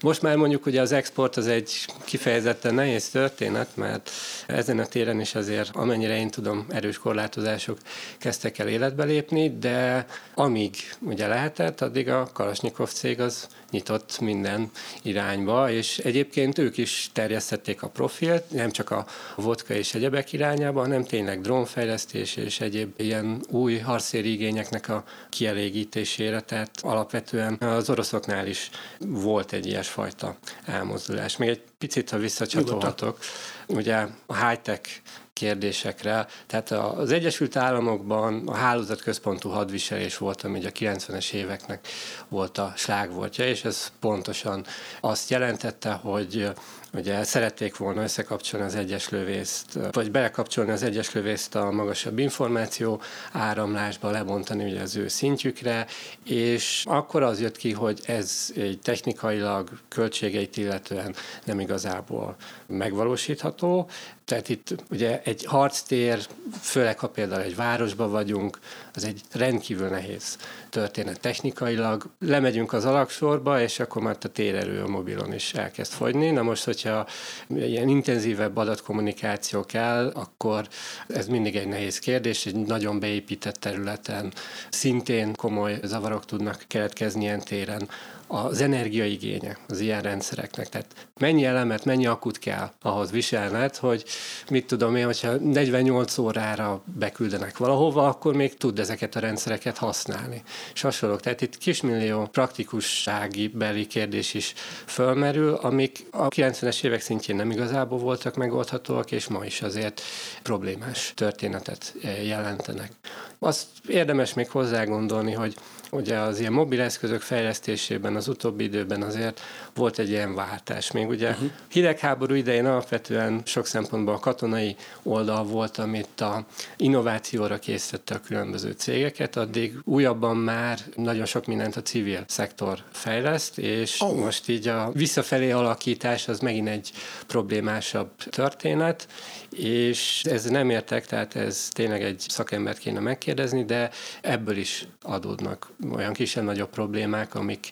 [0.00, 4.10] Most már mondjuk hogy az export az egy kifejezetten nehéz történet, mert
[4.46, 7.78] ezen a téren is azért, amennyire én tudom, erős korlátozások
[8.18, 14.70] kezdtek el életbe lépni, de amíg ugye lehetett, addig a Kalasnyikov cég az nyitott minden
[15.02, 19.06] irányba, és egyébként ők is terjesztették a profilt, nem csak a
[19.36, 26.40] vodka és egyebek irányába, hanem tényleg drónfejlesztés és egyéb ilyen új harcéri igényeknek a kielégítésére,
[26.40, 31.36] tehát alapvetően az oroszoknál is volt egy ilyesfajta elmozdulás.
[31.36, 33.18] Még egy picit, ha visszacsatolhatok,
[33.66, 34.90] ugye a high-tech
[35.36, 36.26] kérdésekre.
[36.46, 41.88] Tehát az Egyesült Államokban a hálózatközpontú hadviselés volt, ami a 90-es éveknek
[42.28, 44.66] volt a slágvortja, és ez pontosan
[45.00, 46.52] azt jelentette, hogy
[46.96, 53.00] Ugye szerették volna összekapcsolni az egyes lövészt, vagy belekapcsolni az egyes lövészt a magasabb információ
[53.32, 55.86] áramlásba, lebontani ugye az ő szintjükre,
[56.24, 61.14] és akkor az jött ki, hogy ez egy technikailag költségeit illetően
[61.44, 63.88] nem igazából megvalósítható,
[64.26, 66.26] tehát itt ugye egy harctér,
[66.60, 68.58] főleg ha például egy városban vagyunk,
[68.94, 70.38] az egy rendkívül nehéz
[70.70, 72.06] történet technikailag.
[72.18, 76.30] Lemegyünk az alaksorba, és akkor már a térerő a mobilon is elkezd fogyni.
[76.30, 77.06] Na most, hogyha
[77.48, 80.68] ilyen intenzívebb adatkommunikáció kell, akkor
[81.08, 84.32] ez mindig egy nehéz kérdés, egy nagyon beépített területen
[84.70, 87.88] szintén komoly zavarok tudnak keletkezni ilyen téren
[88.26, 90.68] az energiaigénye az ilyen rendszereknek.
[90.68, 94.04] Tehát mennyi elemet, mennyi akut kell ahhoz viselned, hogy
[94.50, 100.42] mit tudom én, hogyha 48 órára beküldenek valahova, akkor még tud ezeket a rendszereket használni.
[100.74, 101.20] És hasonlók.
[101.20, 104.54] Tehát itt kismillió praktikussági beli kérdés is
[104.86, 110.02] fölmerül, amik a 90-es évek szintjén nem igazából voltak megoldhatóak, és ma is azért
[110.42, 112.92] problémás történetet jelentenek.
[113.38, 115.54] Azt érdemes még hozzá gondolni, hogy
[115.90, 119.40] ugye az ilyen mobileszközök fejlesztésében az utóbbi időben azért
[119.74, 120.90] volt egy ilyen váltás.
[120.90, 121.50] Még ugye uh-huh.
[121.68, 128.70] hidegháború idején alapvetően sok szempontból a katonai oldal volt, amit a innovációra készítette a különböző
[128.70, 134.16] cégeket, addig újabban már nagyon sok mindent a civil szektor fejleszt, és oh.
[134.16, 136.90] most így a visszafelé alakítás az megint egy
[137.26, 139.08] problémásabb történet,
[139.50, 145.70] és ez nem értek, tehát ez tényleg egy szakembert kéne megkérdezni, de ebből is adódnak
[145.92, 147.70] olyan kisebb-nagyobb problémák, amik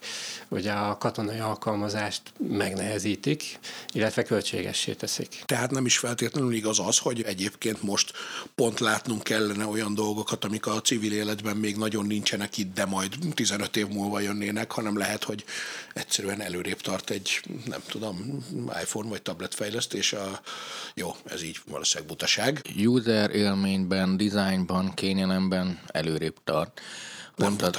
[0.49, 3.59] ugye a katonai alkalmazást megnehezítik,
[3.93, 5.43] illetve költségessé teszik.
[5.45, 8.13] Tehát nem is feltétlenül igaz az, hogy egyébként most
[8.55, 13.15] pont látnunk kellene olyan dolgokat, amik a civil életben még nagyon nincsenek itt, de majd
[13.35, 15.45] 15 év múlva jönnének, hanem lehet, hogy
[15.95, 18.45] egyszerűen előrébb tart egy, nem tudom,
[18.83, 20.13] iPhone vagy tablet fejlesztés.
[20.13, 20.41] A...
[20.95, 22.61] Jó, ez így valószínűleg butaság.
[22.85, 26.81] User élményben, designban, kényelemben előrébb tart.
[27.37, 27.71] Pont a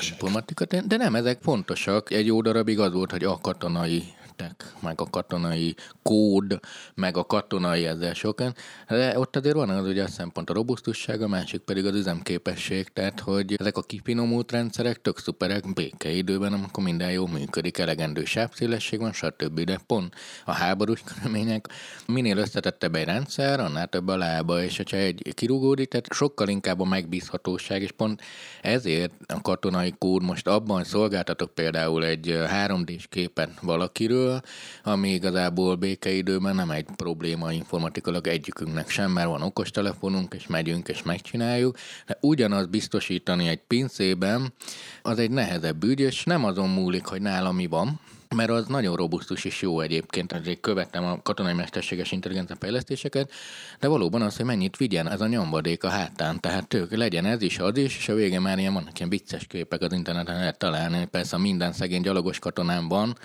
[0.88, 2.12] de nem, ezek fontosak.
[2.12, 4.04] Egy jó darabig az volt, hogy a katonai
[4.38, 6.60] jöttek, meg a katonai kód,
[6.96, 8.56] meg a katonai ezzel sokan,
[8.88, 12.88] de ott azért van az ugye a szempont a robusztusság, a másik pedig az üzemképesség,
[12.94, 19.00] tehát hogy ezek a kifinomult rendszerek tök szuperek békeidőben, amikor minden jó működik, elegendő sávszélesség
[19.00, 19.60] van, stb.
[19.60, 20.14] De pont
[20.46, 21.68] a háborús körülmények,
[22.08, 26.80] minél összetettebb egy rendszer, annál több a lába, és hogyha egy kirúgódik, tehát sokkal inkább
[26.80, 28.22] a megbízhatóság, és pont
[28.62, 34.40] ezért a katonai kód most abban szolgáltatok például egy 3D-s képet valakiről, föl,
[34.84, 41.04] ami igazából békeidőben nem egy probléma informatikailag egyikünknek sem, mert van okostelefonunk, és megyünk, és
[41.04, 44.54] megcsináljuk, de ugyanaz biztosítani egy pincében,
[45.02, 48.00] az egy nehezebb ügy, és nem azon múlik, hogy nála mi van,
[48.36, 53.32] mert az nagyon robusztus és jó egyébként, azért követtem a katonai mesterséges intelligencia fejlesztéseket,
[53.80, 57.42] de valóban az, hogy mennyit vigyen ez a nyomvadék a hátán, tehát ők legyen ez
[57.42, 60.58] is, az is, és a végén már ilyen vannak ilyen vicces képek az interneten lehet
[60.58, 63.18] találni, persze minden szegény gyalogos katonám van,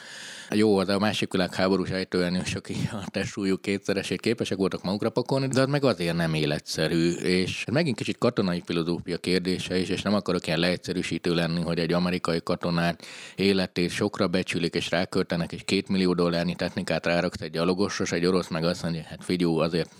[0.54, 5.68] jó, az a másik világháborús ejtőernyősök a testsúlyuk kétszeresét képesek voltak magukra pakolni, de az
[5.68, 10.58] meg azért nem életszerű, és megint kicsit katonai filozófia kérdése is, és nem akarok ilyen
[10.58, 16.54] leegyszerűsítő lenni, hogy egy amerikai katonát életét sokra becsülik, és ráköltenek, és két millió dollárnyi
[16.54, 19.90] technikát ráraksz egy gyalogosros, egy orosz meg azt mondja, hát figyú, azért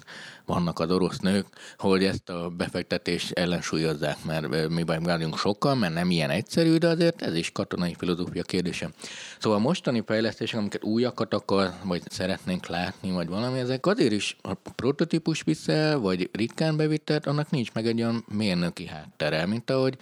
[0.46, 1.46] vannak az orosz nők,
[1.76, 7.22] hogy ezt a befektetést ellensúlyozzák, mert mi vagyunk sokkal, mert nem ilyen egyszerű, de azért
[7.22, 8.90] ez is katonai filozófia kérdése.
[9.38, 10.00] Szóval a mostani
[10.40, 15.98] fejlesztések, amiket újakat akar, vagy szeretnénk látni, vagy valami, ezek azért is a prototípus viszel,
[15.98, 19.96] vagy ritkán bevittelt, annak nincs meg egy olyan mérnöki háttere, mint ahogy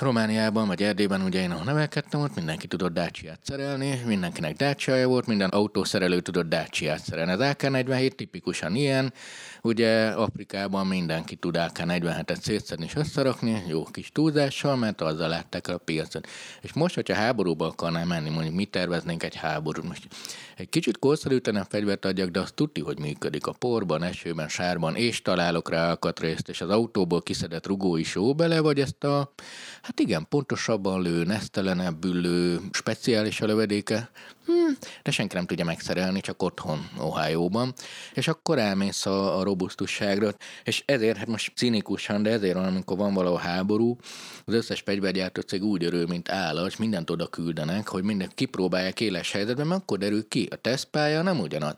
[0.00, 5.26] Romániában vagy Erdélyben, ugye én ahol nevelkedtem, ott mindenki tudott Dacia-t szerelni, mindenkinek dacia volt,
[5.26, 7.32] minden autószerelő tudott Dacia-t szerelni.
[7.32, 9.12] Az AK-47 tipikusan ilyen,
[9.62, 15.74] ugye Afrikában mindenki tud AK-47-et szétszedni és összerakni, jó kis túlzással, mert azzal látták el
[15.74, 16.28] a piacot.
[16.60, 20.06] És most, hogyha háborúba akarnál menni, mondjuk mi terveznénk egy háborút, most
[20.56, 25.22] egy kicsit korszerűtlen fegyvert adjak, de azt tudti, hogy működik a porban, esőben, sárban, és
[25.22, 29.32] találok rá alkatrészt, és az autóból kiszedett rugó is jó bele, vagy ezt a,
[29.88, 34.10] hát igen, pontosabban lő, nesztelenebbül lő, speciális a lövedéke,
[34.46, 37.74] hmm, de senki nem tudja megszerelni, csak otthon, Ohio-ban.
[38.14, 40.30] És akkor elmész a, a robusztusságra,
[40.64, 43.96] és ezért, hát most cinikusan, de ezért van, amikor van valahol háború,
[44.44, 49.32] az összes fegyvergyártó cég úgy örül, mint állat, mindent oda küldenek, hogy mindent kipróbálják éles
[49.32, 51.76] helyzetben, mert akkor derül ki, a tesztpálya nem ugyanaz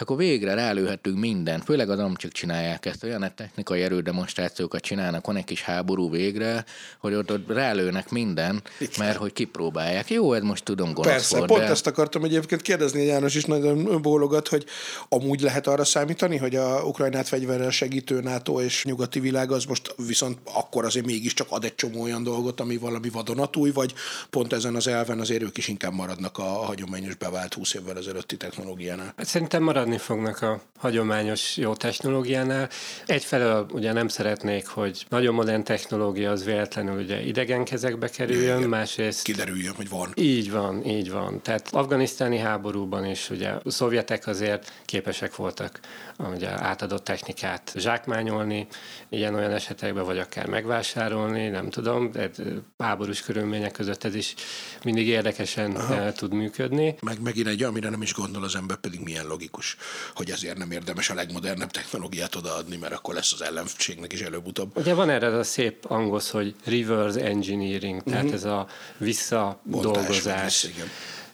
[0.00, 5.44] akkor végre rálőhetünk mindent, főleg az amcsik csinálják ezt, olyan technikai erődemonstrációkat csinálnak, van egy
[5.44, 6.64] kis háború végre,
[6.98, 8.62] hogy ott, ott rálőnek minden,
[8.98, 10.10] mert hogy kipróbálják.
[10.10, 11.68] Jó, ez most tudom gonosz Persze, volt, pont de...
[11.68, 14.64] ezt akartam egyébként kérdezni, János is nagyon bólogat, hogy
[15.08, 19.94] amúgy lehet arra számítani, hogy a Ukrajnát fegyverrel segítő NATO és nyugati világ az most
[20.06, 23.94] viszont akkor azért mégiscsak ad egy csomó olyan dolgot, ami valami vadonatúj, vagy
[24.30, 28.36] pont ezen az elven azért ők is inkább maradnak a hagyományos bevált 20 évvel ezelőtti
[28.36, 29.12] technológiánál.
[29.16, 32.68] Hát szerintem marad maradni fognak a hagyományos jó technológiánál.
[33.06, 38.68] Egyfelől ugye nem szeretnék, hogy nagyon modern technológia az véletlenül ugye idegen kezekbe kerüljön, Igen,
[38.68, 39.22] másrészt...
[39.22, 40.12] Kiderüljön, hogy van.
[40.14, 41.42] Így van, így van.
[41.42, 45.80] Tehát afganisztáni háborúban is ugye a szovjetek azért képesek voltak
[46.18, 48.66] ugye átadott technikát zsákmányolni,
[49.08, 52.30] ilyen-olyan esetekben, vagy akár megvásárolni, nem tudom, de
[52.78, 54.34] háborús körülmények között ez is
[54.84, 56.12] mindig érdekesen Aha.
[56.12, 56.96] tud működni.
[57.00, 59.76] Meg megint egy, amire nem is gondol az ember, pedig milyen logikus
[60.14, 64.76] hogy ezért nem érdemes a legmodernebb technológiát odaadni, mert akkor lesz az ellenségnek is előbb-utóbb.
[64.76, 68.34] Ugye van erre a szép angolsz, hogy reverse engineering, tehát uh-huh.
[68.34, 70.66] ez a visszadolgozás.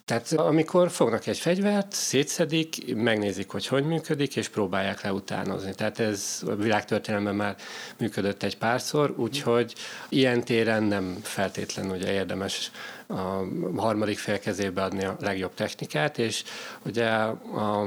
[0.05, 5.75] Tehát amikor fognak egy fegyvert, szétszedik, megnézik, hogy hogy működik, és próbálják leutánozni.
[5.75, 7.57] Tehát ez a világtörténelemben már
[7.99, 9.75] működött egy párszor, úgyhogy
[10.09, 12.71] ilyen téren nem feltétlenül ugye érdemes
[13.11, 13.45] a
[13.77, 16.45] harmadik fél kezébe adni a legjobb technikát, és
[16.85, 17.87] ugye a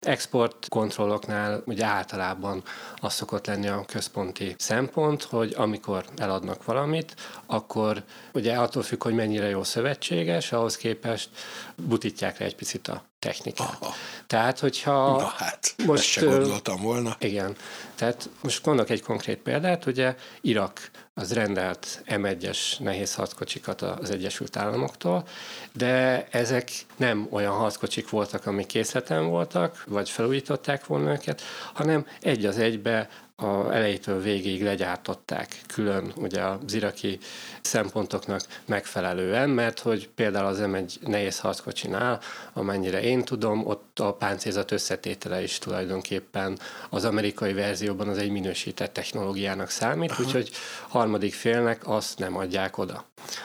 [0.00, 2.62] export kontrolloknál ugye általában
[2.96, 7.14] az szokott lenni a központi szempont, hogy amikor eladnak valamit,
[7.46, 8.02] akkor
[8.32, 11.28] ugye attól függ, hogy mennyire jó szövetséges, ahhoz képest
[11.76, 13.76] butítják le egy picit a technikát.
[13.80, 13.94] Aha.
[14.26, 15.16] Tehát, hogyha...
[15.16, 17.16] Na hát, most, ezt se gondoltam volna.
[17.18, 17.56] Igen.
[17.94, 24.56] Tehát most mondok egy konkrét példát, ugye Irak az rendelt M1-es nehéz harckocsikat az Egyesült
[24.56, 25.26] Államoktól,
[25.72, 31.42] de ezek nem olyan harckocsik voltak, amik készleten voltak, vagy felújították volna őket,
[31.72, 37.18] hanem egy az egybe a elejétől végig legyártották külön ugye az iraki
[37.60, 42.20] szempontoknak megfelelően, mert hogy például az M1 nehéz harckocsinál,
[42.52, 46.58] amennyire én tudom, ott a páncélzat összetétele is tulajdonképpen
[46.90, 50.22] az amerikai verzióban az egy minősített technológiának számít, Aha.
[50.22, 50.50] úgyhogy
[50.88, 53.04] harmadik félnek azt nem adják oda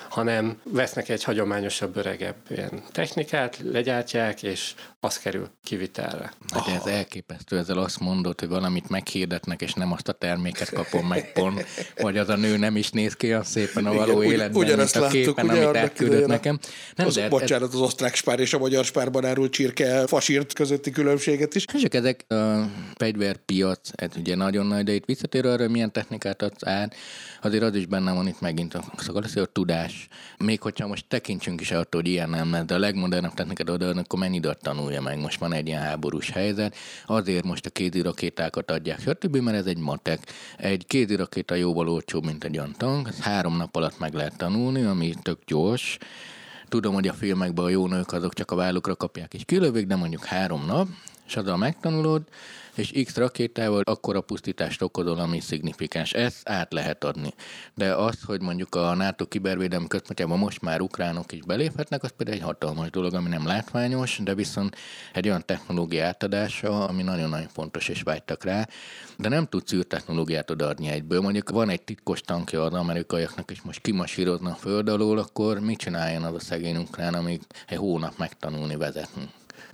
[0.10, 6.34] hanem vesznek egy hagyományosabb, öregebb ilyen technikát, legyártják, és az kerül kivitelre.
[6.54, 11.08] Hát ez elképesztő, ezzel azt mondod, hogy valamit meghirdetnek, és nem azt a terméket kapom
[11.08, 11.66] meg pont,
[12.02, 14.94] vagy az a nő nem is néz ki olyan szépen a való Igen, életben, ugyanezt
[14.96, 16.60] mint a képen, láttuk, amit elküldött nekem.
[16.96, 20.92] Nem, az, de, bocsánat, az osztrák spár és a magyar spárban árult csirke fasírt közötti
[20.92, 21.66] különbséget is.
[21.66, 26.66] Csak ezek a fegyverpiac, ez ugye nagyon nagy, de itt visszatér arra, milyen technikát adsz
[26.66, 26.96] át,
[27.42, 30.08] azért az is benne van itt megint a szakalaszi, a tudás.
[30.38, 34.20] Még hogyha most tekintsünk is attól, hogy ilyen nem, de a legmodernebb technikát oda, akkor
[34.20, 35.20] mennyi időt tanulja meg.
[35.20, 36.76] Most van egy ilyen háborús helyzet,
[37.06, 40.20] azért most a kézi rakétákat adják, stb., mert ez egy matek.
[40.58, 42.76] Egy kézi rakéta jóval olcsóbb, mint egy olyan
[43.20, 45.98] három nap alatt meg lehet tanulni, ami tök gyors.
[46.68, 49.96] Tudom, hogy a filmekben a jó nők azok csak a vállukra kapják és kilövik, de
[49.96, 50.88] mondjuk három nap,
[51.28, 52.22] és azzal megtanulod,
[52.80, 56.14] és X rakétával akkor a pusztítást okozol, ami szignifikáns.
[56.14, 57.34] Ezt át lehet adni.
[57.76, 62.38] De az, hogy mondjuk a NATO kibervédelmi központjában most már ukránok is beléphetnek, az például
[62.38, 64.76] egy hatalmas dolog, ami nem látványos, de viszont
[65.14, 68.68] egy olyan technológia átadása, ami nagyon-nagyon fontos, és vágytak rá.
[69.18, 71.22] De nem tudsz űrtechnológiát odaadni egyből.
[71.22, 75.78] Mondjuk van egy titkos tankja az amerikaiaknak, és most kimasírozna a föld alól, akkor mit
[75.78, 79.30] csináljon az a szegény ukrán, amíg egy hónap megtanulni vezetni?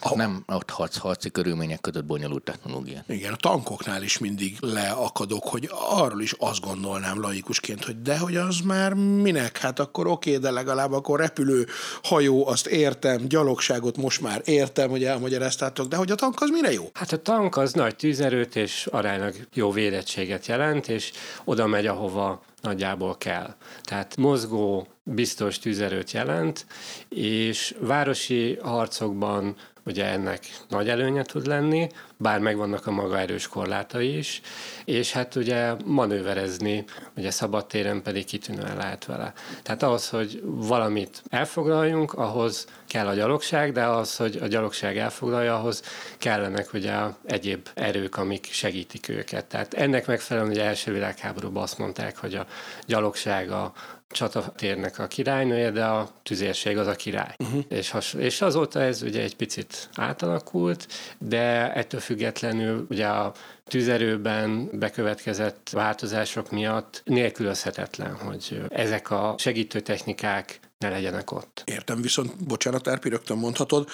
[0.09, 0.15] A...
[0.15, 3.03] Nem ott harc, harci körülmények között bonyolult technológia.
[3.07, 8.35] Igen, a tankoknál is mindig leakadok, hogy arról is azt gondolnám laikusként, hogy de hogy
[8.35, 9.57] az már minek?
[9.57, 11.67] Hát akkor oké, de legalább akkor repülő,
[12.03, 16.71] hajó, azt értem, gyalogságot most már értem, hogy elmagyaráztátok, de hogy a tank az mire
[16.71, 16.89] jó?
[16.93, 21.11] Hát a tank az nagy tűzerőt és aránylag jó védettséget jelent, és
[21.43, 23.55] oda megy, ahova nagyjából kell.
[23.83, 26.65] Tehát mozgó, biztos tűzerőt jelent,
[27.09, 29.55] és városi harcokban
[29.85, 34.41] ugye ennek nagy előnye tud lenni, bár megvannak a maga erős korlátai is,
[34.85, 36.83] és hát ugye manőverezni,
[37.17, 39.33] ugye szabadtéren pedig kitűnően lehet vele.
[39.63, 45.55] Tehát ahhoz, hogy valamit elfoglaljunk, ahhoz kell a gyalogság, de ahhoz, hogy a gyalogság elfoglalja,
[45.55, 45.83] ahhoz
[46.17, 46.93] kellenek ugye
[47.25, 49.45] egyéb erők, amik segítik őket.
[49.45, 52.45] Tehát ennek megfelelően ugye első világháborúban azt mondták, hogy a
[52.85, 53.73] gyalogság a
[54.07, 57.35] csatatérnek a királynője, de a tüzérség az a király.
[57.39, 57.63] Uh-huh.
[57.69, 60.87] És, has, és azóta ez ugye egy picit átalakult,
[61.17, 63.33] de ettől függetlenül ugye a
[63.67, 71.61] tűzerőben bekövetkezett változások miatt nélkülözhetetlen, hogy ezek a segítő technikák ne legyenek ott.
[71.65, 73.89] Értem, viszont bocsánat, Erpi, rögtön mondhatod,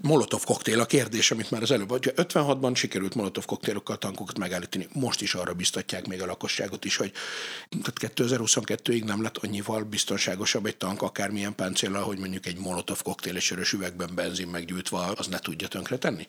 [0.00, 4.88] Molotov koktél a kérdés, amit már az előbb, hogy 56-ban sikerült Molotov koktélokkal tankokat megállítani,
[4.92, 7.12] most is arra biztatják még a lakosságot is, hogy
[7.82, 13.36] tehát 2022-ig nem lett annyival biztonságosabb egy tank, akármilyen páncéllal, hogy mondjuk egy Molotov koktél
[13.36, 16.28] és sörös üvegben benzin meggyújtva, az ne tudja tönkretenni?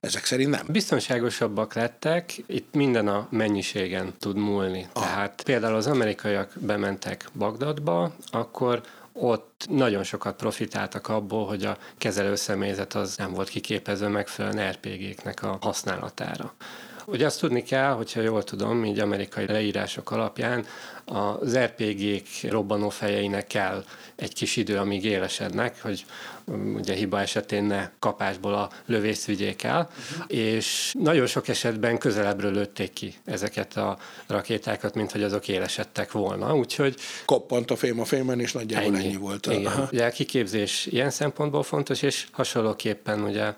[0.00, 0.66] Ezek szerint nem.
[0.68, 4.86] Biztonságosabbak lettek, itt minden a mennyiségen tud múlni.
[4.92, 5.02] Ah.
[5.02, 8.82] Tehát például az amerikaiak bementek Bagdadba, akkor
[9.18, 15.58] ott nagyon sokat profitáltak abból, hogy a kezelőszemélyzet az nem volt kiképezve megfelelően RPG-knek a
[15.60, 16.54] használatára.
[17.06, 20.66] Ugye azt tudni kell, hogyha jól tudom, így amerikai leírások alapján,
[21.04, 23.84] az RPG-k robbanófejeinek kell
[24.16, 26.04] egy kis idő, amíg élesednek, hogy
[26.44, 30.38] um, ugye hiba esetén ne kapásból a lövészt vigyék el, uh-huh.
[30.38, 36.56] és nagyon sok esetben közelebbről lőtték ki ezeket a rakétákat, mint hogy azok élesedtek volna,
[36.56, 36.96] úgyhogy...
[37.24, 39.46] Koppant a fém a fémen, és nagyjából ennyi, ennyi volt.
[39.46, 39.88] Igen.
[39.92, 43.54] Ugye a kiképzés ilyen szempontból fontos, és hasonlóképpen ugye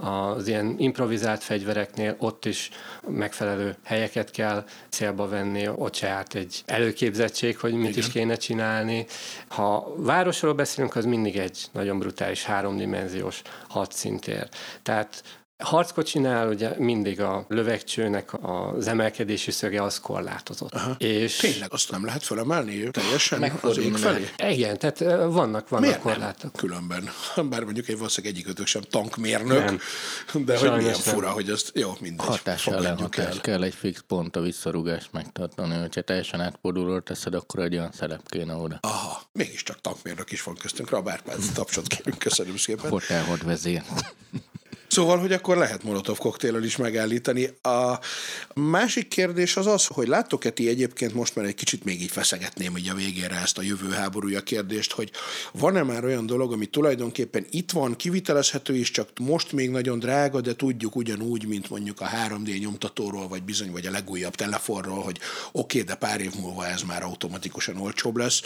[0.00, 2.70] az ilyen improvizált fegyvereknél ott is
[3.08, 7.98] megfelelő helyeket kell célba venni, ott se állt egy előképzettség, hogy mit Igen.
[7.98, 9.06] is kéne csinálni.
[9.48, 14.48] Ha városról beszélünk, az mindig egy nagyon brutális háromdimenziós hadszintér.
[14.82, 15.22] Tehát
[15.64, 20.74] Harckocsinál ugye mindig a lövegcsőnek az emelkedési szöge az korlátozott.
[20.74, 20.94] Aha.
[20.98, 24.28] És Tényleg azt nem lehet felemelni teljesen az ég felé?
[24.48, 24.98] Igen, tehát
[25.32, 26.42] vannak, vannak Miért korlátok.
[26.42, 26.52] Nem?
[26.52, 27.10] Különben.
[27.50, 30.44] Bár mondjuk egy valószínűleg egyik sem tankmérnök, nem.
[30.44, 31.14] de Sajnos hogy milyen nem.
[31.14, 32.26] fura, hogy azt, jó, mindegy.
[32.26, 33.40] Hatás ellen hatás el.
[33.40, 38.28] kell egy fix pont a visszarugást megtartani, hogyha teljesen átfordulóra teszed, akkor egy olyan szerep
[38.28, 38.78] kéne oda.
[38.80, 41.22] Aha, mégiscsak tankmérnök is van köztünk, Rabár
[41.54, 42.90] tapsot kérünk, köszönöm szépen.
[42.90, 43.82] Hotelhod vezér.
[44.88, 47.44] Szóval, hogy akkor lehet molotov koktéllel is megállítani.
[47.62, 47.98] A
[48.54, 52.76] másik kérdés az az, hogy láttok-e ti egyébként most már egy kicsit még így feszegetném
[52.76, 55.10] így a végére ezt a jövő háborúja kérdést, hogy
[55.52, 60.40] van-e már olyan dolog, ami tulajdonképpen itt van, kivitelezhető is, csak most még nagyon drága,
[60.40, 65.18] de tudjuk ugyanúgy, mint mondjuk a 3D nyomtatóról, vagy bizony, vagy a legújabb telefonról, hogy
[65.52, 68.42] oké, okay, de pár év múlva ez már automatikusan olcsóbb lesz,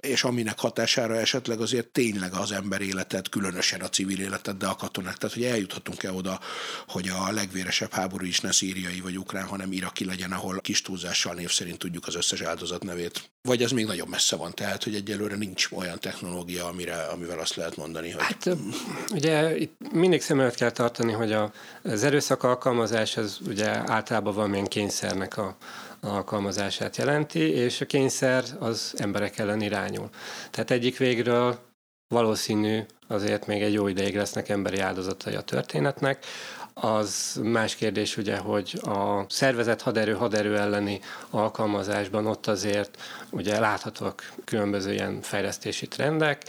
[0.00, 4.74] és aminek hatására esetleg azért tényleg az ember életet, különösen a civil életet, de a
[4.74, 6.40] katonák, tehát hogy eljuthatunk jutunk-e oda,
[6.88, 11.34] hogy a legvéresebb háború is ne szíriai vagy ukrán, hanem iraki legyen, ahol kis túlzással
[11.34, 13.30] név szerint tudjuk az összes áldozat nevét.
[13.42, 17.54] Vagy ez még nagyon messze van, tehát hogy egyelőre nincs olyan technológia, amire, amivel azt
[17.54, 18.22] lehet mondani, hogy...
[18.22, 18.48] Hát
[19.12, 24.34] ugye itt mindig szem előtt kell tartani, hogy a, az erőszak alkalmazás az ugye általában
[24.34, 25.56] valamilyen kényszernek a,
[26.00, 30.08] alkalmazását jelenti, és a kényszer az emberek ellen irányul.
[30.50, 31.58] Tehát egyik végről
[32.08, 36.24] valószínű azért még egy jó ideig lesznek emberi áldozatai a történetnek.
[36.74, 41.00] Az más kérdés ugye, hogy a szervezet haderő haderő elleni
[41.30, 46.42] alkalmazásban ott azért ugye láthatóak különböző ilyen fejlesztési trendek,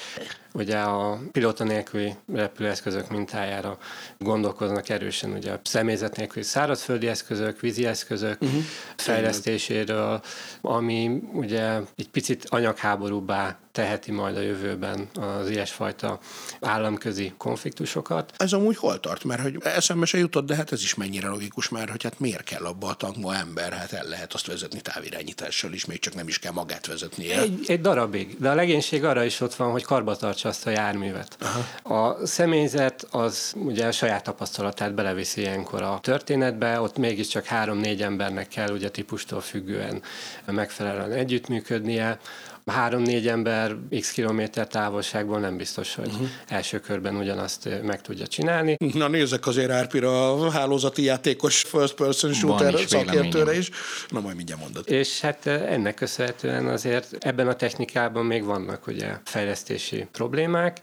[0.58, 3.78] ugye a pilóta nélküli repülőeszközök mintájára
[4.20, 8.62] gondolkoznak erősen, ugye a személyzet nélküli szárazföldi eszközök, vízi eszközök uh-huh.
[8.96, 10.22] fejlesztéséről,
[10.62, 16.20] ami ugye egy picit anyagháborúbbá teheti majd a jövőben az ilyesfajta
[16.62, 18.34] államközi konfliktusokat.
[18.38, 19.24] Ez amúgy hol tart?
[19.24, 22.44] Mert hogy eszembe se jutott, de hát ez is mennyire logikus már, hogy hát miért
[22.44, 26.28] kell abba a tankba ember, hát el lehet azt vezetni távirányítással is, még csak nem
[26.28, 27.40] is kell magát vezetnie.
[27.42, 30.70] Egy, egy darabig, de a legénység arra is ott van, hogy karba tartsa azt a
[30.70, 31.38] járművet.
[31.40, 32.06] Aha.
[32.06, 38.48] A személyzet az ugye a saját tapasztalatát beleviszi ilyenkor a történetbe, ott mégiscsak három-négy embernek
[38.48, 40.02] kell ugye típustól függően
[40.46, 42.20] megfelelően együttműködnie,
[42.68, 46.28] három-négy ember x kilométer távolságból nem biztos, hogy uh-huh.
[46.48, 48.78] első körben ugyanazt meg tudja csinálni.
[48.94, 53.70] Na nézzek azért Árpira a hálózati játékos first person shooter is szakértőre is.
[54.10, 54.90] Na majd mindjárt mondod.
[54.90, 60.80] És hát ennek köszönhetően azért ebben a technikában még vannak ugye fejlesztési problémák,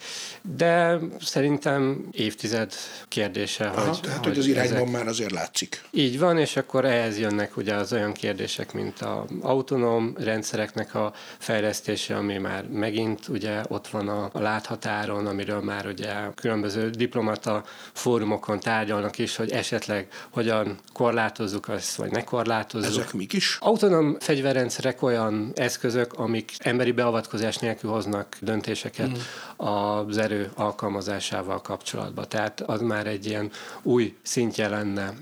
[0.57, 2.73] de szerintem évtized
[3.09, 4.01] kérdése, Aha, hogy...
[4.01, 4.91] Tehát, hogy, hogy az irányban ezek...
[4.91, 5.83] már azért látszik.
[5.91, 11.13] Így van, és akkor ehhez jönnek ugye az olyan kérdések, mint a autonóm rendszereknek a
[11.39, 16.91] fejlesztése, fejlesztése, ami már megint ugye ott van a, a láthatáron, amiről már ugye különböző
[16.91, 22.91] diplomata fórumokon tárgyalnak is, hogy esetleg hogyan korlátozzuk azt, vagy ne korlátozzuk.
[22.91, 23.57] Ezek mik is?
[23.61, 29.67] Autonóm fegyverrendszerek olyan eszközök, amik emberi beavatkozás nélkül hoznak döntéseket mm.
[29.67, 32.25] az erő alkalmazásával kapcsolatban.
[32.29, 33.51] Tehát az már egy ilyen
[33.83, 35.13] új szintje lenne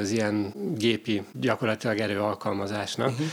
[0.00, 3.10] az ilyen gépi gyakorlatilag erő alkalmazásnak.
[3.10, 3.26] Mm-hmm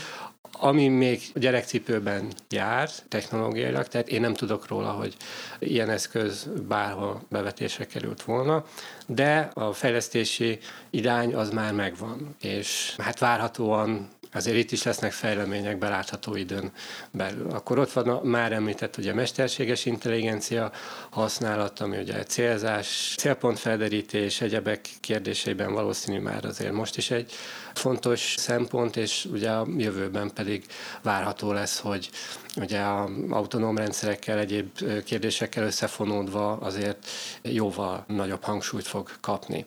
[0.62, 5.16] ami még gyerekcipőben jár technológiailag, tehát én nem tudok róla, hogy
[5.58, 8.64] ilyen eszköz bárhol bevetésre került volna,
[9.06, 10.58] de a fejlesztési
[10.90, 16.72] irány az már megvan, és hát várhatóan azért itt is lesznek fejlemények belátható időn
[17.10, 17.50] belül.
[17.50, 20.72] Akkor ott van a már említett ugye mesterséges intelligencia
[21.10, 27.32] használat, ami ugye célzás, célpontfelderítés, egyebek kérdésében valószínű már azért most is egy
[27.74, 30.64] fontos szempont, és ugye a jövőben pedig
[31.02, 32.10] várható lesz, hogy
[32.56, 34.68] ugye a autonóm rendszerekkel, egyéb
[35.04, 37.08] kérdésekkel összefonódva azért
[37.42, 39.64] jóval nagyobb hangsúlyt fog kapni.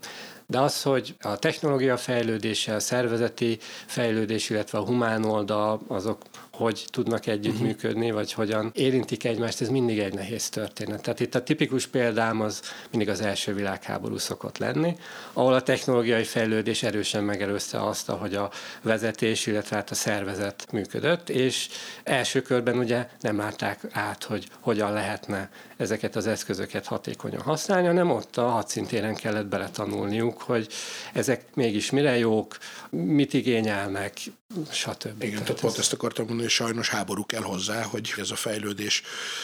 [0.47, 6.21] De az, hogy a technológia fejlődése, a szervezeti fejlődés, illetve a humán oldal, azok
[6.57, 11.01] hogy tudnak együttműködni, vagy hogyan érintik egymást, ez mindig egy nehéz történet.
[11.01, 14.97] Tehát itt a tipikus példám az mindig az első világháború szokott lenni,
[15.33, 21.29] ahol a technológiai fejlődés erősen megelőzte azt, hogy a vezetés, illetve hát a szervezet működött,
[21.29, 21.69] és
[22.03, 28.11] első körben ugye nem látták át, hogy hogyan lehetne ezeket az eszközöket hatékonyan használni, hanem
[28.11, 30.67] ott a hadszintéren kellett beletanulniuk, hogy
[31.13, 32.57] ezek mégis mire jók,
[32.89, 34.13] mit igényelnek,
[34.71, 35.23] stb.
[35.23, 39.01] Igen, tehát pont ezt akartam mondani, hogy sajnos háború kell hozzá, hogy ez a fejlődés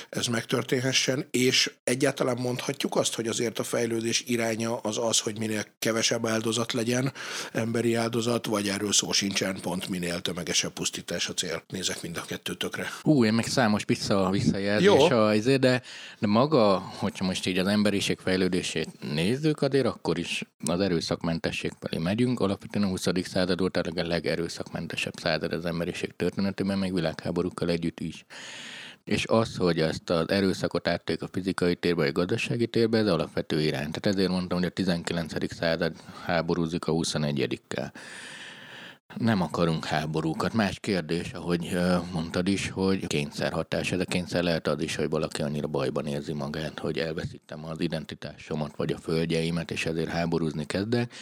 [0.10, 5.66] ez megtörténhessen, és egyáltalán mondhatjuk azt, hogy azért a fejlődés iránya az az, hogy minél
[5.80, 7.14] kevesebb áldozat legyen,
[7.52, 11.64] emberi áldozat, vagy erről szó sincsen, pont minél tömegesebb pusztítás a cél.
[11.68, 12.92] Nézek mind a kettőtökre.
[13.02, 15.00] Hú, én meg számos vissza, visszajelzés, Jó.
[15.00, 15.82] A, izé, de,
[16.22, 21.98] de maga, hogyha most így az emberiség fejlődését nézzük, azért akkor is az erőszakmentesség felé
[21.98, 22.40] megyünk.
[22.40, 23.08] Alapvetően a 20.
[23.24, 28.26] század volt a legerőszakmentesebb század az emberiség történetében, meg világháborúkkal együtt is.
[29.04, 33.08] És az, hogy ezt az erőszakot átték a fizikai térbe, vagy a gazdasági térbe, ez
[33.08, 33.92] alapvető irány.
[33.92, 35.54] Tehát ezért mondtam, hogy a 19.
[35.54, 35.94] század
[36.26, 37.92] háborúzik a 21-kel
[39.18, 40.54] nem akarunk háborúkat.
[40.54, 41.78] Más kérdés, ahogy
[42.14, 43.92] mondtad is, hogy kényszerhatás.
[43.92, 47.80] Ez a kényszer lehet az is, hogy valaki annyira bajban érzi magát, hogy elveszítem az
[47.80, 51.14] identitásomat vagy a földjeimet, és ezért háborúzni kezdek.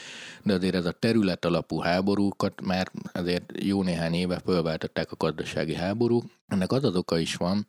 [0.43, 5.75] De azért ez a terület alapú háborúkat már azért jó néhány éve fölváltották a gazdasági
[5.75, 7.65] háborúk, ennek az az oka is van,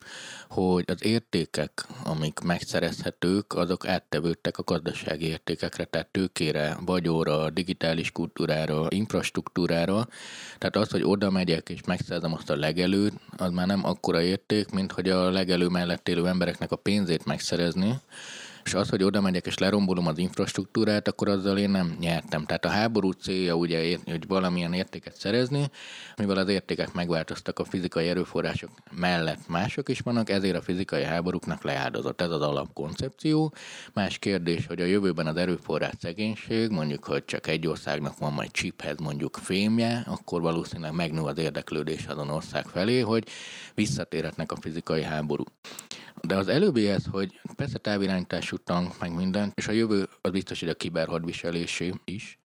[0.49, 8.87] hogy az értékek, amik megszerezhetők, azok áttevődtek a gazdasági értékekre, tehát tőkére, vagyóra, digitális kultúrára,
[8.89, 10.09] infrastruktúrára.
[10.59, 14.70] Tehát az, hogy oda megyek és megszerzem azt a legelőt, az már nem akkora érték,
[14.70, 18.01] mint hogy a legelő mellett élő embereknek a pénzét megszerezni,
[18.64, 22.44] és az, hogy oda megyek és lerombolom az infrastruktúrát, akkor azzal én nem nyertem.
[22.44, 25.70] Tehát a háború célja ugye, hogy valamilyen értéket szerezni,
[26.16, 31.62] mivel az értékek megváltoztak a fizikai erőforrások mellett mások is vannak, ezért a fizikai háborúknak
[31.62, 32.20] leáldozott.
[32.20, 33.54] Ez az alapkoncepció.
[33.94, 38.50] Más kérdés, hogy a jövőben az erőforrás szegénység, mondjuk, hogy csak egy országnak van majd
[38.50, 43.28] chiphez mondjuk fémje, akkor valószínűleg megnő az érdeklődés azon ország felé, hogy
[43.74, 45.44] visszatérhetnek a fizikai háború.
[46.26, 50.68] De az előbbihez, hogy persze távirányítású tank, meg minden, és a jövő az biztos, hogy
[50.68, 52.38] a kiberhadviselésé is,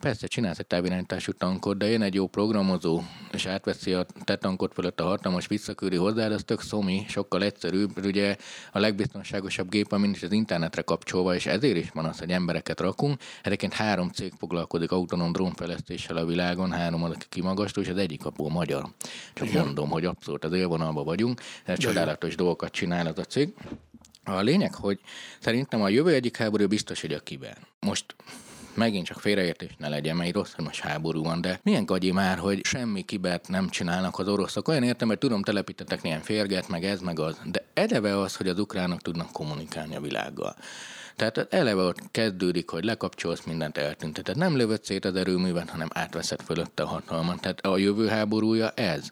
[0.00, 4.72] Persze, csinálsz egy távirányítású tankot, de én egy jó programozó, és átveszi a te tankot
[4.72, 8.04] fölött a hatalmas visszaküldi hozzá, az tök szomi, sokkal egyszerűbb.
[8.04, 8.36] Ugye
[8.72, 12.80] a legbiztonságosabb gép, amin is az internetre kapcsolva, és ezért is van az, hogy embereket
[12.80, 13.20] rakunk.
[13.42, 18.24] Egyébként három cég foglalkozik autonóm drónfejlesztéssel a világon, három az, aki kimagasztó, és az egyik
[18.24, 18.88] abból magyar.
[19.34, 19.64] Csak Igen.
[19.64, 21.40] mondom, hogy abszolút az élvonalban vagyunk,
[21.76, 23.54] csodálatos dolgokat csinál az a cég.
[24.24, 25.00] A lényeg, hogy
[25.40, 27.56] szerintem a jövő egyik háború biztos, hogy a kiber.
[27.80, 28.14] Most
[28.74, 32.64] megint csak félreértés ne legyen, mert rossz, most háború van, de milyen gagyi már, hogy
[32.64, 34.68] semmi kibert nem csinálnak az oroszok.
[34.68, 37.40] Olyan értem, hogy tudom, telepítettek ilyen férget, meg ez, meg az.
[37.44, 40.56] De eleve az, hogy az ukránok tudnak kommunikálni a világgal.
[41.16, 44.36] Tehát eleve ott kezdődik, hogy lekapcsolsz mindent, eltünteted.
[44.36, 47.40] Nem lövöd szét az erőművet, hanem átveszed fölötte a hatalmat.
[47.40, 49.10] Tehát a jövő háborúja ez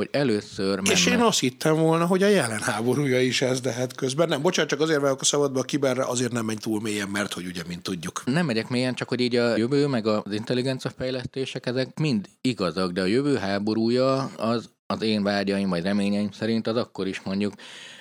[0.00, 0.90] hogy először menne.
[0.90, 4.42] És én azt hittem volna, hogy a jelen háborúja is ez, de hát közben nem.
[4.42, 7.46] Bocsánat, csak azért vagyok a szabadba a kiberre, azért nem megy túl mélyen, mert hogy
[7.46, 8.22] ugye, mint tudjuk.
[8.24, 12.92] Nem megyek mélyen, csak hogy így a jövő, meg az intelligencia fejlesztések, ezek mind igazak,
[12.92, 17.52] de a jövő háborúja az az én vágyaim vagy reményeim szerint az akkor is mondjuk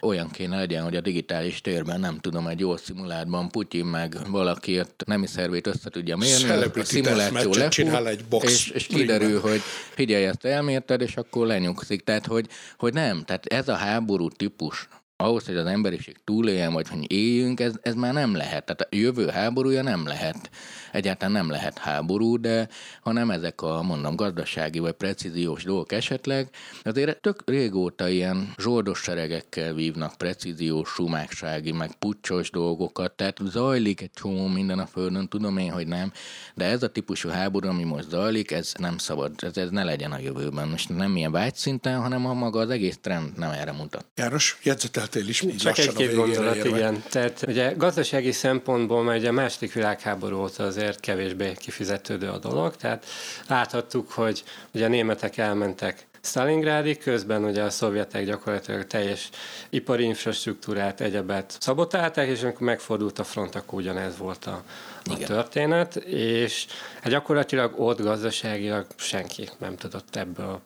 [0.02, 4.80] olyan kéne legyen, hogy a digitális térben nem tudom, egy jó szimulátban Putyin meg valaki
[4.80, 9.60] ott nemi szervét össze tudja mérni, a szimuláció lefut, egy box és, és kiderül, hogy
[9.90, 12.04] figyelj, ezt elmérted, és akkor lenyugszik.
[12.04, 14.88] Tehát, hogy, hogy nem, tehát ez a háború típus
[15.22, 18.66] ahhoz, hogy az emberiség túléljen, vagy hogy éljünk, ez, ez már nem lehet.
[18.66, 20.50] Tehát a jövő háborúja nem lehet.
[20.92, 22.68] Egyáltalán nem lehet háború, de
[23.02, 26.50] hanem ezek a, mondom, gazdasági vagy precíziós dolgok esetleg,
[26.84, 34.12] azért tök régóta ilyen zsoldos seregekkel vívnak precíziós, sumáksági, meg puccsos dolgokat, tehát zajlik egy
[34.14, 36.12] csomó minden a Földön, tudom én, hogy nem,
[36.56, 40.12] de ez a típusú háború, ami most zajlik, ez nem szabad, ez, ez ne legyen
[40.12, 40.68] a jövőben.
[40.68, 44.06] Most nem ilyen vágyszinten, hanem a maga az egész trend nem erre mutat.
[44.16, 45.62] János, jegyzetel beszéltél is.
[45.62, 46.78] Csak egy-két gondolat, érve.
[46.78, 47.04] igen.
[47.10, 52.76] Tehát ugye gazdasági szempontból, mert ugye a második világháború óta azért kevésbé kifizetődő a dolog,
[52.76, 53.06] tehát
[53.48, 54.44] láthattuk, hogy
[54.74, 59.30] ugye a németek elmentek Stalingrádig, közben ugye a szovjetek gyakorlatilag teljes
[59.70, 64.64] ipari infrastruktúrát, egyebet szabotálták, és amikor megfordult a front, akkor ugyanez volt a,
[65.04, 66.66] a történet, és
[67.02, 70.62] hát gyakorlatilag ott gazdaságilag senki nem tudott ebből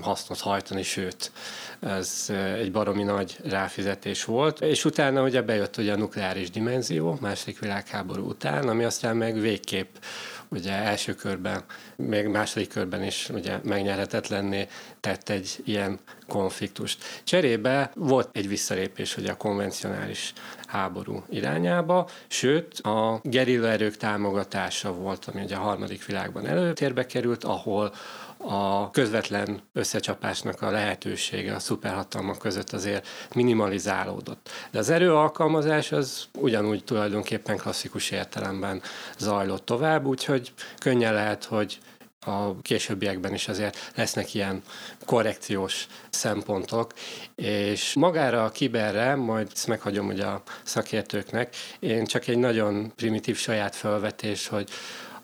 [0.00, 1.32] hasznot hajtani, sőt,
[1.80, 2.26] ez
[2.56, 4.60] egy baromi nagy ráfizetés volt.
[4.60, 9.94] És utána ugye bejött ugye a nukleáris dimenzió, második világháború után, ami aztán meg végképp
[10.48, 11.62] ugye első körben,
[11.96, 14.68] még második körben is ugye megnyerhetetlenné
[15.00, 15.98] tett egy ilyen
[16.28, 17.04] konfliktust.
[17.24, 20.32] Cserébe volt egy visszalépés ugye a konvencionális
[20.66, 27.44] háború irányába, sőt a gerilla erők támogatása volt, ami ugye a harmadik világban előtérbe került,
[27.44, 27.92] ahol
[28.42, 34.48] a közvetlen összecsapásnak a lehetősége a szuperhatalmak között azért minimalizálódott.
[34.70, 38.82] De az erőalkalmazás az ugyanúgy tulajdonképpen klasszikus értelemben
[39.18, 41.78] zajlott tovább, úgyhogy könnyen lehet, hogy
[42.26, 44.62] a későbbiekben is azért lesznek ilyen
[45.04, 46.92] korrekciós szempontok,
[47.34, 53.36] és magára a kiberre, majd ezt meghagyom ugye a szakértőknek, én csak egy nagyon primitív
[53.36, 54.68] saját felvetés, hogy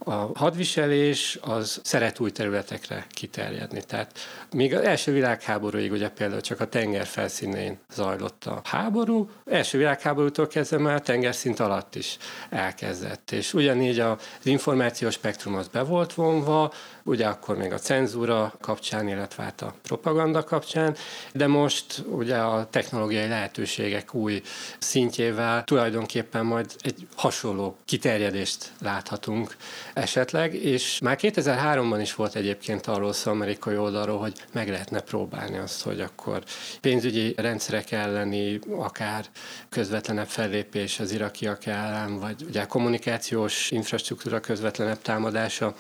[0.09, 3.83] a hadviselés az szeret új területekre kiterjedni.
[3.85, 4.19] Tehát
[4.53, 10.47] még az első világháborúig ugye például csak a tenger felszínén zajlott a háború, első világháborútól
[10.47, 12.17] kezdve már tengerszint alatt is
[12.51, 13.31] elkezdett.
[13.31, 19.09] És ugyanígy az információs spektrum az be volt vonva, ugye akkor még a cenzúra kapcsán,
[19.09, 20.97] illetve hát a propaganda kapcsán,
[21.33, 24.43] de most ugye a technológiai lehetőségek új
[24.79, 29.57] szintjével tulajdonképpen majd egy hasonló kiterjedést láthatunk
[29.95, 35.59] esetleg, és már 2003-ban is volt egyébként arról szó amerikai oldalról, hogy meg lehetne próbálni
[35.59, 36.43] azt, hogy akkor
[36.81, 39.25] pénzügyi rendszerek elleni, akár
[39.69, 45.75] közvetlenebb fellépés az irakiak ellen, vagy ugye kommunikációs infrastruktúra közvetlenebb támadása,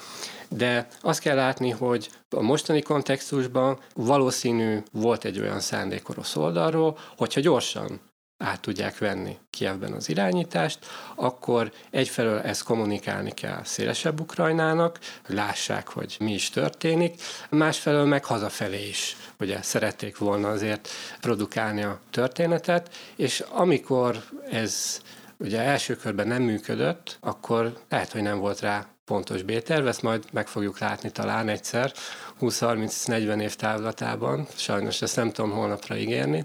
[0.48, 6.98] de azt kell látni, hogy a mostani kontextusban valószínű volt egy olyan szándék orosz oldalról,
[7.16, 8.00] hogyha gyorsan
[8.38, 15.88] át tudják venni Kievben az irányítást, akkor egyfelől ezt kommunikálni kell szélesebb Ukrajnának, hogy lássák,
[15.88, 20.88] hogy mi is történik, másfelől meg hazafelé is, ugye szerették volna azért
[21.20, 25.00] produkálni a történetet, és amikor ez
[25.36, 30.24] ugye első körben nem működött, akkor lehet, hogy nem volt rá pontos B-terv, ezt majd
[30.32, 31.92] meg fogjuk látni talán egyszer,
[32.40, 34.46] 20-30-40 év távlatában.
[34.54, 36.44] Sajnos ezt nem tudom holnapra ígérni.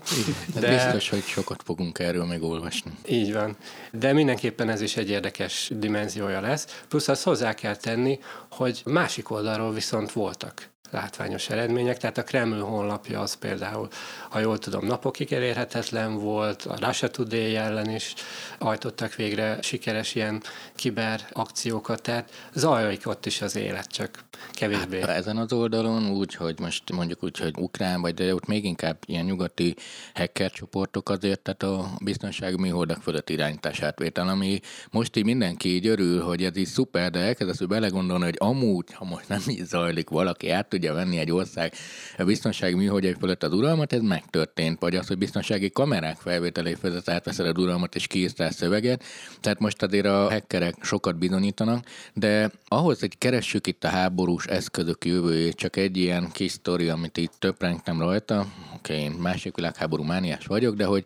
[0.60, 2.92] De biztos, hogy sokat fogunk erről még olvasni.
[3.08, 3.56] Így van.
[3.92, 6.84] De mindenképpen ez is egy érdekes dimenziója lesz.
[6.88, 8.20] Plusz azt hozzá kell tenni,
[8.50, 11.98] hogy másik oldalról viszont voltak látványos eredmények.
[11.98, 13.88] Tehát a Kreml honlapja az például,
[14.30, 18.14] ha jól tudom, napokig elérhetetlen volt, a Russia Today ellen is
[18.58, 20.42] ajtottak végre sikeres ilyen
[20.76, 25.00] kiber akciókat, tehát zajlik ott is az élet, csak kevésbé.
[25.00, 28.66] Hát, ezen az oldalon úgy, hogy most mondjuk úgy, hogy ukrán, vagy de ott még
[28.66, 29.76] inkább ilyen nyugati
[30.14, 34.60] hacker csoportok azért, tehát a biztonsági műholdak fölött irányítását vétel, ami
[34.92, 39.06] most így mindenki így örül, hogy ez így szuper, de elkezdesz belegondolni, hogy amúgy, ha
[39.06, 41.74] most nem így zajlik, valaki át tudja venni egy ország
[42.18, 44.80] a biztonsági műholdjai fölött az uralmat, ez megtörtént.
[44.80, 49.04] Vagy az, hogy biztonsági kamerák felvételé fölött átveszed a uralmat és kiírsz rá szöveget.
[49.42, 55.06] Tehát most azért a hackerek sokat bizonyítanak, de ahhoz, hogy keressük itt a háborús eszközök
[55.06, 58.40] jövőjét, csak egy ilyen kis sztori, amit itt töprengtem rajta,
[58.76, 61.04] oké, okay, én másik világháború mániás vagyok, de hogy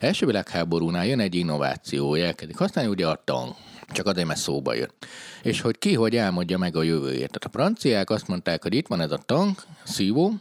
[0.00, 3.56] első világháborúnál jön egy innováció, elkezdik használni ugye a tank
[3.92, 5.06] csak azért, mert szóba jött.
[5.44, 7.30] És hogy ki hogy elmondja meg a jövőjét.
[7.30, 10.32] Tehát a franciák azt mondták, hogy itt van ez a tank, szívó,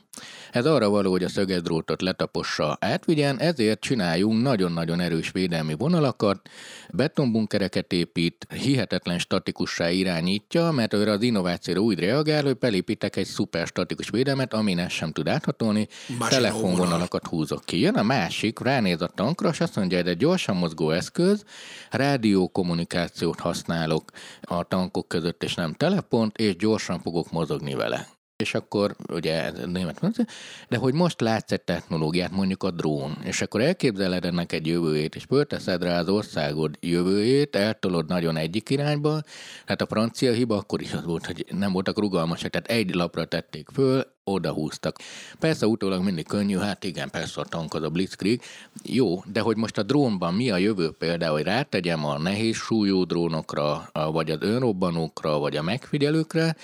[0.51, 6.49] ez arra való, hogy a szögedrótot letapossa, átvigyen, ezért csináljunk nagyon-nagyon erős védelmi vonalakat,
[6.91, 13.67] betonbunkereket épít, hihetetlen statikussá irányítja, mert őre az innovációra úgy reagál, hogy belépítek egy szuper
[13.67, 15.87] statikus védelmet, ami ezt sem tud áthatolni,
[16.29, 17.79] telefonvonalakat húzok ki.
[17.79, 21.43] Jön a másik, ránéz a tankra, és azt mondja, hogy egy gyorsan mozgó eszköz,
[21.89, 24.11] rádiókommunikációt használok
[24.41, 24.63] a
[24.93, 28.07] tankok között, és nem telefont, és gyorsan fogok mozogni vele.
[28.35, 30.25] És akkor ugye német
[30.69, 35.15] de hogy most látsz egy technológiát, mondjuk a drón, és akkor elképzeled ennek egy jövőjét,
[35.15, 39.21] és fölteszed rá az országod jövőjét, eltolod nagyon egyik irányba,
[39.65, 43.25] hát a francia hiba akkor is az volt, hogy nem voltak rugalmasak, tehát egy lapra
[43.25, 44.97] tették föl, oda húztak.
[45.39, 48.41] Persze utólag mindig könnyű, hát igen, persze a tank az a Blitzkrieg,
[48.83, 53.03] jó, de hogy most a drónban mi a jövő például, hogy rátegyem a nehéz súlyú
[53.03, 56.55] drónokra, vagy az önrobbanókra, vagy a megfigyelőkre,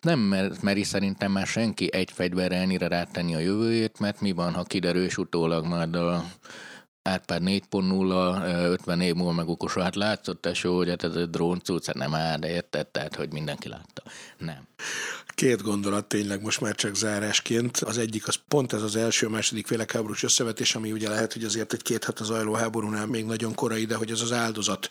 [0.00, 0.18] nem
[0.62, 5.04] meri szerintem már senki egy fegyverre ennyire rátenni a jövőjét, mert mi van, ha kiderül,
[5.04, 6.24] és utólag majd a
[7.02, 11.60] Árpád 4.0, 50 év múlva meg okosó, hát látszott tesó, hogy hát ez egy drón
[11.60, 14.02] cucc, nem áll, de érted, tehát, hogy mindenki látta.
[14.38, 14.66] Nem.
[15.36, 17.76] Két gondolat tényleg most már csak zárásként.
[17.76, 21.72] Az egyik az pont ez az első, második világháborús összevetés, ami ugye lehet, hogy azért
[21.72, 24.88] egy két hete zajló háborúnál még nagyon korai, de hogy ez az áldozat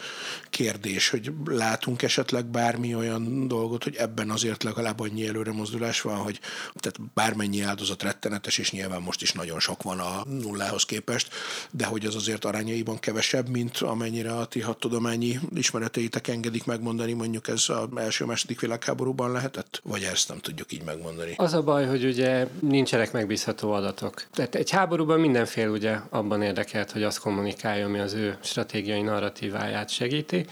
[0.50, 6.18] kérdés, hogy látunk esetleg bármi olyan dolgot, hogy ebben azért legalább annyi előre mozdulás van,
[6.18, 6.40] hogy
[6.74, 11.34] tehát bármennyi áldozat rettenetes, és nyilván most is nagyon sok van a nullához képest,
[11.72, 17.48] de hogy az azért arányaiban kevesebb, mint amennyire a ti tudományi ismereteitek engedik megmondani, mondjuk
[17.48, 19.75] ez az első-második világháborúban lehetett?
[19.84, 21.34] Vagy ezt nem tudjuk így megmondani.
[21.38, 24.24] Az a baj, hogy ugye nincsenek megbízható adatok.
[24.34, 29.90] Tehát egy háborúban mindenfél ugye abban érdekelt, hogy azt kommunikálja, ami az ő stratégiai narratíváját
[29.90, 30.46] segíti.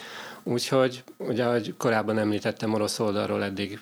[0.44, 3.80] Úgyhogy, ugye, ahogy korábban említettem, orosz oldalról eddig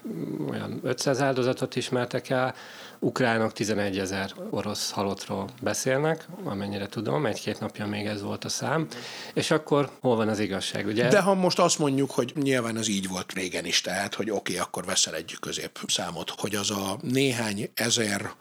[0.50, 2.56] olyan 500 áldozatot ismertek el,
[3.04, 8.88] ukránok 11 ezer orosz halottról beszélnek, amennyire tudom, egy-két napja még ez volt a szám,
[9.34, 11.08] és akkor hol van az igazság, ugye?
[11.08, 14.40] De ha most azt mondjuk, hogy nyilván ez így volt régen is, tehát, hogy oké,
[14.40, 18.32] okay, akkor veszel egy közép számot, hogy az a néhány ezer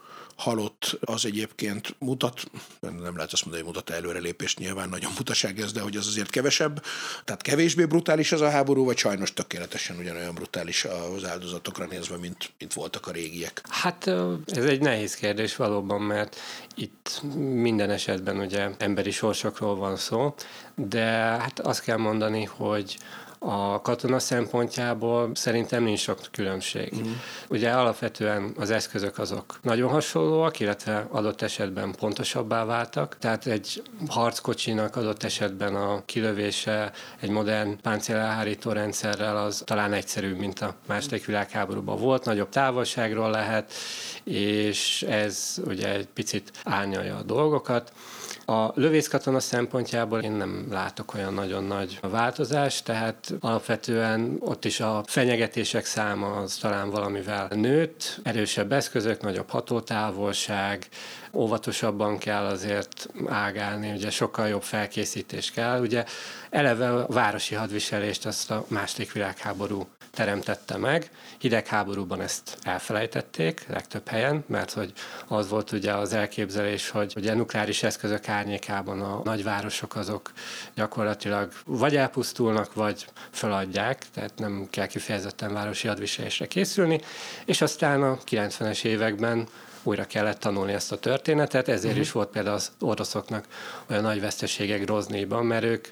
[0.41, 2.43] halott, az egyébként mutat,
[2.79, 6.29] nem lehet azt mondani, hogy mutat előrelépést, nyilván nagyon mutaság ez, de hogy az azért
[6.29, 6.83] kevesebb,
[7.23, 10.85] tehát kevésbé brutális az a háború, vagy sajnos tökéletesen ugyanolyan brutális
[11.15, 13.61] az áldozatokra nézve, mint, mint voltak a régiek?
[13.69, 14.07] Hát
[14.47, 16.39] ez egy nehéz kérdés valóban, mert
[16.75, 20.35] itt minden esetben ugye emberi sorsokról van szó,
[20.75, 22.97] de hát azt kell mondani, hogy
[23.43, 26.93] a katona szempontjából szerintem nincs sok különbség.
[26.95, 27.11] Mm.
[27.49, 34.95] Ugye alapvetően az eszközök azok nagyon hasonlóak, illetve adott esetben pontosabbá váltak, tehát egy harckocsinak
[34.95, 41.99] adott esetben a kilövése egy modern páncélelhárító rendszerrel az talán egyszerűbb, mint a második világháborúban
[41.99, 43.73] volt, nagyobb távolságról lehet,
[44.23, 47.91] és ez ugye egy picit árnyalja a dolgokat.
[48.45, 55.03] A lövészkatona szempontjából én nem látok olyan nagyon nagy változást, tehát alapvetően ott is a
[55.05, 60.87] fenyegetések száma az talán valamivel nőtt, erősebb eszközök, nagyobb hatótávolság,
[61.33, 65.81] óvatosabban kell azért ágálni, ugye sokkal jobb felkészítés kell.
[65.81, 66.05] Ugye
[66.49, 71.11] eleve a városi hadviselést azt a második világháború teremtette meg.
[71.37, 74.93] Hidegháborúban ezt elfelejtették legtöbb helyen, mert hogy
[75.27, 80.31] az volt ugye az elképzelés, hogy ugye nukleáris eszközök árnyékában a nagyvárosok azok
[80.75, 87.01] gyakorlatilag vagy elpusztulnak, vagy feladják, tehát nem kell kifejezetten városi hadviselésre készülni,
[87.45, 89.47] és aztán a 90-es években
[89.83, 92.01] újra kellett tanulni ezt a történetet, ezért uh-huh.
[92.01, 93.45] is volt például az oroszoknak
[93.89, 95.87] olyan nagy veszteségek Groznyban, mert ők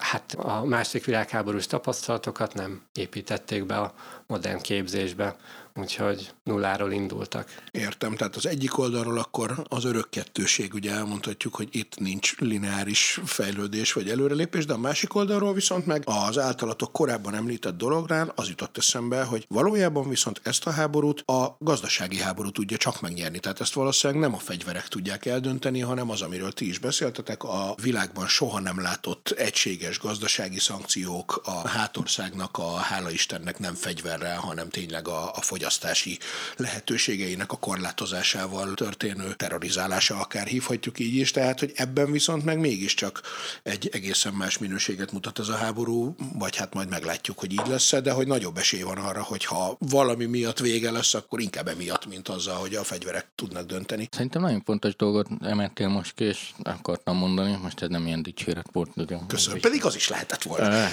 [0.00, 3.94] hát a második világháborús tapasztalatokat nem építették be a
[4.26, 5.36] modern képzésbe
[5.80, 7.54] úgyhogy nulláról indultak.
[7.70, 13.20] Értem, tehát az egyik oldalról akkor az örök kettőség, ugye elmondhatjuk, hogy itt nincs lineáris
[13.24, 18.48] fejlődés vagy előrelépés, de a másik oldalról viszont meg az általatok korábban említett dolognál az
[18.48, 23.38] jutott eszembe, hogy valójában viszont ezt a háborút a gazdasági háború tudja csak megnyerni.
[23.38, 27.74] Tehát ezt valószínűleg nem a fegyverek tudják eldönteni, hanem az, amiről ti is beszéltetek, a
[27.82, 34.68] világban soha nem látott egységes gazdasági szankciók a hátországnak, a hála Istennek nem fegyverrel, hanem
[34.68, 36.18] tényleg a, a fogyasztás fogyasztási
[36.56, 43.20] lehetőségeinek a korlátozásával történő terrorizálása, akár hívhatjuk így is, tehát hogy ebben viszont meg mégiscsak
[43.62, 47.90] egy egészen más minőséget mutat ez a háború, vagy hát majd meglátjuk, hogy így lesz
[48.02, 52.06] de hogy nagyobb esély van arra, hogy ha valami miatt vége lesz, akkor inkább emiatt,
[52.06, 54.08] mint azzal, hogy a fegyverek tudnak dönteni.
[54.10, 58.66] Szerintem nagyon fontos dolgot emeltél most ki, és akartam mondani, most ez nem ilyen dicséret
[58.72, 58.90] volt.
[58.96, 60.84] Ugye, Köszönöm, pedig az is lehetett volna.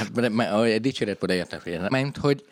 [0.53, 2.45] A dicséret volt, értek, mert hogy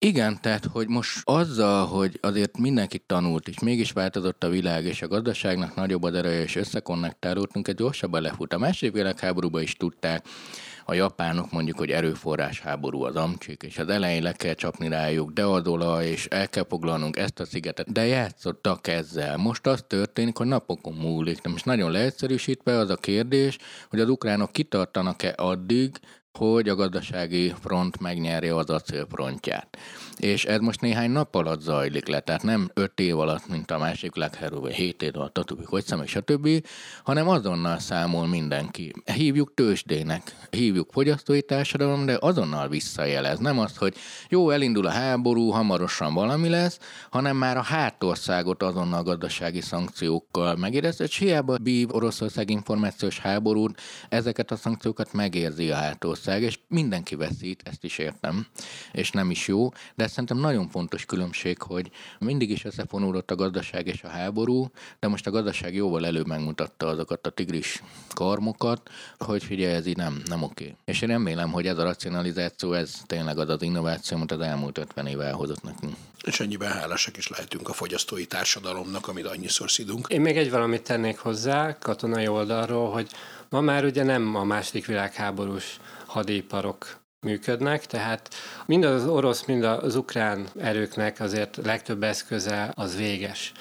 [0.00, 5.02] igen, tehát, hogy most azzal, hogy azért mindenki tanult, és mégis változott a világ, és
[5.02, 8.52] a gazdaságnak nagyobb az ereje, és összekonnektálódtunk, egy gyorsabban lefut.
[8.52, 10.26] A második világháborúban is tudták,
[10.84, 15.30] a japánok mondjuk, hogy erőforrás háború az amcsik, és az elején le kell csapni rájuk,
[15.30, 19.36] de a dola, és el kell foglalnunk ezt a szigetet, de játszottak ezzel.
[19.36, 21.40] Most az történik, hogy napokon múlik.
[21.40, 23.58] De most nagyon leegyszerűsítve az a kérdés,
[23.90, 25.98] hogy az ukránok kitartanak-e addig,
[26.38, 29.78] hogy a gazdasági front megnyerje az acélfrontját.
[30.16, 33.78] És ez most néhány nap alatt zajlik le, tehát nem öt év alatt, mint a
[33.78, 35.66] másik legherú, vagy hét év alatt, stb.
[35.66, 36.48] hogy szemek, stb.,
[37.02, 38.92] hanem azonnal számol mindenki.
[39.14, 43.38] Hívjuk tőzsdének, hívjuk fogyasztói társadalom, de azonnal visszajelez.
[43.38, 43.94] Nem az, hogy
[44.28, 46.78] jó, elindul a háború, hamarosan valami lesz,
[47.10, 54.50] hanem már a hátországot azonnal gazdasági szankciókkal megérez, és hiába bív Oroszország információs háborút, ezeket
[54.50, 58.46] a szankciókat megérzi a hátország Magyarország, és mindenki veszít, ezt is értem,
[58.92, 63.86] és nem is jó, de szerintem nagyon fontos különbség, hogy mindig is összefonódott a gazdaság
[63.86, 67.82] és a háború, de most a gazdaság jóval előbb megmutatta azokat a tigris
[68.14, 70.74] karmokat, hogy figyelj, ez így nem, nem oké.
[70.84, 74.78] És én remélem, hogy ez a racionalizáció, ez tényleg az az innováció, amit az elmúlt
[74.78, 75.96] 50 éve elhozott nekünk.
[76.24, 80.06] És ennyiben hálásak is lehetünk a fogyasztói társadalomnak, amit annyiszor szidunk.
[80.08, 83.10] Én még egy valamit tennék hozzá katonai oldalról, hogy
[83.50, 88.28] ma már ugye nem a második világháborús hadiparok működnek, tehát
[88.66, 93.52] mind az orosz, mind az ukrán erőknek azért legtöbb eszköze az véges.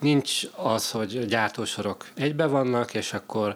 [0.00, 3.54] Nincs az, hogy gyártósorok egybe vannak, és akkor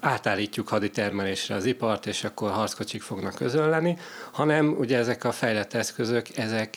[0.00, 3.98] átállítjuk haditermelésre az ipart, és akkor harckocsik fognak közölleni,
[4.32, 6.76] hanem ugye ezek a fejlett eszközök, ezek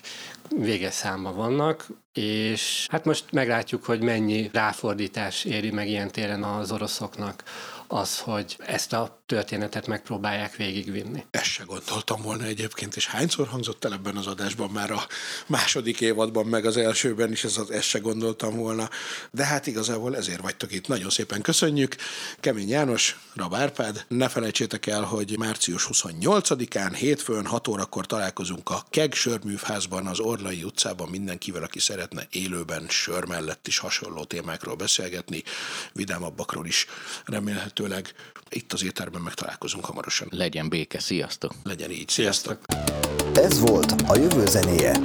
[0.55, 6.71] véges számban vannak, és hát most meglátjuk, hogy mennyi ráfordítás éri meg ilyen téren az
[6.71, 7.43] oroszoknak
[7.91, 11.25] az, hogy ezt a történetet megpróbálják végigvinni.
[11.31, 15.07] Ezt se gondoltam volna egyébként, és hányszor hangzott el ebben az adásban már a
[15.47, 18.89] második évadban, meg az elsőben is, ez az, ezt se gondoltam volna.
[19.31, 20.87] De hát igazából ezért vagytok itt.
[20.87, 21.95] Nagyon szépen köszönjük.
[22.39, 24.05] Kemény János, Rab Árpád.
[24.07, 30.63] Ne felejtsétek el, hogy március 28-án, hétfőn 6 órakor találkozunk a Keg Sörművházban, az Orlai
[30.63, 35.43] utcában mindenkivel, aki szeretne élőben sör mellett is hasonló témákról beszélgetni,
[35.93, 36.85] vidámabbakról is
[37.25, 38.13] remélhető remélhetőleg
[38.49, 40.27] itt az étterben megtalálkozunk hamarosan.
[40.31, 41.53] Legyen béke, sziasztok!
[41.63, 42.59] Legyen így, sziasztok!
[43.33, 44.99] Ez volt a jövő zenéje.